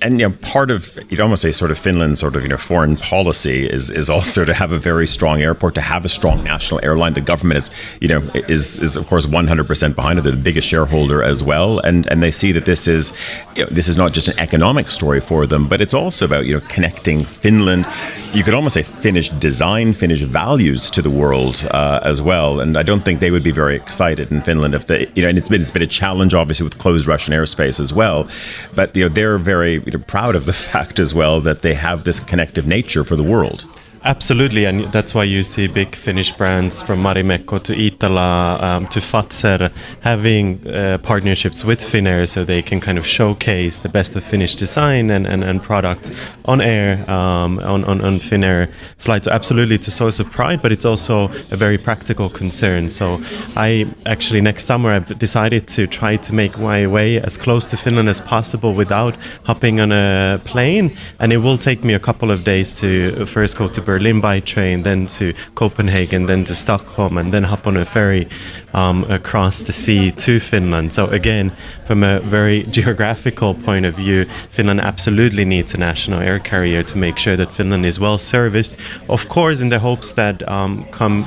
and 0.01 0.19
you 0.19 0.27
know, 0.27 0.35
part 0.41 0.69
of 0.69 0.97
you'd 1.09 1.21
almost 1.21 1.41
say 1.41 1.53
sort 1.53 1.71
of 1.71 1.77
Finland's 1.77 2.19
sort 2.19 2.35
of 2.35 2.43
you 2.43 2.49
know 2.49 2.57
foreign 2.57 2.97
policy 2.97 3.69
is 3.69 3.89
is 3.89 4.09
also 4.09 4.43
to 4.43 4.53
have 4.53 4.73
a 4.73 4.79
very 4.79 5.07
strong 5.07 5.41
airport, 5.41 5.75
to 5.75 5.81
have 5.81 6.03
a 6.03 6.09
strong 6.09 6.43
national 6.43 6.83
airline. 6.83 7.13
The 7.13 7.21
government 7.21 7.57
is 7.59 7.71
you 8.01 8.09
know 8.09 8.19
is 8.49 8.79
is 8.79 8.97
of 8.97 9.07
course 9.07 9.25
100 9.25 9.65
percent 9.65 9.95
behind 9.95 10.19
it. 10.19 10.23
They're 10.23 10.35
the 10.35 10.41
biggest 10.41 10.67
shareholder 10.67 11.23
as 11.23 11.41
well, 11.41 11.79
and 11.79 12.05
and 12.11 12.21
they 12.21 12.31
see 12.31 12.51
that 12.51 12.65
this 12.65 12.85
is 12.85 13.13
you 13.55 13.63
know, 13.63 13.69
this 13.71 13.87
is 13.87 13.95
not 13.95 14.11
just 14.13 14.27
an 14.27 14.37
economic 14.39 14.91
story 14.91 15.21
for 15.21 15.45
them, 15.45 15.69
but 15.69 15.79
it's 15.79 15.93
also 15.93 16.25
about 16.25 16.45
you 16.45 16.53
know 16.53 16.61
connecting 16.82 17.23
Finland. 17.23 17.86
You 18.34 18.43
could 18.43 18.55
almost 18.55 18.73
say 18.73 18.82
Finnish 18.82 19.29
design, 19.29 19.93
Finnish 19.93 20.21
values 20.21 20.89
to 20.89 21.03
the 21.03 21.11
world 21.11 21.63
uh, 21.69 21.99
as 22.01 22.23
well. 22.23 22.59
And 22.59 22.75
I 22.75 22.82
don't 22.82 23.05
think 23.05 23.19
they 23.19 23.29
would 23.29 23.43
be 23.43 23.51
very 23.51 23.75
excited 23.75 24.32
in 24.32 24.41
Finland 24.41 24.73
if 24.73 24.88
they, 24.88 25.01
you 25.13 25.21
know, 25.21 25.29
and 25.29 25.38
it's 25.38 25.47
been 25.47 25.61
it's 25.61 25.69
been 25.69 25.84
a 25.84 25.93
challenge 26.01 26.34
obviously 26.34 26.63
with 26.63 26.79
closed 26.79 27.05
Russian 27.05 27.36
airspace 27.36 27.79
as 27.79 27.93
well. 27.93 28.27
But 28.73 28.95
you 28.95 29.03
know, 29.03 29.13
they're 29.13 29.38
very 29.38 29.73
you 29.73 29.91
know, 29.91 29.99
proud 29.99 30.36
of 30.36 30.47
the 30.47 30.53
fact 30.71 30.97
as 30.97 31.13
well 31.13 31.39
that 31.41 31.61
they 31.61 31.75
have 31.75 32.03
this 32.03 32.19
connective 32.19 32.65
nature 32.65 33.03
for 33.03 33.15
the 33.15 33.27
world. 33.34 33.63
Absolutely, 34.03 34.65
and 34.65 34.91
that's 34.91 35.13
why 35.13 35.23
you 35.23 35.43
see 35.43 35.67
big 35.67 35.95
Finnish 35.95 36.31
brands 36.31 36.81
from 36.81 37.03
Marimekko 37.03 37.61
to 37.61 37.75
Iittala 37.75 38.59
um, 38.59 38.87
to 38.87 38.99
Fazer 38.99 39.71
having 39.99 40.67
uh, 40.67 40.97
partnerships 41.03 41.63
with 41.63 41.81
Finnair 41.81 42.27
so 42.27 42.43
they 42.43 42.63
can 42.63 42.81
kind 42.81 42.97
of 42.97 43.05
showcase 43.05 43.77
the 43.77 43.89
best 43.89 44.15
of 44.15 44.23
Finnish 44.23 44.55
design 44.55 45.11
and, 45.11 45.27
and, 45.27 45.43
and 45.43 45.61
products 45.61 46.09
on 46.45 46.61
air 46.61 47.07
um, 47.11 47.59
on, 47.59 47.83
on, 47.83 48.01
on 48.01 48.19
Finnair 48.19 48.73
flights. 48.97 49.25
So 49.25 49.33
absolutely, 49.33 49.75
it's 49.75 49.87
a 49.87 49.91
source 49.91 50.19
of 50.19 50.31
pride, 50.31 50.63
but 50.63 50.71
it's 50.71 50.85
also 50.85 51.25
a 51.51 51.55
very 51.55 51.77
practical 51.77 52.27
concern. 52.27 52.89
So 52.89 53.21
I 53.55 53.85
actually 54.07 54.41
next 54.41 54.65
summer 54.65 54.89
I've 54.89 55.19
decided 55.19 55.67
to 55.69 55.85
try 55.85 56.15
to 56.15 56.33
make 56.33 56.57
my 56.57 56.87
way 56.87 57.21
as 57.21 57.37
close 57.37 57.69
to 57.69 57.77
Finland 57.77 58.09
as 58.09 58.19
possible 58.19 58.73
without 58.73 59.15
hopping 59.43 59.79
on 59.79 59.91
a 59.91 60.41
plane, 60.43 60.89
and 61.19 61.31
it 61.31 61.37
will 61.37 61.59
take 61.59 61.83
me 61.83 61.93
a 61.93 61.99
couple 61.99 62.31
of 62.31 62.43
days 62.43 62.73
to 62.73 63.27
first 63.27 63.57
go 63.57 63.67
to 63.67 63.79
Berlin 63.79 63.90
by 64.21 64.39
train, 64.39 64.83
then 64.83 65.07
to 65.07 65.33
Copenhagen, 65.55 66.25
then 66.25 66.43
to 66.45 66.55
Stockholm, 66.55 67.17
and 67.17 67.33
then 67.33 67.43
hop 67.43 67.67
on 67.67 67.77
a 67.77 67.85
ferry 67.85 68.27
um, 68.73 69.03
across 69.09 69.61
the 69.61 69.73
sea 69.73 70.11
to 70.11 70.39
Finland. 70.39 70.93
So, 70.93 71.07
again, 71.07 71.51
from 71.85 72.03
a 72.03 72.19
very 72.21 72.63
geographical 72.71 73.55
point 73.55 73.85
of 73.85 73.95
view, 73.95 74.25
Finland 74.51 74.81
absolutely 74.81 75.45
needs 75.45 75.73
a 75.73 75.77
national 75.77 76.21
air 76.21 76.39
carrier 76.39 76.83
to 76.83 76.97
make 76.97 77.17
sure 77.17 77.35
that 77.37 77.51
Finland 77.51 77.85
is 77.85 77.99
well 77.99 78.17
serviced. 78.17 78.75
Of 79.09 79.27
course, 79.29 79.61
in 79.61 79.69
the 79.69 79.79
hopes 79.79 80.13
that 80.13 80.47
um, 80.47 80.85
come 80.91 81.25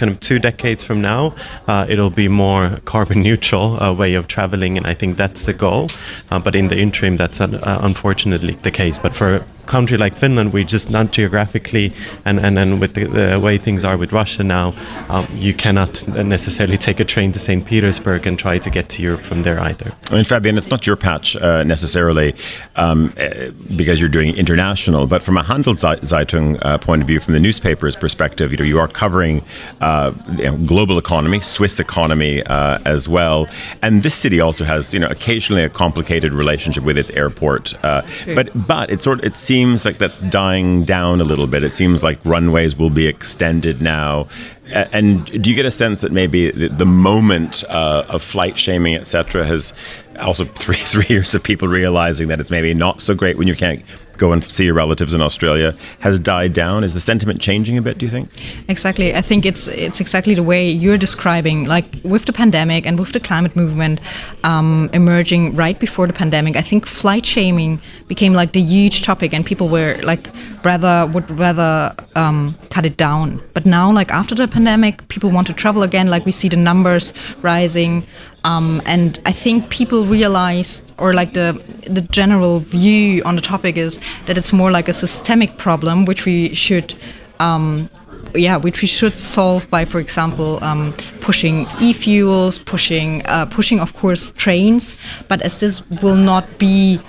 kind 0.00 0.10
of 0.10 0.18
two 0.20 0.38
decades 0.38 0.82
from 0.82 1.00
now, 1.02 1.34
uh, 1.68 1.86
it'll 1.88 2.10
be 2.10 2.28
more 2.28 2.78
carbon 2.86 3.22
neutral 3.22 3.80
uh, 3.82 3.92
way 3.92 4.14
of 4.14 4.26
traveling, 4.26 4.78
and 4.78 4.86
I 4.86 4.94
think 4.94 5.16
that's 5.16 5.44
the 5.44 5.52
goal. 5.52 5.90
Uh, 6.30 6.38
but 6.38 6.54
in 6.54 6.68
the 6.68 6.78
interim, 6.78 7.16
that's 7.16 7.40
uh, 7.40 7.78
unfortunately 7.82 8.56
the 8.62 8.70
case. 8.70 8.98
But 8.98 9.14
for 9.14 9.44
country 9.70 9.96
like 9.96 10.16
Finland, 10.16 10.52
we 10.52 10.64
just 10.64 10.90
not 10.90 11.12
geographically, 11.12 11.92
and, 12.24 12.40
and, 12.40 12.58
and 12.58 12.80
with 12.80 12.94
the, 12.94 13.04
the 13.06 13.38
way 13.38 13.56
things 13.56 13.84
are 13.84 13.96
with 13.96 14.12
Russia 14.12 14.42
now, 14.42 14.74
um, 15.08 15.26
you 15.32 15.54
cannot 15.54 15.92
necessarily 16.08 16.76
take 16.76 16.98
a 16.98 17.04
train 17.04 17.30
to 17.32 17.38
St. 17.38 17.64
Petersburg 17.64 18.26
and 18.26 18.36
try 18.36 18.58
to 18.58 18.68
get 18.68 18.88
to 18.88 19.02
Europe 19.02 19.22
from 19.22 19.44
there 19.44 19.60
either. 19.60 19.92
I 20.10 20.14
mean, 20.14 20.24
Fabienne, 20.24 20.58
it's 20.58 20.70
not 20.70 20.86
your 20.88 20.96
patch 20.96 21.36
uh, 21.36 21.62
necessarily 21.62 22.34
um, 22.74 23.14
uh, 23.16 23.50
because 23.76 24.00
you're 24.00 24.16
doing 24.18 24.34
international, 24.44 25.06
but 25.06 25.22
from 25.22 25.36
a 25.38 25.42
Handelszeitung 25.42 26.58
uh, 26.62 26.78
point 26.78 27.00
of 27.02 27.06
view, 27.06 27.20
from 27.20 27.34
the 27.34 27.40
newspaper's 27.40 27.94
perspective, 27.94 28.50
you 28.50 28.58
know, 28.58 28.64
you 28.64 28.80
are 28.80 28.88
covering 28.88 29.40
uh, 29.80 30.12
you 30.36 30.44
know, 30.46 30.56
global 30.66 30.98
economy, 30.98 31.38
Swiss 31.40 31.78
economy 31.78 32.42
uh, 32.46 32.80
as 32.96 33.08
well, 33.08 33.46
and 33.82 34.02
this 34.02 34.16
city 34.16 34.40
also 34.40 34.64
has, 34.64 34.92
you 34.92 35.00
know, 35.02 35.10
occasionally 35.18 35.62
a 35.62 35.70
complicated 35.84 36.32
relationship 36.32 36.82
with 36.82 36.98
its 36.98 37.10
airport, 37.10 37.64
uh, 37.84 38.02
but 38.34 38.46
but 38.66 38.90
it 38.90 39.00
sort 39.00 39.20
of, 39.20 39.24
it 39.24 39.36
seems 39.36 39.59
seems 39.60 39.84
like 39.84 39.98
that's 39.98 40.22
dying 40.22 40.84
down 40.84 41.20
a 41.20 41.24
little 41.24 41.46
bit. 41.46 41.62
It 41.62 41.74
seems 41.74 42.02
like 42.02 42.18
runways 42.24 42.74
will 42.74 42.88
be 42.88 43.06
extended 43.06 43.82
now. 43.82 44.26
And 44.70 45.26
do 45.26 45.50
you 45.50 45.54
get 45.54 45.66
a 45.66 45.70
sense 45.70 46.00
that 46.00 46.12
maybe 46.12 46.50
the, 46.50 46.86
moment 46.86 47.62
uh, 47.64 48.06
of 48.08 48.22
flight 48.22 48.58
shaming, 48.58 48.94
etc., 48.96 49.44
has 49.44 49.74
also 50.18 50.44
three 50.54 50.78
three 50.78 51.04
years 51.10 51.34
of 51.34 51.42
people 51.42 51.68
realizing 51.68 52.28
that 52.28 52.40
it's 52.40 52.50
maybe 52.50 52.72
not 52.72 53.02
so 53.02 53.14
great 53.14 53.36
when 53.36 53.48
you 53.48 53.54
can't 53.54 53.82
go 54.20 54.32
and 54.32 54.44
see 54.44 54.64
your 54.64 54.74
relatives 54.74 55.14
in 55.14 55.22
Australia 55.22 55.74
has 56.00 56.20
died 56.20 56.52
down. 56.52 56.84
Is 56.84 56.94
the 56.94 57.00
sentiment 57.00 57.40
changing 57.40 57.78
a 57.78 57.82
bit? 57.82 57.98
Do 57.98 58.06
you 58.06 58.12
think? 58.12 58.28
Exactly. 58.68 59.14
I 59.14 59.22
think 59.22 59.46
it's 59.46 59.66
it's 59.86 60.00
exactly 60.00 60.34
the 60.34 60.42
way 60.52 60.70
you're 60.70 60.98
describing. 60.98 61.64
Like 61.64 61.86
with 62.04 62.26
the 62.26 62.32
pandemic 62.32 62.86
and 62.86 63.00
with 63.00 63.12
the 63.12 63.20
climate 63.20 63.56
movement 63.56 64.00
um, 64.44 64.90
emerging 64.92 65.56
right 65.56 65.78
before 65.80 66.06
the 66.06 66.12
pandemic, 66.12 66.54
I 66.56 66.62
think 66.62 66.86
flight 66.86 67.24
shaming 67.26 67.80
became 68.06 68.34
like 68.34 68.52
the 68.52 68.62
huge 68.62 69.02
topic, 69.02 69.32
and 69.32 69.44
people 69.44 69.68
were 69.68 69.98
like 70.02 70.28
rather 70.64 71.10
would 71.12 71.28
rather 71.30 71.94
um, 72.14 72.54
cut 72.70 72.84
it 72.84 72.96
down. 72.96 73.42
But 73.54 73.64
now, 73.66 73.90
like 73.90 74.10
after 74.10 74.34
the 74.34 74.46
pandemic, 74.46 75.08
people 75.08 75.30
want 75.30 75.46
to 75.46 75.54
travel 75.54 75.82
again. 75.82 76.08
Like 76.10 76.26
we 76.26 76.32
see 76.32 76.48
the 76.48 76.56
numbers 76.56 77.12
rising. 77.42 78.06
Um, 78.44 78.80
and 78.86 79.20
I 79.26 79.32
think 79.32 79.68
people 79.68 80.06
realized, 80.06 80.94
or 80.98 81.12
like 81.12 81.34
the 81.34 81.60
the 81.96 82.00
general 82.00 82.60
view 82.60 83.22
on 83.24 83.36
the 83.36 83.42
topic 83.42 83.76
is 83.76 84.00
that 84.26 84.38
it's 84.38 84.52
more 84.52 84.70
like 84.70 84.88
a 84.88 84.92
systemic 84.92 85.56
problem, 85.56 86.04
which 86.04 86.24
we 86.24 86.54
should. 86.54 86.94
Um, 87.38 87.88
yeah, 88.34 88.56
which 88.58 88.80
we 88.80 88.86
should 88.86 89.18
solve 89.18 89.68
by, 89.70 89.84
for 89.84 89.98
example, 89.98 90.62
um, 90.62 90.94
pushing 91.20 91.66
e-fuels, 91.80 92.58
pushing, 92.60 93.26
uh, 93.26 93.46
pushing, 93.46 93.80
of 93.80 93.94
course, 93.94 94.32
trains. 94.36 94.96
But 95.26 95.42
as 95.42 95.58
this 95.58 95.82
will 96.02 96.16
not 96.16 96.46
be 96.58 97.00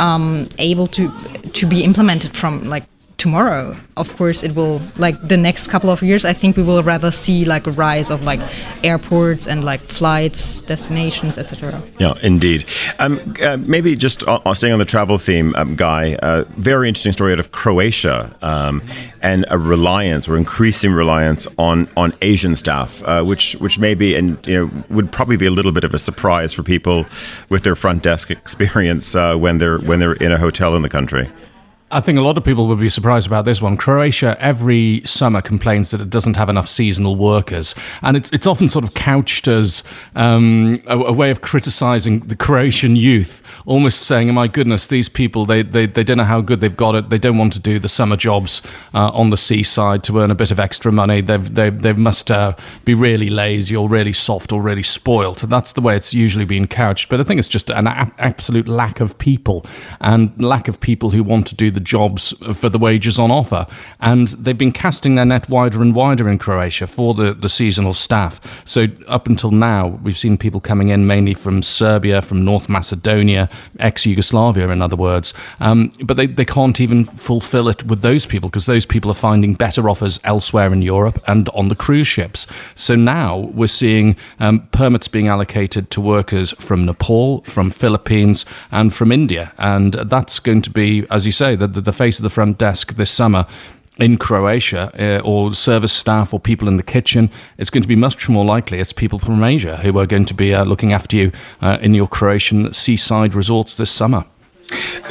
um, 0.00 0.48
able 0.58 0.86
to 0.88 1.10
to 1.52 1.66
be 1.66 1.82
implemented 1.82 2.36
from 2.36 2.64
like 2.64 2.84
tomorrow. 3.18 3.76
Of 3.96 4.14
course, 4.16 4.42
it 4.42 4.54
will 4.54 4.82
like 4.98 5.16
the 5.26 5.36
next 5.36 5.68
couple 5.68 5.88
of 5.88 6.02
years. 6.02 6.24
I 6.24 6.32
think 6.32 6.56
we 6.56 6.62
will 6.62 6.82
rather 6.82 7.10
see 7.10 7.44
like 7.44 7.66
a 7.66 7.70
rise 7.72 8.10
of 8.10 8.24
like 8.24 8.40
airports 8.84 9.46
and 9.46 9.64
like 9.64 9.80
flights, 9.90 10.60
destinations, 10.62 11.38
etc. 11.38 11.82
Yeah, 11.98 12.14
indeed. 12.22 12.66
Um, 12.98 13.34
uh, 13.42 13.56
maybe 13.56 13.96
just 13.96 14.22
uh, 14.24 14.54
staying 14.54 14.74
on 14.74 14.78
the 14.78 14.84
travel 14.84 15.16
theme, 15.16 15.54
um, 15.56 15.76
Guy. 15.76 16.14
Uh, 16.16 16.44
very 16.58 16.88
interesting 16.88 17.12
story 17.12 17.32
out 17.32 17.40
of 17.40 17.52
Croatia 17.52 18.36
um, 18.42 18.82
and 19.22 19.46
a 19.50 19.58
reliance 19.58 20.28
or 20.28 20.36
increasing 20.36 20.92
reliance 20.92 21.46
on 21.58 21.88
on 21.96 22.12
Asian 22.20 22.54
staff, 22.54 23.02
uh, 23.04 23.24
which 23.24 23.54
which 23.54 23.78
maybe 23.78 24.14
and 24.14 24.44
you 24.46 24.54
know 24.54 24.84
would 24.90 25.10
probably 25.10 25.36
be 25.36 25.46
a 25.46 25.50
little 25.50 25.72
bit 25.72 25.84
of 25.84 25.94
a 25.94 25.98
surprise 25.98 26.52
for 26.52 26.62
people 26.62 27.06
with 27.48 27.62
their 27.62 27.74
front 27.74 28.02
desk 28.02 28.30
experience 28.46 29.14
uh, 29.14 29.36
when 29.36 29.56
they're 29.56 29.78
when 29.78 30.00
they're 30.00 30.14
in 30.14 30.32
a 30.32 30.38
hotel 30.38 30.76
in 30.76 30.82
the 30.82 30.90
country. 30.90 31.30
I 31.92 32.00
think 32.00 32.18
a 32.18 32.22
lot 32.22 32.36
of 32.36 32.42
people 32.42 32.66
would 32.66 32.80
be 32.80 32.88
surprised 32.88 33.28
about 33.28 33.44
this 33.44 33.62
one. 33.62 33.76
Croatia 33.76 34.36
every 34.40 35.02
summer 35.04 35.40
complains 35.40 35.92
that 35.92 36.00
it 36.00 36.10
doesn't 36.10 36.34
have 36.34 36.48
enough 36.48 36.66
seasonal 36.66 37.14
workers, 37.14 37.76
and 38.02 38.16
it's 38.16 38.28
it's 38.30 38.44
often 38.44 38.68
sort 38.68 38.84
of 38.84 38.94
couched 38.94 39.46
as 39.46 39.84
um, 40.16 40.82
a, 40.88 40.98
a, 40.98 41.12
way 41.12 41.30
of 41.30 41.42
criticising 41.42 42.20
the 42.26 42.34
Croatian 42.34 42.96
youth, 42.96 43.40
almost 43.66 44.02
saying, 44.02 44.28
oh, 44.28 44.32
"My 44.32 44.48
goodness, 44.48 44.88
these 44.88 45.08
people 45.08 45.46
they, 45.46 45.62
they 45.62 45.86
they 45.86 46.02
don't 46.02 46.16
know 46.16 46.24
how 46.24 46.40
good 46.40 46.60
they've 46.60 46.76
got 46.76 46.96
it. 46.96 47.08
They 47.08 47.18
don't 47.18 47.38
want 47.38 47.52
to 47.52 47.60
do 47.60 47.78
the 47.78 47.88
summer 47.88 48.16
jobs 48.16 48.62
uh, 48.92 49.10
on 49.10 49.30
the 49.30 49.36
seaside 49.36 50.02
to 50.04 50.18
earn 50.18 50.32
a 50.32 50.34
bit 50.34 50.50
of 50.50 50.58
extra 50.58 50.90
money. 50.90 51.20
They've 51.20 51.54
they 51.54 51.70
they 51.70 51.92
must 51.92 52.32
uh, 52.32 52.56
be 52.84 52.94
really 52.94 53.30
lazy 53.30 53.76
or 53.76 53.88
really 53.88 54.12
soft 54.12 54.52
or 54.52 54.60
really 54.60 54.82
spoilt." 54.82 55.44
That's 55.48 55.72
the 55.74 55.80
way 55.80 55.94
it's 55.94 56.12
usually 56.12 56.46
been 56.46 56.66
couched. 56.66 57.10
But 57.10 57.20
I 57.20 57.22
think 57.22 57.38
it's 57.38 57.46
just 57.46 57.70
an 57.70 57.86
a- 57.86 58.10
absolute 58.18 58.66
lack 58.66 58.98
of 58.98 59.16
people 59.18 59.64
and 60.00 60.32
lack 60.42 60.66
of 60.66 60.80
people 60.80 61.10
who 61.10 61.22
want 61.22 61.46
to 61.46 61.54
do 61.54 61.75
the 61.76 61.80
jobs 61.80 62.32
for 62.54 62.70
the 62.70 62.78
wages 62.78 63.18
on 63.18 63.30
offer. 63.30 63.66
And 64.00 64.28
they've 64.28 64.56
been 64.56 64.72
casting 64.72 65.14
their 65.14 65.26
net 65.26 65.48
wider 65.50 65.82
and 65.82 65.94
wider 65.94 66.26
in 66.26 66.38
Croatia 66.38 66.86
for 66.86 67.12
the, 67.12 67.34
the 67.34 67.50
seasonal 67.50 67.92
staff. 67.92 68.40
So 68.64 68.86
up 69.06 69.28
until 69.28 69.50
now, 69.50 69.88
we've 70.02 70.16
seen 70.16 70.38
people 70.38 70.58
coming 70.58 70.88
in 70.88 71.06
mainly 71.06 71.34
from 71.34 71.62
Serbia, 71.62 72.22
from 72.22 72.46
North 72.46 72.70
Macedonia, 72.70 73.50
ex 73.78 74.06
Yugoslavia, 74.06 74.68
in 74.70 74.80
other 74.80 74.96
words. 74.96 75.34
Um, 75.60 75.92
but 76.02 76.16
they, 76.16 76.26
they 76.26 76.46
can't 76.46 76.80
even 76.80 77.04
fulfill 77.04 77.68
it 77.68 77.84
with 77.84 78.00
those 78.00 78.24
people 78.24 78.48
because 78.48 78.64
those 78.64 78.86
people 78.86 79.10
are 79.10 79.14
finding 79.14 79.52
better 79.52 79.90
offers 79.90 80.18
elsewhere 80.24 80.72
in 80.72 80.80
Europe 80.80 81.22
and 81.26 81.50
on 81.50 81.68
the 81.68 81.76
cruise 81.76 82.08
ships. 82.08 82.46
So 82.74 82.96
now 82.96 83.50
we're 83.52 83.66
seeing 83.66 84.16
um, 84.40 84.66
permits 84.72 85.08
being 85.08 85.28
allocated 85.28 85.90
to 85.90 86.00
workers 86.00 86.52
from 86.58 86.86
Nepal, 86.86 87.42
from 87.42 87.70
Philippines, 87.70 88.46
and 88.70 88.94
from 88.94 89.12
India. 89.12 89.52
And 89.58 89.92
that's 89.92 90.38
going 90.38 90.62
to 90.62 90.70
be, 90.70 91.06
as 91.10 91.26
you 91.26 91.32
say, 91.32 91.54
the, 91.54 91.65
the, 91.66 91.80
the 91.80 91.92
face 91.92 92.18
of 92.18 92.22
the 92.22 92.30
front 92.30 92.58
desk 92.58 92.94
this 92.94 93.10
summer 93.10 93.46
in 93.98 94.18
Croatia 94.18 94.90
uh, 94.98 95.22
or 95.22 95.54
service 95.54 95.92
staff 95.92 96.34
or 96.34 96.40
people 96.40 96.68
in 96.68 96.76
the 96.76 96.82
kitchen, 96.82 97.30
it's 97.58 97.70
going 97.70 97.82
to 97.82 97.88
be 97.88 97.96
much 97.96 98.28
more 98.28 98.44
likely 98.44 98.78
it's 98.78 98.92
people 98.92 99.18
from 99.18 99.42
Asia 99.42 99.76
who 99.78 99.98
are 99.98 100.06
going 100.06 100.26
to 100.26 100.34
be 100.34 100.54
uh, 100.54 100.64
looking 100.64 100.92
after 100.92 101.16
you 101.16 101.32
uh, 101.62 101.78
in 101.80 101.94
your 101.94 102.06
Croatian 102.06 102.72
seaside 102.72 103.34
resorts 103.34 103.76
this 103.76 103.90
summer. 103.90 104.24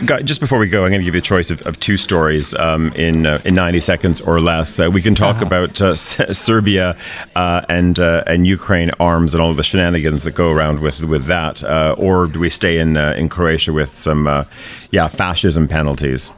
Just 0.03 0.41
before 0.41 0.59
we 0.59 0.67
go, 0.67 0.83
I'm 0.83 0.91
going 0.91 0.99
to 0.99 1.05
give 1.05 1.15
you 1.15 1.19
a 1.19 1.21
choice 1.21 1.49
of, 1.49 1.61
of 1.61 1.79
two 1.79 1.95
stories 1.95 2.53
um, 2.55 2.91
in 2.93 3.25
uh, 3.25 3.41
in 3.45 3.55
90 3.55 3.79
seconds 3.79 4.19
or 4.19 4.41
less. 4.41 4.77
Uh, 4.77 4.89
we 4.91 5.01
can 5.01 5.15
talk 5.15 5.37
uh-huh. 5.37 5.45
about 5.45 5.81
uh, 5.81 5.95
Serbia 5.95 6.97
uh, 7.37 7.61
and 7.69 7.97
uh, 7.97 8.25
and 8.27 8.45
Ukraine 8.45 8.91
arms 8.99 9.33
and 9.33 9.41
all 9.41 9.53
the 9.53 9.63
shenanigans 9.63 10.23
that 10.23 10.31
go 10.31 10.51
around 10.51 10.81
with 10.81 11.05
with 11.05 11.25
that, 11.27 11.63
uh, 11.63 11.95
or 11.97 12.27
do 12.27 12.39
we 12.39 12.49
stay 12.49 12.77
in 12.79 12.97
in 12.97 13.29
Croatia 13.29 13.71
with 13.71 13.97
some 13.97 14.45
yeah 14.91 15.07
fascism 15.07 15.69
penalties? 15.69 16.33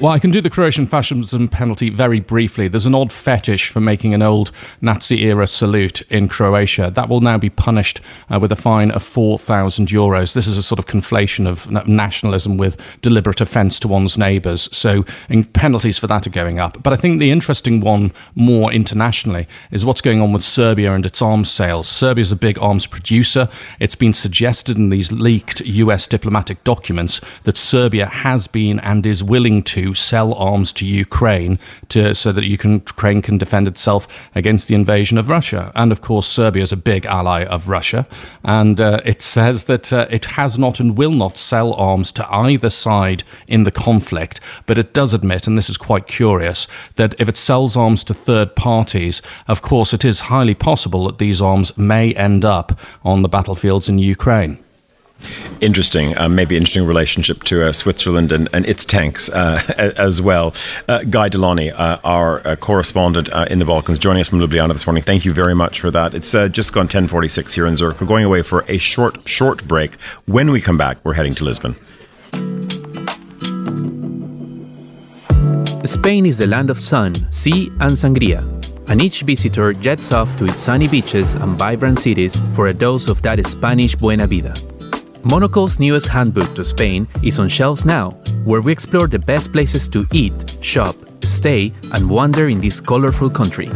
Well, 0.00 0.12
I 0.12 0.18
can 0.18 0.32
do 0.32 0.40
the 0.40 0.50
Croatian 0.50 0.86
fascism 0.86 1.46
penalty 1.46 1.88
very 1.88 2.18
briefly. 2.18 2.66
There's 2.66 2.84
an 2.84 2.96
odd 2.96 3.12
fetish 3.12 3.68
for 3.68 3.80
making 3.80 4.12
an 4.12 4.22
old 4.22 4.50
Nazi 4.80 5.22
era 5.22 5.46
salute 5.46 6.02
in 6.10 6.28
Croatia. 6.28 6.90
That 6.92 7.08
will 7.08 7.20
now 7.20 7.38
be 7.38 7.48
punished 7.48 8.00
uh, 8.28 8.40
with 8.40 8.50
a 8.50 8.56
fine 8.56 8.90
of 8.90 9.04
4,000 9.04 9.86
euros. 9.86 10.32
This 10.32 10.48
is 10.48 10.58
a 10.58 10.64
sort 10.64 10.80
of 10.80 10.86
conflation 10.86 11.46
of 11.46 11.70
nationalism 11.86 12.56
with 12.56 12.76
deliberate 13.02 13.40
offence 13.40 13.78
to 13.80 13.88
one's 13.88 14.18
neighbours. 14.18 14.68
So 14.72 15.04
penalties 15.52 15.96
for 15.96 16.08
that 16.08 16.26
are 16.26 16.30
going 16.30 16.58
up. 16.58 16.82
But 16.82 16.92
I 16.92 16.96
think 16.96 17.20
the 17.20 17.30
interesting 17.30 17.78
one 17.78 18.12
more 18.34 18.72
internationally 18.72 19.46
is 19.70 19.84
what's 19.84 20.00
going 20.00 20.20
on 20.20 20.32
with 20.32 20.42
Serbia 20.42 20.92
and 20.92 21.06
its 21.06 21.22
arms 21.22 21.52
sales. 21.52 21.86
Serbia 21.86 22.22
is 22.22 22.32
a 22.32 22.36
big 22.36 22.58
arms 22.58 22.88
producer. 22.88 23.48
It's 23.78 23.94
been 23.94 24.12
suggested 24.12 24.76
in 24.76 24.88
these 24.88 25.12
leaked 25.12 25.60
US 25.60 26.08
diplomatic 26.08 26.64
documents 26.64 27.20
that 27.44 27.56
Serbia 27.56 28.06
has 28.06 28.48
been 28.48 28.80
and 28.80 29.06
is 29.06 29.22
willing 29.22 29.62
to 29.62 29.83
sell 29.92 30.32
arms 30.34 30.72
to 30.74 30.86
Ukraine 30.86 31.58
to, 31.88 32.14
so 32.14 32.30
that 32.30 32.44
Ukraine 32.44 33.20
can 33.20 33.38
defend 33.38 33.66
itself 33.66 34.06
against 34.36 34.68
the 34.68 34.76
invasion 34.76 35.18
of 35.18 35.28
Russia. 35.28 35.72
And 35.74 35.90
of 35.90 36.00
course, 36.00 36.28
Serbia 36.28 36.62
is 36.62 36.72
a 36.72 36.76
big 36.76 37.04
ally 37.06 37.44
of 37.44 37.68
Russia. 37.68 38.06
And 38.44 38.80
uh, 38.80 39.00
it 39.04 39.20
says 39.20 39.64
that 39.64 39.92
uh, 39.92 40.06
it 40.10 40.24
has 40.26 40.58
not 40.58 40.80
and 40.80 40.96
will 40.96 41.10
not 41.10 41.36
sell 41.36 41.74
arms 41.74 42.12
to 42.12 42.32
either 42.32 42.70
side 42.70 43.24
in 43.48 43.64
the 43.64 43.72
conflict. 43.72 44.40
But 44.66 44.78
it 44.78 44.94
does 44.94 45.12
admit, 45.12 45.46
and 45.46 45.58
this 45.58 45.68
is 45.68 45.76
quite 45.76 46.06
curious, 46.06 46.68
that 46.94 47.14
if 47.18 47.28
it 47.28 47.36
sells 47.36 47.76
arms 47.76 48.04
to 48.04 48.14
third 48.14 48.54
parties, 48.54 49.20
of 49.48 49.62
course, 49.62 49.92
it 49.92 50.04
is 50.04 50.20
highly 50.20 50.54
possible 50.54 51.06
that 51.06 51.18
these 51.18 51.42
arms 51.42 51.76
may 51.76 52.12
end 52.14 52.44
up 52.44 52.78
on 53.02 53.22
the 53.22 53.28
battlefields 53.28 53.88
in 53.88 53.98
Ukraine. 53.98 54.63
Interesting, 55.60 56.16
uh, 56.18 56.28
maybe 56.28 56.56
interesting 56.56 56.84
relationship 56.84 57.42
to 57.44 57.66
uh, 57.66 57.72
Switzerland 57.72 58.32
and, 58.32 58.48
and 58.52 58.66
its 58.66 58.84
tanks 58.84 59.28
uh, 59.30 59.62
as 59.96 60.20
well. 60.20 60.54
Uh, 60.88 61.02
Guy 61.04 61.28
De 61.28 61.38
Launey, 61.38 61.70
uh, 61.70 61.98
our 62.04 62.46
uh, 62.46 62.56
correspondent 62.56 63.28
in 63.48 63.58
the 63.58 63.64
Balkans, 63.64 63.98
joining 63.98 64.20
us 64.20 64.28
from 64.28 64.40
Ljubljana 64.40 64.72
this 64.72 64.86
morning. 64.86 65.02
Thank 65.02 65.24
you 65.24 65.32
very 65.32 65.54
much 65.54 65.80
for 65.80 65.90
that. 65.90 66.14
It's 66.14 66.32
just 66.50 66.72
gone 66.72 66.88
10:46 66.88 67.52
here 67.52 67.66
in 67.66 67.76
Zurich. 67.76 68.00
We're 68.00 68.06
going 68.06 68.24
away 68.24 68.42
for 68.42 68.64
a 68.68 68.78
short, 68.78 69.26
short 69.26 69.66
break. 69.66 69.94
When 70.26 70.50
we 70.50 70.60
come 70.60 70.76
back, 70.76 70.98
we're 71.04 71.14
heading 71.14 71.34
to 71.36 71.44
Lisbon. 71.44 71.76
Spain 75.86 76.26
is 76.26 76.38
the 76.38 76.46
land 76.46 76.70
of 76.70 76.80
sun, 76.80 77.14
sea, 77.30 77.70
and 77.80 77.92
sangria, 77.92 78.42
and 78.88 79.02
each 79.02 79.22
visitor 79.22 79.72
jets 79.72 80.12
off 80.12 80.34
to 80.38 80.46
its 80.46 80.60
sunny 80.60 80.88
beaches 80.88 81.34
and 81.34 81.58
vibrant 81.58 81.98
cities 81.98 82.40
for 82.54 82.68
a 82.68 82.74
dose 82.74 83.08
of 83.08 83.20
that 83.22 83.46
Spanish 83.46 83.94
buena 83.94 84.26
vida. 84.26 84.54
Monocle's 85.24 85.80
newest 85.80 86.08
handbook 86.08 86.54
to 86.54 86.62
Spain 86.62 87.08
is 87.22 87.38
on 87.38 87.48
shelves 87.48 87.86
now, 87.86 88.10
where 88.44 88.60
we 88.60 88.70
explore 88.70 89.06
the 89.06 89.18
best 89.18 89.52
places 89.52 89.88
to 89.88 90.06
eat, 90.12 90.58
shop, 90.60 90.94
stay, 91.24 91.72
and 91.92 92.10
wander 92.10 92.48
in 92.48 92.58
this 92.58 92.78
colorful 92.78 93.30
country. 93.30 93.70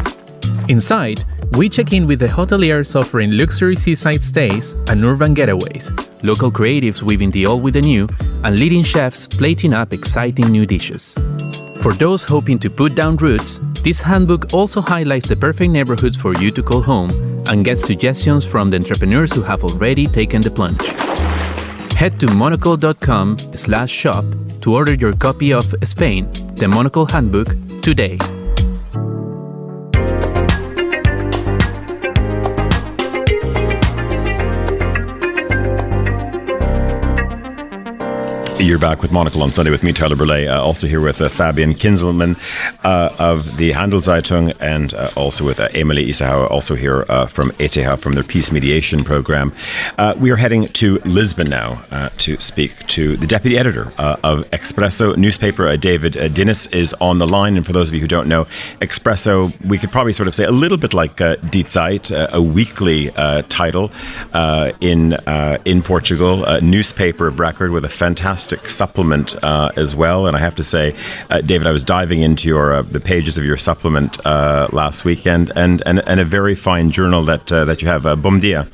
Inside, 0.69 1.25
we 1.53 1.71
check 1.71 1.95
in 1.95 2.07
with 2.07 2.19
the 2.19 2.27
hoteliers 2.27 2.95
offering 2.95 3.39
luxury 3.39 3.77
seaside 3.77 4.23
stays 4.23 4.75
and 4.89 5.03
urban 5.03 5.35
getaways, 5.35 5.89
local 6.23 6.53
creatives 6.53 7.01
weaving 7.01 7.31
the 7.31 7.47
old 7.47 7.63
with 7.63 7.75
the 7.75 7.81
new, 7.81 8.07
and 8.45 8.59
leading 8.59 8.85
chefs 8.85 9.27
plating 9.27 9.73
up 9.73 9.95
exciting 9.95 10.51
new 10.51 10.67
dishes. 10.67 11.15
For 11.83 11.95
those 11.95 12.25
hoping 12.25 12.59
to 12.59 12.69
put 12.69 12.95
down 12.95 13.17
roots, 13.17 13.59
this 13.83 14.03
handbook 14.03 14.53
also 14.53 14.83
highlights 14.83 15.31
the 15.31 15.37
perfect 15.37 15.73
neighborhoods 15.73 16.17
for 16.19 16.35
you 16.35 16.51
to 16.51 16.63
call 16.63 16.83
home 16.83 17.11
and 17.49 17.65
gets 17.65 17.83
suggestions 17.83 18.45
from 18.45 18.69
the 18.69 18.77
entrepreneurs 18.77 19.33
who 19.33 19.41
have 19.41 19.65
already 19.65 20.07
taken 20.07 20.43
the 20.43 20.51
plunge. 20.51 21.18
Head 21.99 22.21
to 22.21 22.29
monocle.com 22.33 23.39
slash 23.57 23.91
shop 23.91 24.25
to 24.61 24.73
order 24.73 24.95
your 24.95 25.13
copy 25.15 25.53
of 25.53 25.75
Spain, 25.83 26.31
the 26.55 26.69
Monocle 26.69 27.05
Handbook, 27.05 27.49
today. 27.83 28.19
You're 38.69 38.79
back 38.79 39.01
with 39.01 39.13
Monocle 39.13 39.43
on 39.43 39.51
Sunday 39.51 39.71
with 39.71 39.83
me, 39.83 39.95
Tyler 39.95 40.15
Brûlé. 40.15 40.47
Uh, 40.47 40.63
also 40.63 40.87
here 40.87 41.01
with 41.01 41.23
uh, 41.23 41.31
Fabienne 41.31 41.75
Kinzelmann 41.75 42.39
uh, 42.85 43.17
of 43.19 43.57
the 43.57 43.73
Handelszeitung 43.73 44.55
and 44.61 44.93
uh, 44.93 45.11
also 45.17 45.43
with 45.43 45.59
uh, 45.59 45.71
Eemeli 45.71 46.07
Isoaha, 46.07 46.51
also 46.51 46.75
here 46.75 47.07
uh, 47.09 47.25
from 47.25 47.51
ETH, 47.59 47.99
from 47.99 48.13
their 48.13 48.23
peace 48.23 48.53
mediation 48.53 49.05
program. 49.05 49.55
we 50.19 50.31
are 50.31 50.37
heading 50.37 50.69
to 50.75 50.99
Lisbon 51.07 51.49
now 51.49 51.83
to 52.19 52.39
speak 52.43 52.87
to 52.89 53.17
the 53.17 53.27
deputy 53.27 53.57
editor 53.57 53.91
of 53.97 54.41
Expresso 54.51 55.17
newspaper. 55.17 55.75
David 55.79 56.13
Dinis, 56.13 56.71
is 56.71 56.93
on 57.01 57.17
the 57.17 57.27
line. 57.27 57.57
And 57.57 57.65
for 57.65 57.73
those 57.73 57.89
of 57.89 57.95
you 57.95 58.03
who 58.03 58.07
don't 58.07 58.29
know, 58.29 58.47
Expresso, 58.83 59.51
we 59.65 59.79
could 59.79 59.91
probably 59.91 60.13
sort 60.13 60.29
of 60.29 60.35
say 60.35 60.45
a 60.45 60.51
little 60.51 60.77
bit 60.77 60.93
like 60.93 61.23
uh, 61.23 61.37
Die 61.37 61.63
Zeit, 61.63 62.11
a 62.11 62.43
weekly 62.43 63.13
title 63.49 63.91
in, 64.83 65.15
in 65.65 65.83
Portugal, 65.83 66.45
a 66.45 66.61
newspaper 66.61 67.29
of 67.29 67.41
record 67.41 67.71
with 67.71 67.87
a 67.87 67.89
fantastic 67.89 68.58
supplement 68.67 69.37
uh, 69.45 69.71
as 69.77 69.95
well. 69.95 70.27
And 70.27 70.37
I 70.37 70.41
have 70.41 70.55
to 70.57 70.65
say, 70.65 70.97
uh, 71.31 71.41
David, 71.43 71.67
I 71.67 71.73
was 71.73 71.85
diving 71.85 72.23
into 72.23 72.49
your 72.49 72.73
uh, 72.73 72.83
the 72.83 73.01
pages 73.01 73.37
of 73.39 73.45
your 73.45 73.59
supplement 73.59 74.25
uh, 74.27 74.69
last 74.73 75.05
weekend, 75.05 75.53
and, 75.55 75.83
and 75.87 76.01
and 76.09 76.21
a 76.21 76.25
very 76.25 76.55
fine 76.55 76.91
journal 76.91 77.25
that 77.27 77.53
uh, 77.53 77.65
that 77.65 77.83
you 77.83 77.89
have, 77.89 78.03
Bom 78.23 78.41
Dia. 78.41 78.69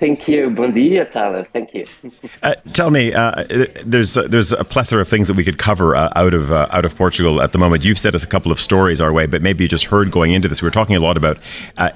Thank 0.00 0.26
you. 0.28 0.48
Bon 0.48 0.72
dia, 0.72 1.04
Tyler. 1.04 1.46
Thank 1.52 1.74
you. 1.74 1.84
uh, 2.42 2.54
tell 2.72 2.90
me, 2.90 3.12
uh, 3.12 3.44
there's 3.84 4.16
uh, 4.16 4.22
there's 4.28 4.50
a 4.50 4.64
plethora 4.64 5.02
of 5.02 5.08
things 5.08 5.28
that 5.28 5.34
we 5.34 5.44
could 5.44 5.58
cover 5.58 5.94
uh, 5.94 6.10
out 6.16 6.32
of 6.32 6.50
uh, 6.50 6.68
out 6.70 6.86
of 6.86 6.96
Portugal 6.96 7.42
at 7.42 7.52
the 7.52 7.58
moment. 7.58 7.84
You've 7.84 7.98
sent 7.98 8.14
us 8.14 8.24
a 8.24 8.26
couple 8.26 8.50
of 8.50 8.58
stories 8.58 9.02
our 9.02 9.12
way, 9.12 9.26
but 9.26 9.42
maybe 9.42 9.64
you 9.64 9.68
just 9.68 9.84
heard 9.84 10.10
going 10.10 10.32
into 10.32 10.48
this. 10.48 10.62
We 10.62 10.66
were 10.66 10.70
talking 10.70 10.96
a 10.96 11.00
lot 11.00 11.18
about 11.18 11.36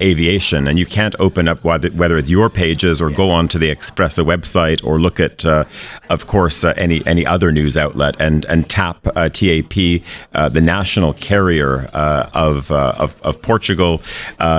aviation, 0.02 0.68
and 0.68 0.78
you 0.78 0.84
can't 0.84 1.14
open 1.18 1.48
up 1.48 1.64
whether, 1.64 1.88
whether 1.92 2.18
it's 2.18 2.28
your 2.28 2.50
pages 2.50 3.00
or 3.00 3.08
go 3.08 3.30
onto 3.30 3.58
the 3.58 3.74
Expresso 3.74 4.22
website 4.22 4.84
or 4.84 5.00
look 5.00 5.18
at, 5.18 5.42
of 5.46 6.26
course, 6.26 6.62
any 6.62 7.04
any 7.06 7.24
other 7.24 7.50
news 7.52 7.74
outlet 7.74 8.16
and 8.18 8.44
and 8.46 8.68
tap 8.68 9.02
TAP, 9.14 9.72
the 9.72 10.60
national 10.62 11.14
carrier 11.14 11.84
of, 12.34 12.70
of, 12.70 13.18
of 13.22 13.40
Portugal, 13.40 14.02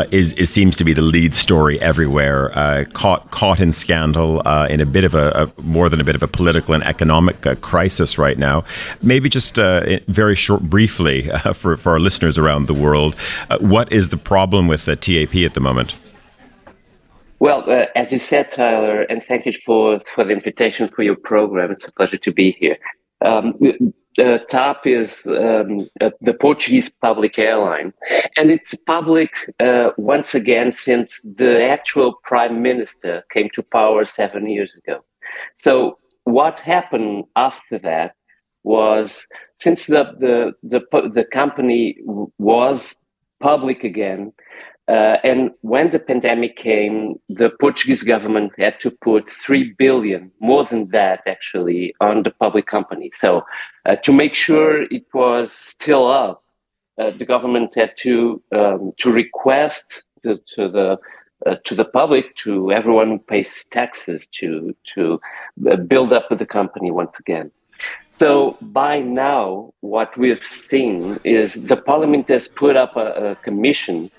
is 0.09 0.33
is 0.33 0.49
seems 0.49 0.75
to 0.77 0.83
be 0.83 0.93
the 0.93 1.03
lead 1.03 1.35
story 1.35 1.79
everywhere. 1.79 2.87
caught 2.93 3.29
caught 3.35 3.59
in 3.59 3.73
scandal, 3.73 4.41
uh, 4.45 4.65
in 4.69 4.79
a 4.79 4.85
bit 4.85 5.03
of 5.03 5.13
a, 5.13 5.29
a, 5.57 5.61
more 5.61 5.89
than 5.89 5.99
a 5.99 6.05
bit 6.05 6.15
of 6.15 6.23
a 6.23 6.27
political 6.27 6.73
and 6.73 6.83
economic 6.85 7.45
uh, 7.45 7.53
crisis 7.55 8.17
right 8.17 8.37
now. 8.37 8.63
Maybe 9.01 9.27
just 9.27 9.59
uh, 9.59 9.99
very 10.07 10.35
short, 10.35 10.61
briefly, 10.63 11.29
uh, 11.45 11.51
for, 11.51 11.75
for 11.75 11.91
our 11.91 11.99
listeners 11.99 12.37
around 12.37 12.67
the 12.67 12.73
world, 12.73 13.13
uh, 13.49 13.59
what 13.59 13.91
is 13.91 14.07
the 14.07 14.17
problem 14.17 14.69
with 14.69 14.85
the 14.85 14.95
TAP 14.95 15.35
at 15.35 15.53
the 15.53 15.59
moment? 15.59 15.95
Well, 17.39 17.69
uh, 17.69 17.87
as 17.95 18.13
you 18.13 18.19
said, 18.19 18.51
Tyler, 18.51 19.01
and 19.01 19.21
thank 19.27 19.45
you 19.45 19.53
for, 19.65 19.99
for 20.15 20.23
the 20.23 20.31
invitation 20.31 20.87
for 20.95 21.03
your 21.03 21.17
program. 21.17 21.71
It's 21.71 21.85
a 21.85 21.91
pleasure 21.91 22.17
to 22.17 22.31
be 22.31 22.53
here. 22.53 22.77
Um, 23.19 23.53
uh, 24.17 24.39
TAP 24.49 24.87
is 24.87 25.27
um, 25.27 25.89
uh, 26.01 26.09
the 26.21 26.33
Portuguese 26.33 26.89
public 26.89 27.37
airline, 27.37 27.93
and 28.37 28.49
it's 28.49 28.73
public 28.85 29.31
uh, 29.59 29.89
once 29.97 30.33
again 30.33 30.71
since 30.71 31.21
the 31.23 31.67
actual 31.67 32.15
prime 32.23 32.61
minister 32.61 33.23
came 33.31 33.49
to 33.53 33.63
power 33.63 34.05
seven 34.05 34.49
years 34.49 34.75
ago. 34.75 35.03
So 35.55 35.97
what 36.23 36.59
happened 36.59 37.25
after 37.35 37.77
that 37.79 38.15
was 38.63 39.27
since 39.57 39.87
the 39.87 40.03
the 40.19 40.53
the, 40.63 41.09
the 41.13 41.25
company 41.25 41.97
was 42.37 42.95
public 43.39 43.83
again, 43.83 44.33
uh, 44.87 45.17
and 45.23 45.51
when 45.61 45.89
the 45.89 45.99
pandemic 45.99 46.57
came, 46.57 47.19
the 47.27 47.49
Portuguese 47.59 48.03
government 48.03 48.51
had 48.57 48.79
to 48.79 48.91
put 48.91 49.31
three 49.31 49.73
billion, 49.79 50.31
more 50.39 50.63
than 50.65 50.89
that 50.89 51.21
actually, 51.25 51.95
on 52.01 52.21
the 52.21 52.29
public 52.29 52.67
company. 52.67 53.11
So, 53.15 53.43
uh, 53.85 53.95
to 53.97 54.13
make 54.13 54.35
sure 54.35 54.83
it 54.83 55.05
was 55.13 55.51
still 55.51 56.07
up, 56.07 56.43
uh, 56.99 57.09
the 57.11 57.25
government 57.25 57.73
had 57.73 57.93
to 57.97 58.41
um, 58.51 58.91
to 58.99 59.11
request 59.11 60.05
the, 60.21 60.39
to 60.55 60.69
the 60.69 60.97
uh, 61.47 61.55
to 61.63 61.75
the 61.75 61.85
public, 61.85 62.35
to 62.37 62.71
everyone 62.71 63.09
who 63.09 63.19
pays 63.19 63.65
taxes, 63.71 64.27
to 64.33 64.75
to 64.93 65.19
uh, 65.67 65.77
build 65.77 66.13
up 66.13 66.27
the 66.29 66.45
company 66.45 66.91
once 66.91 67.17
again. 67.19 67.51
So 68.19 68.57
by 68.61 68.99
now, 68.99 69.73
what 69.81 70.15
we've 70.15 70.45
seen 70.45 71.19
is 71.23 71.55
the 71.55 71.75
parliament 71.75 72.29
has 72.29 72.47
put 72.47 72.77
up 72.77 72.95
a, 72.95 73.31
a 73.31 73.35
commission 73.37 74.11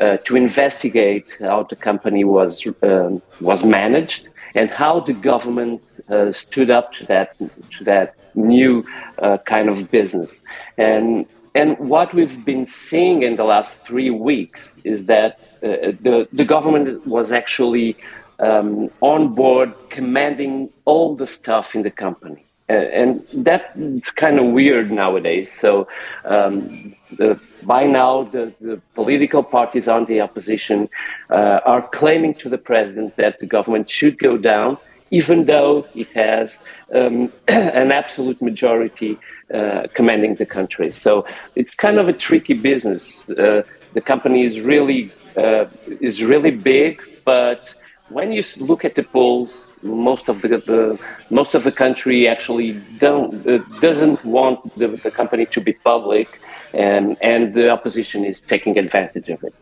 uh, 0.00 0.16
to 0.18 0.36
investigate 0.36 1.36
how 1.40 1.62
the 1.64 1.76
company 1.76 2.24
was 2.24 2.64
um, 2.82 3.22
was 3.40 3.64
managed 3.64 4.28
and 4.54 4.70
how 4.70 5.00
the 5.00 5.12
government 5.12 6.00
uh, 6.08 6.32
stood 6.32 6.70
up 6.70 6.92
to 6.92 7.04
that 7.06 7.36
to 7.38 7.84
that 7.84 8.14
new 8.34 8.84
uh, 9.18 9.38
kind 9.38 9.68
of 9.68 9.90
business. 9.90 10.40
And 10.76 11.26
and 11.54 11.78
what 11.78 12.14
we've 12.14 12.44
been 12.44 12.66
seeing 12.66 13.22
in 13.22 13.36
the 13.36 13.44
last 13.44 13.78
three 13.86 14.10
weeks 14.10 14.76
is 14.84 15.06
that 15.06 15.40
uh, 15.62 15.92
the 16.06 16.28
the 16.32 16.44
government 16.44 17.06
was 17.06 17.32
actually 17.32 17.96
um, 18.38 18.90
on 19.00 19.34
board 19.34 19.74
commanding 19.90 20.70
all 20.84 21.16
the 21.16 21.26
stuff 21.26 21.74
in 21.74 21.82
the 21.82 21.90
company. 21.90 22.44
And 22.68 23.26
that's 23.32 24.10
kind 24.10 24.38
of 24.38 24.46
weird 24.52 24.90
nowadays. 24.90 25.50
So 25.58 25.88
um, 26.26 26.94
the, 27.16 27.40
by 27.62 27.84
now, 27.86 28.24
the, 28.24 28.52
the, 28.60 28.80
political 28.94 29.42
parties 29.42 29.88
on 29.88 30.04
the 30.04 30.20
opposition 30.20 30.90
uh, 31.30 31.60
are 31.64 31.88
claiming 31.88 32.34
to 32.34 32.50
the 32.50 32.58
president 32.58 33.16
that 33.16 33.38
the 33.38 33.46
government 33.46 33.88
should 33.88 34.18
go 34.18 34.36
down, 34.36 34.76
even 35.10 35.46
though 35.46 35.86
it 35.94 36.12
has 36.12 36.58
um, 36.94 37.32
an 37.48 37.90
absolute 37.90 38.42
majority 38.42 39.18
uh, 39.52 39.86
commanding 39.94 40.34
the 40.34 40.44
country. 40.44 40.92
So 40.92 41.24
it's 41.54 41.74
kind 41.74 41.98
of 41.98 42.06
a 42.06 42.12
tricky 42.12 42.52
business. 42.52 43.30
Uh, 43.30 43.62
the 43.94 44.02
company 44.02 44.44
is 44.44 44.60
really 44.60 45.10
uh, 45.36 45.66
is 46.00 46.22
really 46.22 46.50
big, 46.50 47.00
but 47.24 47.74
when 48.10 48.32
you 48.32 48.42
look 48.56 48.84
at 48.84 48.94
the 48.94 49.02
polls, 49.02 49.70
most 49.82 50.28
of 50.28 50.42
the, 50.42 50.48
the 50.48 50.98
most 51.30 51.54
of 51.54 51.64
the 51.64 51.72
country 51.72 52.26
actually 52.28 52.72
don't 52.98 53.46
uh, 53.46 53.58
doesn't 53.80 54.24
want 54.24 54.76
the, 54.78 54.88
the 55.02 55.10
company 55.10 55.46
to 55.46 55.60
be 55.60 55.72
public, 55.72 56.40
and 56.72 57.16
and 57.22 57.54
the 57.54 57.68
opposition 57.70 58.24
is 58.24 58.40
taking 58.40 58.78
advantage 58.78 59.28
of 59.28 59.42
it. 59.44 59.54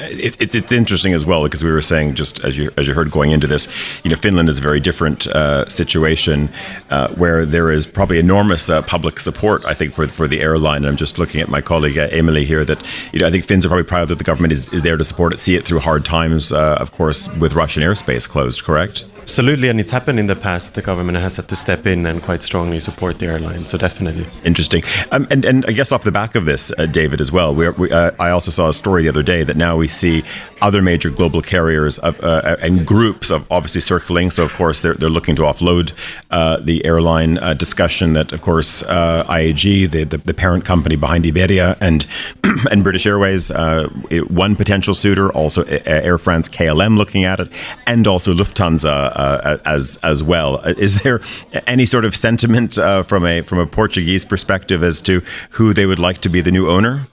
It, 0.00 0.36
it's 0.40 0.56
it's 0.56 0.72
interesting 0.72 1.12
as 1.12 1.24
well 1.24 1.44
because 1.44 1.62
we 1.62 1.70
were 1.70 1.80
saying 1.80 2.16
just 2.16 2.40
as 2.40 2.58
you 2.58 2.72
as 2.76 2.88
you 2.88 2.94
heard 2.94 3.12
going 3.12 3.30
into 3.30 3.46
this, 3.46 3.68
you 4.02 4.10
know, 4.10 4.16
Finland 4.16 4.48
is 4.48 4.58
a 4.58 4.60
very 4.60 4.80
different 4.80 5.28
uh, 5.28 5.68
situation 5.68 6.50
uh, 6.90 7.10
where 7.14 7.46
there 7.46 7.70
is 7.70 7.86
probably 7.86 8.18
enormous 8.18 8.68
uh, 8.68 8.82
public 8.82 9.20
support. 9.20 9.64
I 9.64 9.72
think 9.72 9.94
for 9.94 10.08
for 10.08 10.26
the 10.26 10.40
airline. 10.40 10.78
And 10.78 10.86
I'm 10.86 10.96
just 10.96 11.16
looking 11.16 11.40
at 11.40 11.48
my 11.48 11.60
colleague 11.60 11.96
uh, 11.96 12.08
Eemeli 12.08 12.44
here 12.44 12.64
that 12.64 12.84
you 13.12 13.20
know 13.20 13.28
I 13.28 13.30
think 13.30 13.44
Finns 13.44 13.64
are 13.64 13.68
probably 13.68 13.84
proud 13.84 14.08
that 14.08 14.18
the 14.18 14.24
government 14.24 14.52
is, 14.52 14.72
is 14.72 14.82
there 14.82 14.96
to 14.96 15.04
support 15.04 15.32
it, 15.32 15.38
see 15.38 15.54
it 15.54 15.64
through 15.64 15.78
hard 15.78 16.04
times. 16.04 16.50
Uh, 16.50 16.76
of 16.80 16.90
course, 16.90 17.28
with 17.38 17.52
Russian 17.52 17.84
airspace 17.84 18.28
closed, 18.28 18.64
correct? 18.64 19.04
Absolutely, 19.24 19.70
and 19.70 19.80
it's 19.80 19.90
happened 19.90 20.18
in 20.18 20.26
the 20.26 20.36
past. 20.36 20.66
That 20.66 20.74
the 20.74 20.82
government 20.82 21.16
has 21.16 21.36
had 21.36 21.48
to 21.48 21.56
step 21.56 21.86
in 21.86 22.04
and 22.04 22.22
quite 22.22 22.42
strongly 22.42 22.78
support 22.78 23.20
the 23.20 23.26
airline. 23.26 23.66
So 23.66 23.78
definitely 23.78 24.26
interesting. 24.44 24.82
Um, 25.12 25.26
and 25.30 25.44
and 25.44 25.64
I 25.66 25.72
guess 25.72 25.92
off 25.92 26.02
the 26.02 26.12
back 26.12 26.34
of 26.34 26.44
this, 26.44 26.70
uh, 26.76 26.86
David, 26.86 27.20
as 27.20 27.32
well. 27.32 27.54
We, 27.54 27.70
we 27.70 27.90
uh, 27.90 28.10
I 28.18 28.30
also 28.30 28.50
saw 28.50 28.68
a 28.68 28.74
story 28.74 29.04
the 29.04 29.08
other 29.08 29.22
day 29.22 29.44
that 29.44 29.56
now 29.56 29.78
we 29.78 29.83
see 29.88 30.24
other 30.62 30.80
major 30.80 31.10
global 31.10 31.42
carriers 31.42 31.98
of, 31.98 32.18
uh, 32.22 32.26
uh 32.26 32.56
and 32.60 32.86
groups 32.86 33.30
of 33.30 33.50
obviously 33.50 33.80
circling. 33.80 34.30
So 34.30 34.44
of 34.44 34.52
course 34.52 34.80
they're 34.80 34.94
they're 34.94 35.10
looking 35.10 35.36
to 35.36 35.42
offload 35.42 35.92
uh, 36.30 36.58
the 36.58 36.84
airline 36.84 37.38
uh, 37.38 37.54
discussion. 37.54 38.14
That 38.14 38.32
of 38.32 38.40
course 38.42 38.82
IAG, 38.82 39.90
the, 39.90 40.04
the, 40.04 40.18
the 40.18 40.34
parent 40.34 40.64
company 40.64 40.96
behind 40.96 41.26
Iberia 41.26 41.76
and 41.80 42.06
and 42.70 42.82
British 42.82 43.06
Airways, 43.06 43.50
one 43.50 44.56
potential 44.56 44.94
suitor. 44.94 45.30
Also 45.32 45.64
Air 45.64 46.18
France, 46.18 46.48
KLM 46.48 46.96
looking 46.96 47.24
at 47.24 47.40
it, 47.40 47.48
and 47.86 48.06
also 48.06 48.32
Lufthansa 48.34 49.12
uh, 49.14 49.58
as 49.64 49.98
as 50.02 50.22
well. 50.22 50.58
Is 50.60 51.02
there 51.02 51.20
any 51.66 51.86
sort 51.86 52.04
of 52.04 52.16
sentiment 52.16 52.78
uh, 52.78 53.02
from 53.02 53.24
a 53.24 53.42
from 53.42 53.58
a 53.58 53.66
Portuguese 53.66 54.24
perspective 54.24 54.82
as 54.82 55.02
to 55.02 55.22
who 55.50 55.72
they 55.74 55.86
would 55.86 55.98
like 55.98 56.20
to 56.22 56.28
be 56.28 56.40
the 56.40 56.52
new 56.52 56.68
owner? 56.68 57.06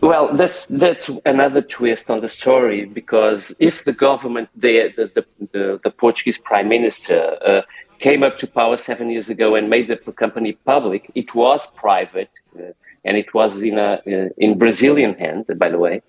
Well, 0.00 0.36
that's 0.36 0.66
that's 0.66 1.08
another 1.24 1.62
twist 1.62 2.10
on 2.10 2.20
the 2.20 2.28
story 2.28 2.86
because 2.86 3.54
if 3.58 3.84
the 3.84 3.92
government, 3.92 4.48
the 4.56 4.92
the 4.96 5.24
the, 5.52 5.80
the 5.82 5.90
Portuguese 5.90 6.38
prime 6.38 6.68
minister. 6.68 7.38
Uh, 7.44 7.62
came 7.98 8.22
up 8.22 8.38
to 8.38 8.46
power 8.46 8.76
seven 8.76 9.10
years 9.10 9.30
ago 9.30 9.54
and 9.54 9.70
made 9.70 9.88
the 9.88 9.96
company 10.12 10.52
public. 10.64 11.10
It 11.14 11.34
was 11.34 11.66
private, 11.76 12.30
uh, 12.58 12.72
and 13.04 13.16
it 13.16 13.32
was 13.32 13.60
in 13.62 13.78
a 13.78 14.02
uh, 14.06 14.28
in 14.36 14.58
Brazilian 14.58 15.14
hands, 15.14 15.46
by 15.56 15.70
the 15.70 15.78
way. 15.78 16.02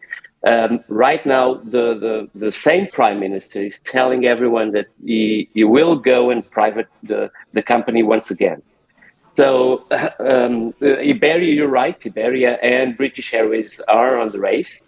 Um, 0.46 0.84
right 0.88 1.26
now, 1.26 1.56
the, 1.56 1.98
the, 1.98 2.30
the, 2.36 2.52
same 2.52 2.88
prime 2.88 3.20
minister 3.20 3.60
is 3.60 3.80
telling 3.80 4.26
everyone 4.26 4.72
that 4.72 4.86
he, 5.04 5.50
he 5.56 5.64
will 5.64 5.96
go 5.96 6.30
and 6.30 6.48
private 6.52 6.88
the, 7.02 7.32
the 7.54 7.64
company 7.64 8.04
once 8.04 8.30
again. 8.30 8.62
So, 9.38 9.86
um, 10.20 10.74
Iberia, 10.82 11.54
you're 11.54 11.68
right, 11.70 11.98
Iberia 12.06 12.54
and 12.56 12.98
British 12.98 13.34
Airways 13.34 13.80
are 13.88 14.18
on 14.20 14.32
the 14.32 14.40
race. 14.40 14.82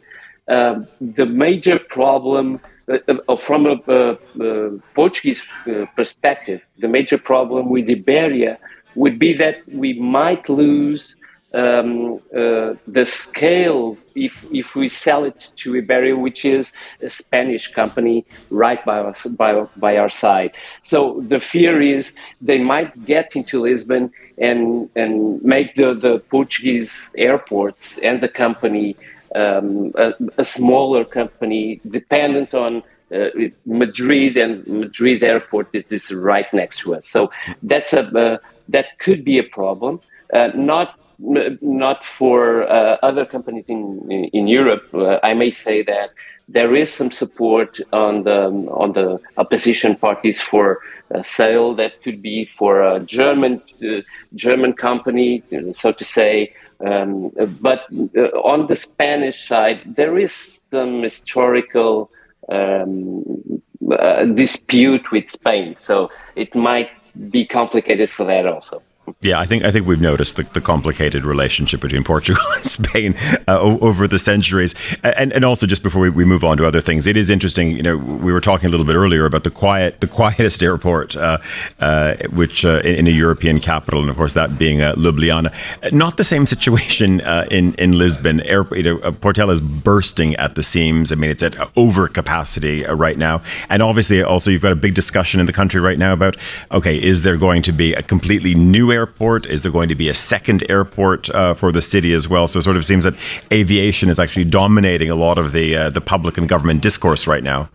Um, 0.47 0.87
the 0.99 1.27
major 1.27 1.77
problem, 1.77 2.59
uh, 2.91 2.97
uh 3.27 3.37
from 3.37 3.67
a 3.67 3.75
uh, 3.87 4.15
uh, 4.43 4.69
Portuguese 4.95 5.43
uh, 5.67 5.85
perspective, 5.95 6.61
the 6.79 6.87
major 6.87 7.19
problem 7.19 7.69
with 7.69 7.87
Iberia 7.87 8.57
would 8.95 9.19
be 9.19 9.33
that 9.33 9.57
we 9.67 9.93
might 9.93 10.49
lose 10.49 11.15
um, 11.53 12.19
uh, 12.35 12.73
the 12.87 13.05
scale 13.05 13.97
if 14.15 14.45
if 14.51 14.75
we 14.75 14.87
sell 14.87 15.23
it 15.23 15.51
to 15.57 15.77
Iberia, 15.77 16.15
which 16.15 16.45
is 16.45 16.71
a 17.01 17.09
Spanish 17.09 17.73
company 17.73 18.25
right 18.49 18.83
by 18.85 18.99
our, 18.99 19.15
by, 19.31 19.67
by 19.77 19.97
our 19.97 20.09
side. 20.09 20.51
So 20.83 21.23
the 21.27 21.39
fear 21.39 21.81
is 21.81 22.13
they 22.41 22.59
might 22.59 23.05
get 23.05 23.35
into 23.35 23.61
Lisbon 23.61 24.11
and 24.37 24.89
and 24.95 25.41
make 25.43 25.75
the, 25.75 25.93
the 25.93 26.19
Portuguese 26.29 27.09
airports 27.17 27.97
and 28.03 28.21
the 28.21 28.29
company 28.29 28.95
um, 29.35 29.91
a, 29.95 30.13
a, 30.37 30.45
smaller 30.45 31.05
company 31.05 31.79
dependent 31.87 32.55
on 32.55 32.81
uh, 33.13 33.29
Madrid 33.65 34.37
and 34.37 34.65
Madrid 34.67 35.23
airport 35.23 35.71
that 35.73 35.91
is 35.91 36.11
right 36.11 36.51
next 36.51 36.79
to 36.79 36.95
us. 36.95 37.07
So 37.07 37.31
that's 37.63 37.93
a 37.93 38.03
uh, 38.03 38.37
that 38.69 38.99
could 38.99 39.25
be 39.25 39.39
a 39.39 39.43
problem. 39.43 39.99
Uh, 40.31 40.49
not 40.55 40.99
not 41.19 42.05
for 42.05 42.63
uh, 42.63 42.97
other 43.03 43.25
companies 43.25 43.69
in 43.69 44.29
in, 44.33 44.47
Europe. 44.47 44.87
Uh, 44.93 45.19
I 45.23 45.33
may 45.33 45.51
say 45.51 45.83
that 45.83 46.11
there 46.47 46.75
is 46.75 46.91
some 46.91 47.11
support 47.11 47.79
on 47.91 48.23
the 48.23 48.41
on 48.71 48.93
the 48.93 49.19
opposition 49.37 49.95
parties 49.95 50.41
for 50.41 50.79
a 51.11 51.23
sale 51.23 51.75
that 51.75 52.01
could 52.03 52.21
be 52.21 52.45
for 52.45 52.81
a 52.81 52.99
German 53.01 53.61
uh, 53.83 54.01
German 54.35 54.73
company, 54.73 55.43
so 55.73 55.91
to 55.91 56.03
say. 56.03 56.53
Um, 56.85 57.31
but 57.59 57.81
uh, 58.15 58.21
on 58.53 58.67
the 58.67 58.75
Spanish 58.75 59.47
side, 59.47 59.81
there 59.85 60.17
is 60.17 60.57
some 60.71 61.03
historical 61.03 62.09
um, 62.47 63.61
uh, 63.91 64.23
dispute 64.23 65.11
with 65.11 65.29
Spain, 65.29 65.75
so 65.75 66.09
it 66.37 66.55
might 66.55 66.89
be 67.29 67.45
complicated 67.45 68.09
for 68.11 68.25
that 68.25 68.45
also. 68.45 68.81
Yeah, 69.21 69.39
I 69.39 69.45
think 69.45 69.63
I 69.63 69.71
think 69.71 69.87
we've 69.87 70.01
noticed 70.01 70.35
the, 70.35 70.43
the 70.53 70.61
complicated 70.61 71.25
relationship 71.25 71.81
between 71.81 72.03
Portugal 72.03 72.43
and 72.55 72.65
Spain 72.65 73.15
uh, 73.47 73.59
over 73.59 74.07
the 74.07 74.19
centuries, 74.19 74.75
and 75.03 75.31
and 75.33 75.45
also 75.45 75.65
just 75.65 75.83
before 75.83 76.01
we, 76.01 76.09
we 76.09 76.25
move 76.25 76.43
on 76.43 76.57
to 76.57 76.65
other 76.65 76.81
things, 76.81 77.07
it 77.07 77.17
is 77.17 77.29
interesting. 77.29 77.71
You 77.71 77.83
know, 77.83 77.97
we 77.97 78.31
were 78.31 78.41
talking 78.41 78.67
a 78.67 78.69
little 78.69 78.85
bit 78.85 78.95
earlier 78.95 79.25
about 79.25 79.43
the 79.43 79.51
quiet, 79.51 80.01
the 80.01 80.07
quietest 80.19 80.63
airport, 80.63 81.15
uh, 81.15 81.37
uh, 81.79 82.15
which 82.31 82.65
uh, 82.65 82.81
in, 82.83 82.95
in, 82.95 83.07
a 83.07 83.11
European 83.11 83.59
capital, 83.59 84.01
and 84.01 84.09
of 84.09 84.17
course 84.17 84.33
that 84.33 84.57
being 84.57 84.81
uh, 84.81 84.95
Ljubljana. 84.95 85.53
Not 85.91 86.17
the 86.17 86.23
same 86.23 86.45
situation 86.45 87.21
uh, 87.21 87.45
in 87.51 87.73
in 87.75 87.97
Lisbon. 87.97 88.41
Air, 88.41 88.65
you 88.71 88.83
know, 88.83 88.97
Portela 88.97 89.53
is 89.53 89.61
bursting 89.61 90.35
at 90.35 90.55
the 90.55 90.63
seams. 90.63 91.11
I 91.11 91.15
mean, 91.15 91.29
it's 91.29 91.43
at 91.43 91.55
over 91.75 91.99
overcapacity 91.99 92.87
right 92.97 93.17
now, 93.17 93.41
and 93.69 93.81
obviously 93.81 94.23
also 94.23 94.51
you've 94.51 94.61
got 94.61 94.71
a 94.71 94.75
big 94.75 94.93
discussion 94.93 95.39
in 95.39 95.45
the 95.45 95.53
country 95.53 95.81
right 95.81 95.97
now 95.99 96.13
about 96.13 96.37
okay, 96.71 97.01
is 97.01 97.23
there 97.23 97.37
going 97.37 97.61
to 97.63 97.71
be 97.71 97.93
a 97.93 98.01
completely 98.01 98.55
new 98.55 98.91
airport? 98.91 98.98
Is 99.45 99.61
there 99.61 99.71
going 99.71 99.89
to 99.89 99.95
be 99.95 100.09
a 100.09 100.13
second 100.13 100.63
airport 100.69 101.29
uh, 101.29 101.53
for 101.53 101.71
the 101.71 101.81
city 101.81 102.13
as 102.13 102.27
well? 102.27 102.47
So 102.47 102.59
it 102.59 102.63
sort 102.63 102.77
of 102.77 102.85
seems 102.85 103.03
that 103.03 103.15
aviation 103.51 104.09
is 104.09 104.19
actually 104.19 104.45
dominating 104.45 105.09
a 105.09 105.15
lot 105.15 105.37
of 105.37 105.51
the 105.51 105.75
uh, 105.75 105.89
the 105.89 106.01
public 106.01 106.37
and 106.37 106.47
government 106.47 106.81
discourse 106.81 107.27
right 107.27 107.43
now. 107.43 107.69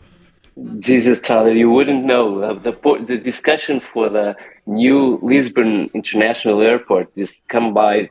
Jesus, 0.79 1.19
Tyler, 1.19 1.51
you 1.53 1.71
wouldn't 1.71 2.05
know 2.05 2.43
uh, 2.43 2.55
the 2.55 2.73
the 3.07 3.19
discussion 3.19 3.81
for 3.93 4.09
the 4.09 4.37
new 4.67 5.19
Lisbon 5.23 5.91
International 5.95 6.61
Airport 6.61 7.11
is 7.17 7.41
come 7.49 7.75
by 7.75 8.09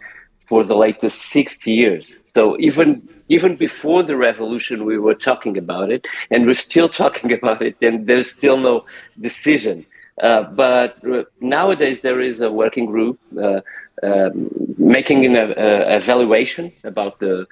for 0.47 0.63
the 0.63 0.75
latest 0.75 1.31
60 1.31 1.71
years. 1.71 2.19
So 2.23 2.57
even 2.59 3.07
even 3.29 3.55
before 3.55 4.03
the 4.03 4.17
revolution, 4.17 4.85
we 4.85 4.97
were 4.97 5.15
talking 5.15 5.57
about 5.57 5.91
it, 5.91 6.05
and 6.29 6.45
we're 6.45 6.53
still 6.69 6.89
talking 7.03 7.31
about 7.31 7.61
it, 7.61 7.75
and 7.81 8.07
there's 8.07 8.29
still 8.31 8.57
no 8.57 8.85
decision. 9.19 9.85
Uh, 10.21 10.43
but 10.43 10.97
nowadays 11.41 12.01
there 12.01 12.21
is 12.21 12.39
a 12.41 12.51
working 12.51 12.85
group 12.85 13.19
uh, 13.41 13.61
um, 14.03 14.49
making 14.77 15.25
an 15.25 15.35
evaluation 15.35 16.71
about 16.83 17.19
the 17.19 17.45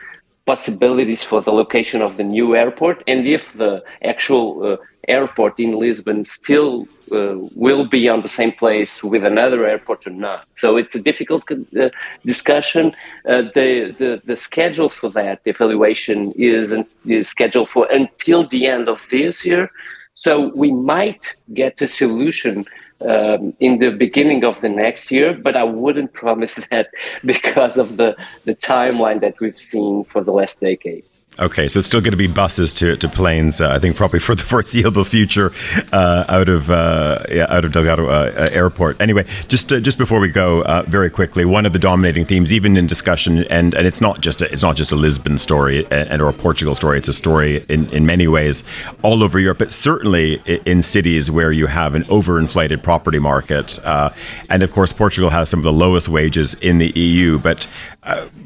possibilities 0.46 1.24
for 1.24 1.42
the 1.42 1.52
location 1.52 2.02
of 2.02 2.18
the 2.18 2.24
new 2.24 2.56
airport 2.56 3.04
and 3.08 3.28
if 3.28 3.54
the 3.54 3.84
actual 4.04 4.74
uh, 4.74 4.78
airport 5.08 5.60
in 5.60 5.80
Lisbon 5.80 6.26
still 6.26 6.88
uh, 7.12 7.36
will 7.56 7.86
be 7.88 8.08
on 8.08 8.22
the 8.22 8.28
same 8.28 8.52
place 8.52 9.04
with 9.04 9.24
another 9.26 9.66
airport 9.66 10.06
or 10.08 10.12
not. 10.12 10.48
So 10.54 10.78
it's 10.78 10.96
a 10.96 11.00
difficult 11.00 11.44
uh, 11.52 11.90
discussion. 12.26 12.94
Uh, 13.28 13.44
the, 13.54 13.96
the, 13.98 14.22
the 14.24 14.36
schedule 14.36 14.90
for 14.90 15.10
that 15.12 15.42
evaluation 15.46 16.32
is, 16.34 16.74
is 17.06 17.28
scheduled 17.28 17.70
for 17.70 17.88
until 17.92 18.48
the 18.48 18.68
end 18.68 18.88
of 18.90 19.00
this 19.10 19.46
year. 19.46 19.72
So 20.14 20.52
we 20.56 20.72
might 20.72 21.36
get 21.54 21.82
a 21.82 21.88
solution 21.88 22.66
um, 23.08 23.54
in 23.60 23.80
the 23.80 23.90
beginning 23.90 24.44
of 24.44 24.62
the 24.62 24.70
next 24.70 25.12
year, 25.12 25.34
but 25.34 25.56
I 25.56 25.64
wouldn't 25.64 26.14
promise 26.24 26.56
that 26.70 26.90
because 27.26 27.78
of 27.78 27.98
the, 27.98 28.16
the 28.46 28.56
timeline 28.56 29.22
that 29.22 29.40
we've 29.40 29.58
seen 29.58 30.04
for 30.06 30.24
the 30.24 30.32
last 30.32 30.60
decade. 30.60 31.06
Okay, 31.40 31.70
so 31.70 31.80
it's 31.80 31.88
still 31.88 32.02
going 32.02 32.12
to 32.12 32.18
be 32.18 32.28
buses 32.28 32.74
to, 32.74 32.98
to 32.98 33.08
planes. 33.08 33.62
Uh, 33.62 33.70
I 33.70 33.80
think 33.80 33.96
probably 33.96 34.20
for 34.20 34.36
the 34.36 34.44
foreseeable 34.52 35.06
future, 35.06 35.54
uh, 35.94 36.26
out 36.28 36.50
of 36.50 36.70
uh, 36.70 37.24
yeah, 37.30 37.46
out 37.48 37.64
of 37.64 37.72
Delgado 37.72 38.08
uh, 38.08 38.34
uh, 38.36 38.50
Airport. 38.52 39.00
Anyway, 39.00 39.26
just 39.48 39.72
uh, 39.72 39.80
just 39.80 39.98
before 39.98 40.20
we 40.20 40.28
go, 40.28 40.84
very 40.88 41.10
quickly, 41.10 41.46
one 41.46 41.66
of 41.66 41.72
the 41.72 41.80
dominating 41.80 42.26
themes, 42.26 42.52
even 42.52 42.76
in 42.76 42.86
discussion, 42.86 43.46
and, 43.46 43.74
and 43.76 43.88
it's 43.88 44.02
not 44.02 44.20
just 44.20 44.42
a, 44.42 44.52
it's 44.52 44.62
not 44.62 44.76
just 44.76 44.92
a 44.92 44.96
Lisbon 44.98 45.38
story 45.38 45.88
and 45.90 46.22
or 46.22 46.28
a 46.28 46.34
Portugal 46.34 46.76
story. 46.76 46.98
It's 46.98 47.08
a 47.08 47.14
story 47.14 47.66
in, 47.70 47.90
in 47.92 48.06
many 48.06 48.28
ways 48.28 48.62
all 49.02 49.24
over 49.24 49.40
Europe, 49.40 49.60
but 49.60 49.72
certainly 49.72 50.42
in 50.66 50.84
cities 50.84 51.32
where 51.32 51.54
you 51.54 51.68
have 51.68 51.96
an 51.96 52.04
overinflated 52.06 52.84
property 52.84 53.20
market, 53.20 53.80
and 53.86 54.64
of 54.64 54.72
course 54.74 54.92
Portugal 54.92 55.30
has 55.30 55.48
some 55.48 55.62
of 55.62 55.64
the 55.64 55.74
lowest 55.74 56.10
wages 56.10 56.56
in 56.56 56.78
the 56.78 56.92
EU, 57.00 57.40
but 57.40 57.68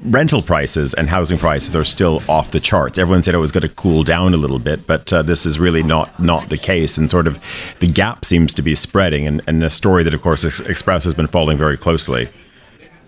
rental 0.03 0.41
prices 0.41 0.93
and 0.93 1.09
housing 1.09 1.37
prices 1.37 1.75
are 1.75 1.85
still 1.85 2.21
off 2.29 2.51
the 2.51 2.59
charts 2.59 2.75
charts. 2.75 2.97
Everyone 2.99 3.23
said 3.23 3.33
it 3.33 3.39
was 3.39 3.51
going 3.51 3.61
to 3.61 3.69
cool 3.69 4.03
down 4.03 4.33
a 4.33 4.37
little 4.37 4.59
bit, 4.59 4.85
but 4.85 5.11
uh, 5.13 5.21
this 5.21 5.45
is 5.45 5.57
really 5.57 5.81
not 5.81 6.19
not 6.19 6.49
the 6.49 6.57
case. 6.57 6.97
And 6.97 7.09
sort 7.09 7.27
of 7.27 7.39
the 7.79 7.87
gap 7.87 8.25
seems 8.25 8.53
to 8.55 8.61
be 8.61 8.75
spreading, 8.75 9.25
and, 9.27 9.41
and 9.47 9.63
a 9.63 9.69
story 9.69 10.03
that, 10.03 10.13
of 10.13 10.21
course, 10.21 10.43
Express 10.43 11.05
has 11.05 11.13
been 11.13 11.27
following 11.27 11.57
very 11.57 11.77
closely. 11.77 12.27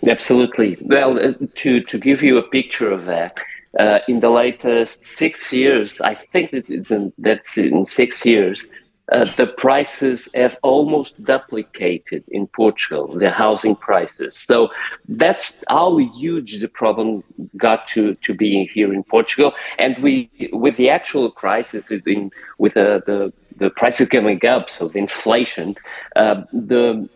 Absolutely. 0.08 0.78
Well, 0.82 1.20
uh, 1.20 1.34
to 1.56 1.82
to 1.82 1.98
give 2.00 2.22
you 2.22 2.38
a 2.38 2.44
picture 2.44 2.92
of 2.92 3.06
that. 3.06 3.36
Uh, 3.78 4.00
in 4.08 4.22
the 4.22 4.32
latest 4.32 5.06
six 5.06 5.52
years, 5.52 6.02
I 6.02 6.16
think 6.16 6.50
that 6.52 7.12
that's 7.20 7.58
in 7.58 7.86
six 7.86 8.26
years, 8.26 8.66
uh, 9.12 9.26
the 9.38 9.48
prices 9.48 10.28
have 10.34 10.58
almost 10.64 11.24
duplicated 11.24 12.24
in 12.30 12.48
Portugal, 12.48 13.08
the 13.08 13.30
housing 13.30 13.76
prices. 13.76 14.36
So 14.36 14.70
that's 15.08 15.56
how 15.70 15.98
huge 15.98 16.60
the 16.60 16.68
problem 16.68 17.24
got 17.56 17.88
to, 17.90 18.16
to 18.16 18.34
be 18.34 18.70
here 18.74 18.94
in 18.94 19.04
Portugal. 19.04 19.54
And 19.80 19.98
we, 20.04 20.30
with 20.52 20.76
the 20.78 20.90
actual 20.90 21.32
crisis, 21.32 21.90
in, 21.92 22.32
with 22.58 22.76
uh, 22.76 23.02
the 23.06 23.34
the 23.58 23.70
prices 23.72 24.08
going 24.08 24.46
up, 24.46 24.70
so 24.70 24.88
the 24.88 25.00
inflation, 25.00 25.76
uh, 26.16 26.44
the, 26.54 27.10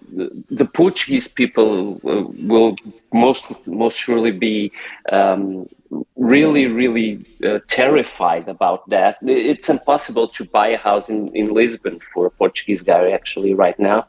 the 0.50 0.66
Portuguese 0.66 1.28
people 1.28 2.02
uh, 2.04 2.24
will 2.48 2.76
most 3.14 3.46
most 3.68 3.98
surely 3.98 4.32
be 4.32 4.72
um, 5.12 5.68
really, 6.16 6.68
really 6.68 7.26
uh, 7.44 7.60
terrified 7.68 8.48
about 8.48 8.88
that. 8.90 9.18
It's 9.22 9.70
impossible 9.70 10.28
to 10.30 10.46
buy 10.46 10.68
a 10.70 10.78
house 10.78 11.10
in, 11.10 11.36
in 11.36 11.54
Lisbon 11.54 12.00
for 12.14 12.28
a 12.28 12.32
Portuguese 12.32 12.82
guy 12.82 13.12
actually 13.12 13.54
right 13.54 13.80
now. 13.80 14.08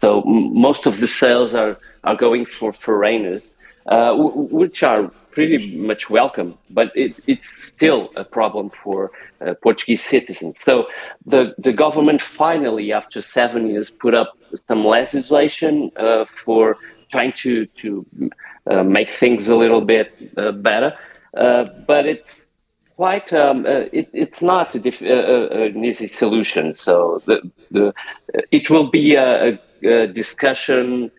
So 0.00 0.22
most 0.24 0.86
of 0.86 0.98
the 0.98 1.06
sales 1.06 1.54
are, 1.54 1.78
are 2.04 2.16
going 2.16 2.44
for 2.44 2.72
foreigners, 2.72 3.52
uh, 3.86 4.14
which 4.16 4.82
are 4.82 5.10
pretty 5.30 5.76
much 5.76 6.10
welcome, 6.10 6.58
but 6.70 6.90
it, 6.94 7.14
it's 7.26 7.48
still 7.48 8.10
a 8.16 8.24
problem 8.24 8.70
for 8.82 9.10
uh, 9.40 9.54
Portuguese 9.62 10.02
citizens. 10.02 10.56
So 10.64 10.88
the, 11.24 11.54
the 11.58 11.72
government 11.72 12.20
finally, 12.20 12.92
after 12.92 13.20
seven 13.20 13.68
years, 13.68 13.90
put 13.90 14.14
up 14.14 14.36
some 14.68 14.84
legislation 14.84 15.90
uh, 15.96 16.24
for 16.44 16.76
trying 17.10 17.32
to, 17.34 17.66
to 17.66 18.06
uh, 18.70 18.82
make 18.82 19.14
things 19.14 19.48
a 19.48 19.56
little 19.56 19.80
bit 19.80 20.12
uh, 20.36 20.52
better. 20.52 20.96
Uh, 21.36 21.64
but 21.86 22.06
it's 22.06 22.40
quite 22.96 23.32
um, 23.32 23.64
uh, 23.64 23.86
it, 23.92 24.08
it's 24.12 24.42
not 24.42 24.76
uh, 24.76 25.48
an 25.50 25.84
easy 25.84 26.06
solution. 26.06 26.74
So 26.74 27.22
the, 27.26 27.50
the 27.70 27.94
it 28.50 28.68
will 28.68 28.90
be 28.90 29.14
a, 29.14 29.58
a 29.82 30.06
discussion 30.06 31.10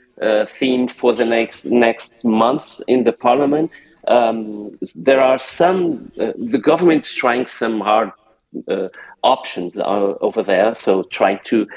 theme 0.60 0.88
for 0.88 1.14
the 1.14 1.26
next 1.26 1.66
next 1.66 2.14
months 2.24 2.82
in 2.88 3.04
the 3.04 3.12
parliament. 3.12 3.72
Um, 4.08 4.78
there 4.96 5.22
are 5.22 5.40
some 5.40 6.12
the 6.16 6.62
government 6.64 7.06
is 7.06 7.14
trying 7.14 7.48
some 7.48 7.80
hard 7.82 8.12
options 9.24 9.76
over 9.78 10.44
there. 10.44 10.76
So 10.76 11.04
trying 11.04 11.40
to 11.46 11.68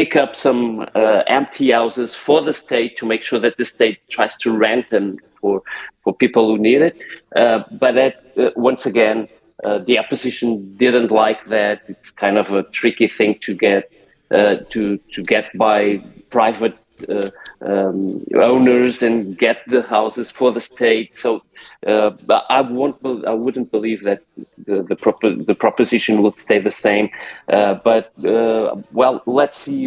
pick 0.00 0.16
up 0.16 0.34
some 0.34 0.86
uh, 0.94 1.22
empty 1.26 1.72
houses 1.72 2.14
for 2.14 2.40
the 2.40 2.54
state 2.54 2.96
to 2.96 3.04
make 3.04 3.22
sure 3.28 3.38
that 3.38 3.56
the 3.58 3.66
state 3.66 3.98
tries 4.08 4.34
to 4.44 4.48
rent 4.66 4.88
them 4.88 5.18
for 5.38 5.62
for 6.02 6.12
people 6.24 6.44
who 6.48 6.56
need 6.68 6.80
it. 6.88 6.96
Uh, 7.36 7.58
but 7.82 7.92
that 8.00 8.14
uh, 8.38 8.50
once 8.56 8.86
again, 8.86 9.28
uh, 9.64 9.78
the 9.88 9.98
opposition 10.02 10.48
didn't 10.84 11.10
like 11.24 11.40
that. 11.56 11.76
It's 11.92 12.10
kind 12.24 12.38
of 12.38 12.46
a 12.50 12.62
tricky 12.78 13.08
thing 13.08 13.32
to 13.46 13.52
get 13.66 13.82
uh, 14.30 14.56
to 14.72 14.82
to 15.14 15.20
get 15.34 15.44
by 15.66 15.78
private 16.30 16.76
um, 17.60 18.24
owners 18.34 19.02
and 19.02 19.36
get 19.38 19.58
the 19.66 19.82
houses 19.82 20.30
for 20.30 20.52
the 20.52 20.60
state. 20.60 21.16
So 21.16 21.42
uh, 21.86 22.10
I 22.48 22.60
won't. 22.62 22.96
I 23.26 23.32
wouldn't 23.32 23.70
believe 23.70 24.02
that 24.04 24.22
the 24.66 24.82
the, 24.82 24.96
propo- 24.96 25.46
the 25.46 25.54
proposition 25.54 26.22
will 26.22 26.34
stay 26.44 26.58
the 26.60 26.70
same. 26.70 27.10
but 27.48 28.12
well, 28.92 29.22
let's 29.26 29.58
see 29.58 29.86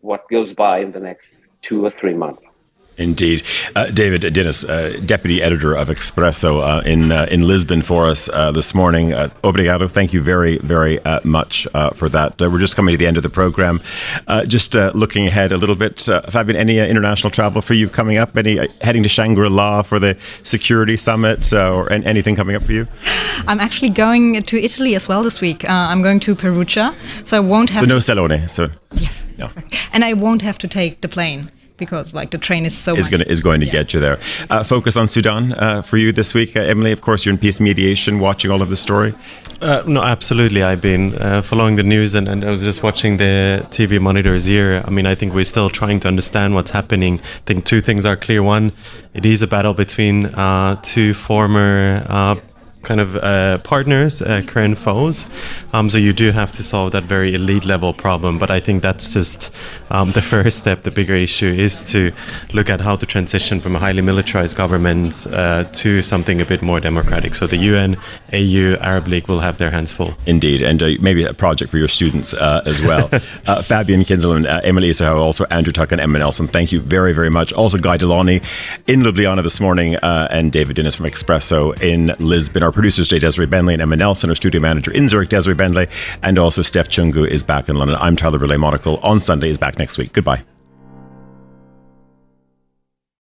what 0.00 0.28
goes 0.28 0.52
by 0.52 0.78
in 0.80 0.92
the 0.92 1.00
next 1.00 1.36
two 1.62 1.84
or 1.84 1.90
three 1.90 2.14
months. 2.14 2.54
Indeed. 2.98 3.44
Uh, 3.76 3.86
David 3.90 4.22
Dinis, 4.22 4.68
uh, 4.68 4.98
Deputy 5.06 5.40
Editor 5.40 5.74
of 5.74 5.88
Expresso 5.88 6.60
uh, 6.60 6.82
in 6.82 7.12
uh, 7.12 7.26
in 7.30 7.42
Lisbon 7.42 7.80
for 7.80 8.06
us 8.06 8.28
uh, 8.28 8.50
this 8.50 8.74
morning. 8.74 9.12
Uh, 9.12 9.28
obrigado. 9.44 9.88
Thank 9.88 10.12
you 10.12 10.20
very, 10.20 10.58
very 10.58 10.98
much 11.24 11.66
for 11.94 12.08
that. 12.08 12.40
we're 12.40 12.58
just 12.58 12.74
coming 12.76 12.92
to 12.92 12.98
the 12.98 13.06
end 13.06 13.16
of 13.16 13.22
the 13.22 13.28
program. 13.28 13.80
just 14.46 14.74
looking 14.74 15.26
ahead 15.26 15.52
a 15.52 15.56
little 15.56 15.76
bit, 15.76 16.08
uh, 16.08 16.22
Fabienne, 16.22 16.56
any 16.56 16.78
international 16.78 17.30
travel 17.30 17.62
for 17.62 17.74
you 17.74 17.88
coming 17.88 18.18
up? 18.18 18.36
Any 18.36 18.68
heading 18.80 19.02
to 19.04 19.08
Shangri-La 19.08 19.82
for 19.82 19.98
the 19.98 20.16
Security 20.42 20.96
Summit 20.96 21.52
or 21.52 21.90
anything 21.92 22.34
coming 22.34 22.56
up 22.56 22.64
for 22.64 22.72
you? 22.72 22.86
I'm 23.46 23.60
actually 23.60 23.90
going 23.90 24.42
to 24.42 24.56
Italy 24.62 24.94
as 24.96 25.06
well 25.06 25.22
this 25.22 25.40
week. 25.40 25.64
I'm 25.68 26.02
going 26.02 26.20
to 26.20 26.34
Perugia, 26.34 26.94
so 27.24 27.36
I 27.36 27.40
won't 27.40 27.70
have... 27.70 27.82
So 27.82 27.86
no 27.86 28.00
Salone. 28.00 28.48
So... 28.48 28.68
Yes. 28.92 29.12
No. 29.36 29.50
And 29.92 30.04
I 30.04 30.14
won't 30.14 30.42
have 30.42 30.58
to 30.58 30.68
take 30.68 31.00
the 31.00 31.08
plane 31.08 31.52
because 31.78 32.12
like 32.12 32.30
the 32.30 32.38
train 32.38 32.66
is 32.66 32.76
so 32.76 32.96
is 32.96 33.08
going 33.08 33.20
to 33.20 33.30
is 33.30 33.40
going 33.40 33.60
to 33.60 33.66
yeah. 33.66 33.72
get 33.72 33.94
you 33.94 34.00
there. 34.00 34.18
Uh, 34.50 34.62
focus 34.62 34.96
on 34.96 35.08
Sudan 35.08 35.52
uh, 35.54 35.82
for 35.82 35.96
you 35.96 36.12
this 36.12 36.34
week, 36.34 36.56
uh, 36.56 36.60
Eemeli. 36.60 36.92
Of 36.92 37.00
course, 37.00 37.24
you're 37.24 37.32
in 37.32 37.38
peace 37.38 37.60
mediation, 37.60 38.18
watching 38.18 38.50
all 38.50 38.60
of 38.60 38.68
the 38.68 38.76
story. 38.76 39.14
Uh, 39.60 39.82
no, 39.86 40.02
absolutely. 40.02 40.62
I've 40.62 40.80
been 40.80 41.14
uh, 41.16 41.42
following 41.42 41.76
the 41.76 41.82
news, 41.82 42.14
and, 42.14 42.28
and 42.28 42.44
I 42.44 42.50
was 42.50 42.62
just 42.62 42.82
watching 42.82 43.16
the 43.16 43.66
TV 43.70 44.00
monitors 44.00 44.44
here. 44.44 44.82
I 44.84 44.90
mean, 44.90 45.06
I 45.06 45.14
think 45.14 45.34
we're 45.34 45.44
still 45.44 45.70
trying 45.70 46.00
to 46.00 46.08
understand 46.08 46.54
what's 46.54 46.70
happening. 46.70 47.20
I 47.20 47.46
think 47.46 47.64
two 47.64 47.80
things 47.80 48.04
are 48.04 48.16
clear. 48.16 48.42
One, 48.42 48.72
it 49.14 49.24
is 49.24 49.42
a 49.42 49.46
battle 49.46 49.74
between 49.74 50.26
uh, 50.26 50.80
two 50.82 51.14
former 51.14 52.04
kind 52.82 53.00
of 53.00 53.16
uh, 53.16 53.58
partners, 53.58 54.22
uh, 54.22 54.42
current 54.46 54.78
foes. 54.78 55.26
Um, 55.72 55.90
so 55.90 55.98
you 55.98 56.12
do 56.12 56.30
have 56.30 56.52
to 56.52 56.62
solve 56.62 56.92
that 56.92 57.04
very 57.04 57.34
elite 57.34 57.64
level 57.64 57.92
problem. 57.92 58.38
But 58.38 58.50
I 58.50 58.60
think 58.60 58.82
that's 58.82 59.12
just 59.12 59.50
um, 59.90 60.12
the 60.12 60.22
first 60.34 60.58
step. 60.58 60.82
The 60.82 60.90
bigger 60.90 61.16
issue 61.16 61.52
is 61.52 61.82
to 61.84 62.12
look 62.52 62.70
at 62.70 62.80
how 62.80 62.96
to 62.96 63.06
transition 63.06 63.60
from 63.60 63.76
a 63.76 63.78
highly 63.78 64.02
militarized 64.02 64.56
government 64.56 65.26
uh, 65.30 65.64
to 65.64 66.02
something 66.02 66.40
a 66.40 66.44
bit 66.44 66.62
more 66.62 66.80
democratic. 66.80 67.34
So 67.34 67.46
the 67.46 67.56
UN, 67.56 67.96
AU, 68.32 68.76
Arab 68.80 69.08
League 69.08 69.28
will 69.28 69.40
have 69.40 69.58
their 69.58 69.70
hands 69.70 69.90
full. 69.90 70.14
Indeed, 70.26 70.62
and 70.62 70.82
uh, 70.82 70.90
maybe 71.00 71.24
a 71.24 71.34
project 71.34 71.70
for 71.70 71.78
your 71.78 71.88
students 71.88 72.34
uh, 72.34 72.62
as 72.66 72.80
well. 72.80 73.10
Uh, 73.46 73.62
Fabienne 73.62 74.04
Kinzelmann, 74.04 74.44
Eemeli 74.62 74.90
Isoaha, 74.90 75.16
also 75.16 75.44
Andrew 75.46 75.72
Tuck 75.72 75.90
and 75.92 76.00
Emma 76.00 76.18
Nelson. 76.18 76.48
Thank 76.48 76.70
you 76.70 76.80
very, 76.80 77.14
very 77.14 77.30
much. 77.30 77.50
Also 77.52 77.78
Guy 77.78 77.96
De 77.96 78.04
Launey 78.04 78.42
in 78.86 79.00
Ljubljana 79.00 79.42
this 79.42 79.58
morning, 79.58 79.96
and 80.02 80.52
David 80.52 80.76
Dinis 80.76 80.96
from 80.96 81.06
Expresso 81.06 81.80
in 81.80 82.14
Lisbon. 82.18 82.67
Our 82.68 82.72
producers, 82.72 83.08
Jay 83.08 83.18
Desiree 83.18 83.46
Bentley 83.46 83.72
and 83.72 83.80
Emma 83.80 83.96
Nelson, 83.96 84.28
our 84.28 84.36
studio 84.36 84.60
manager 84.60 84.90
in 84.90 85.08
Zurich, 85.08 85.30
Desiree 85.30 85.54
Bentley, 85.54 85.86
and 86.22 86.38
also 86.38 86.60
Steph 86.60 86.88
Chungu 86.88 87.26
is 87.26 87.42
back 87.42 87.70
in 87.70 87.76
London. 87.76 87.96
I'm 87.98 88.14
Tyler 88.14 88.38
Brûlé 88.38 88.60
Monocle 88.60 88.98
on 88.98 89.22
Sunday 89.22 89.48
is 89.48 89.56
back 89.56 89.78
next 89.78 89.96
week. 89.96 90.12
Goodbye. 90.12 90.44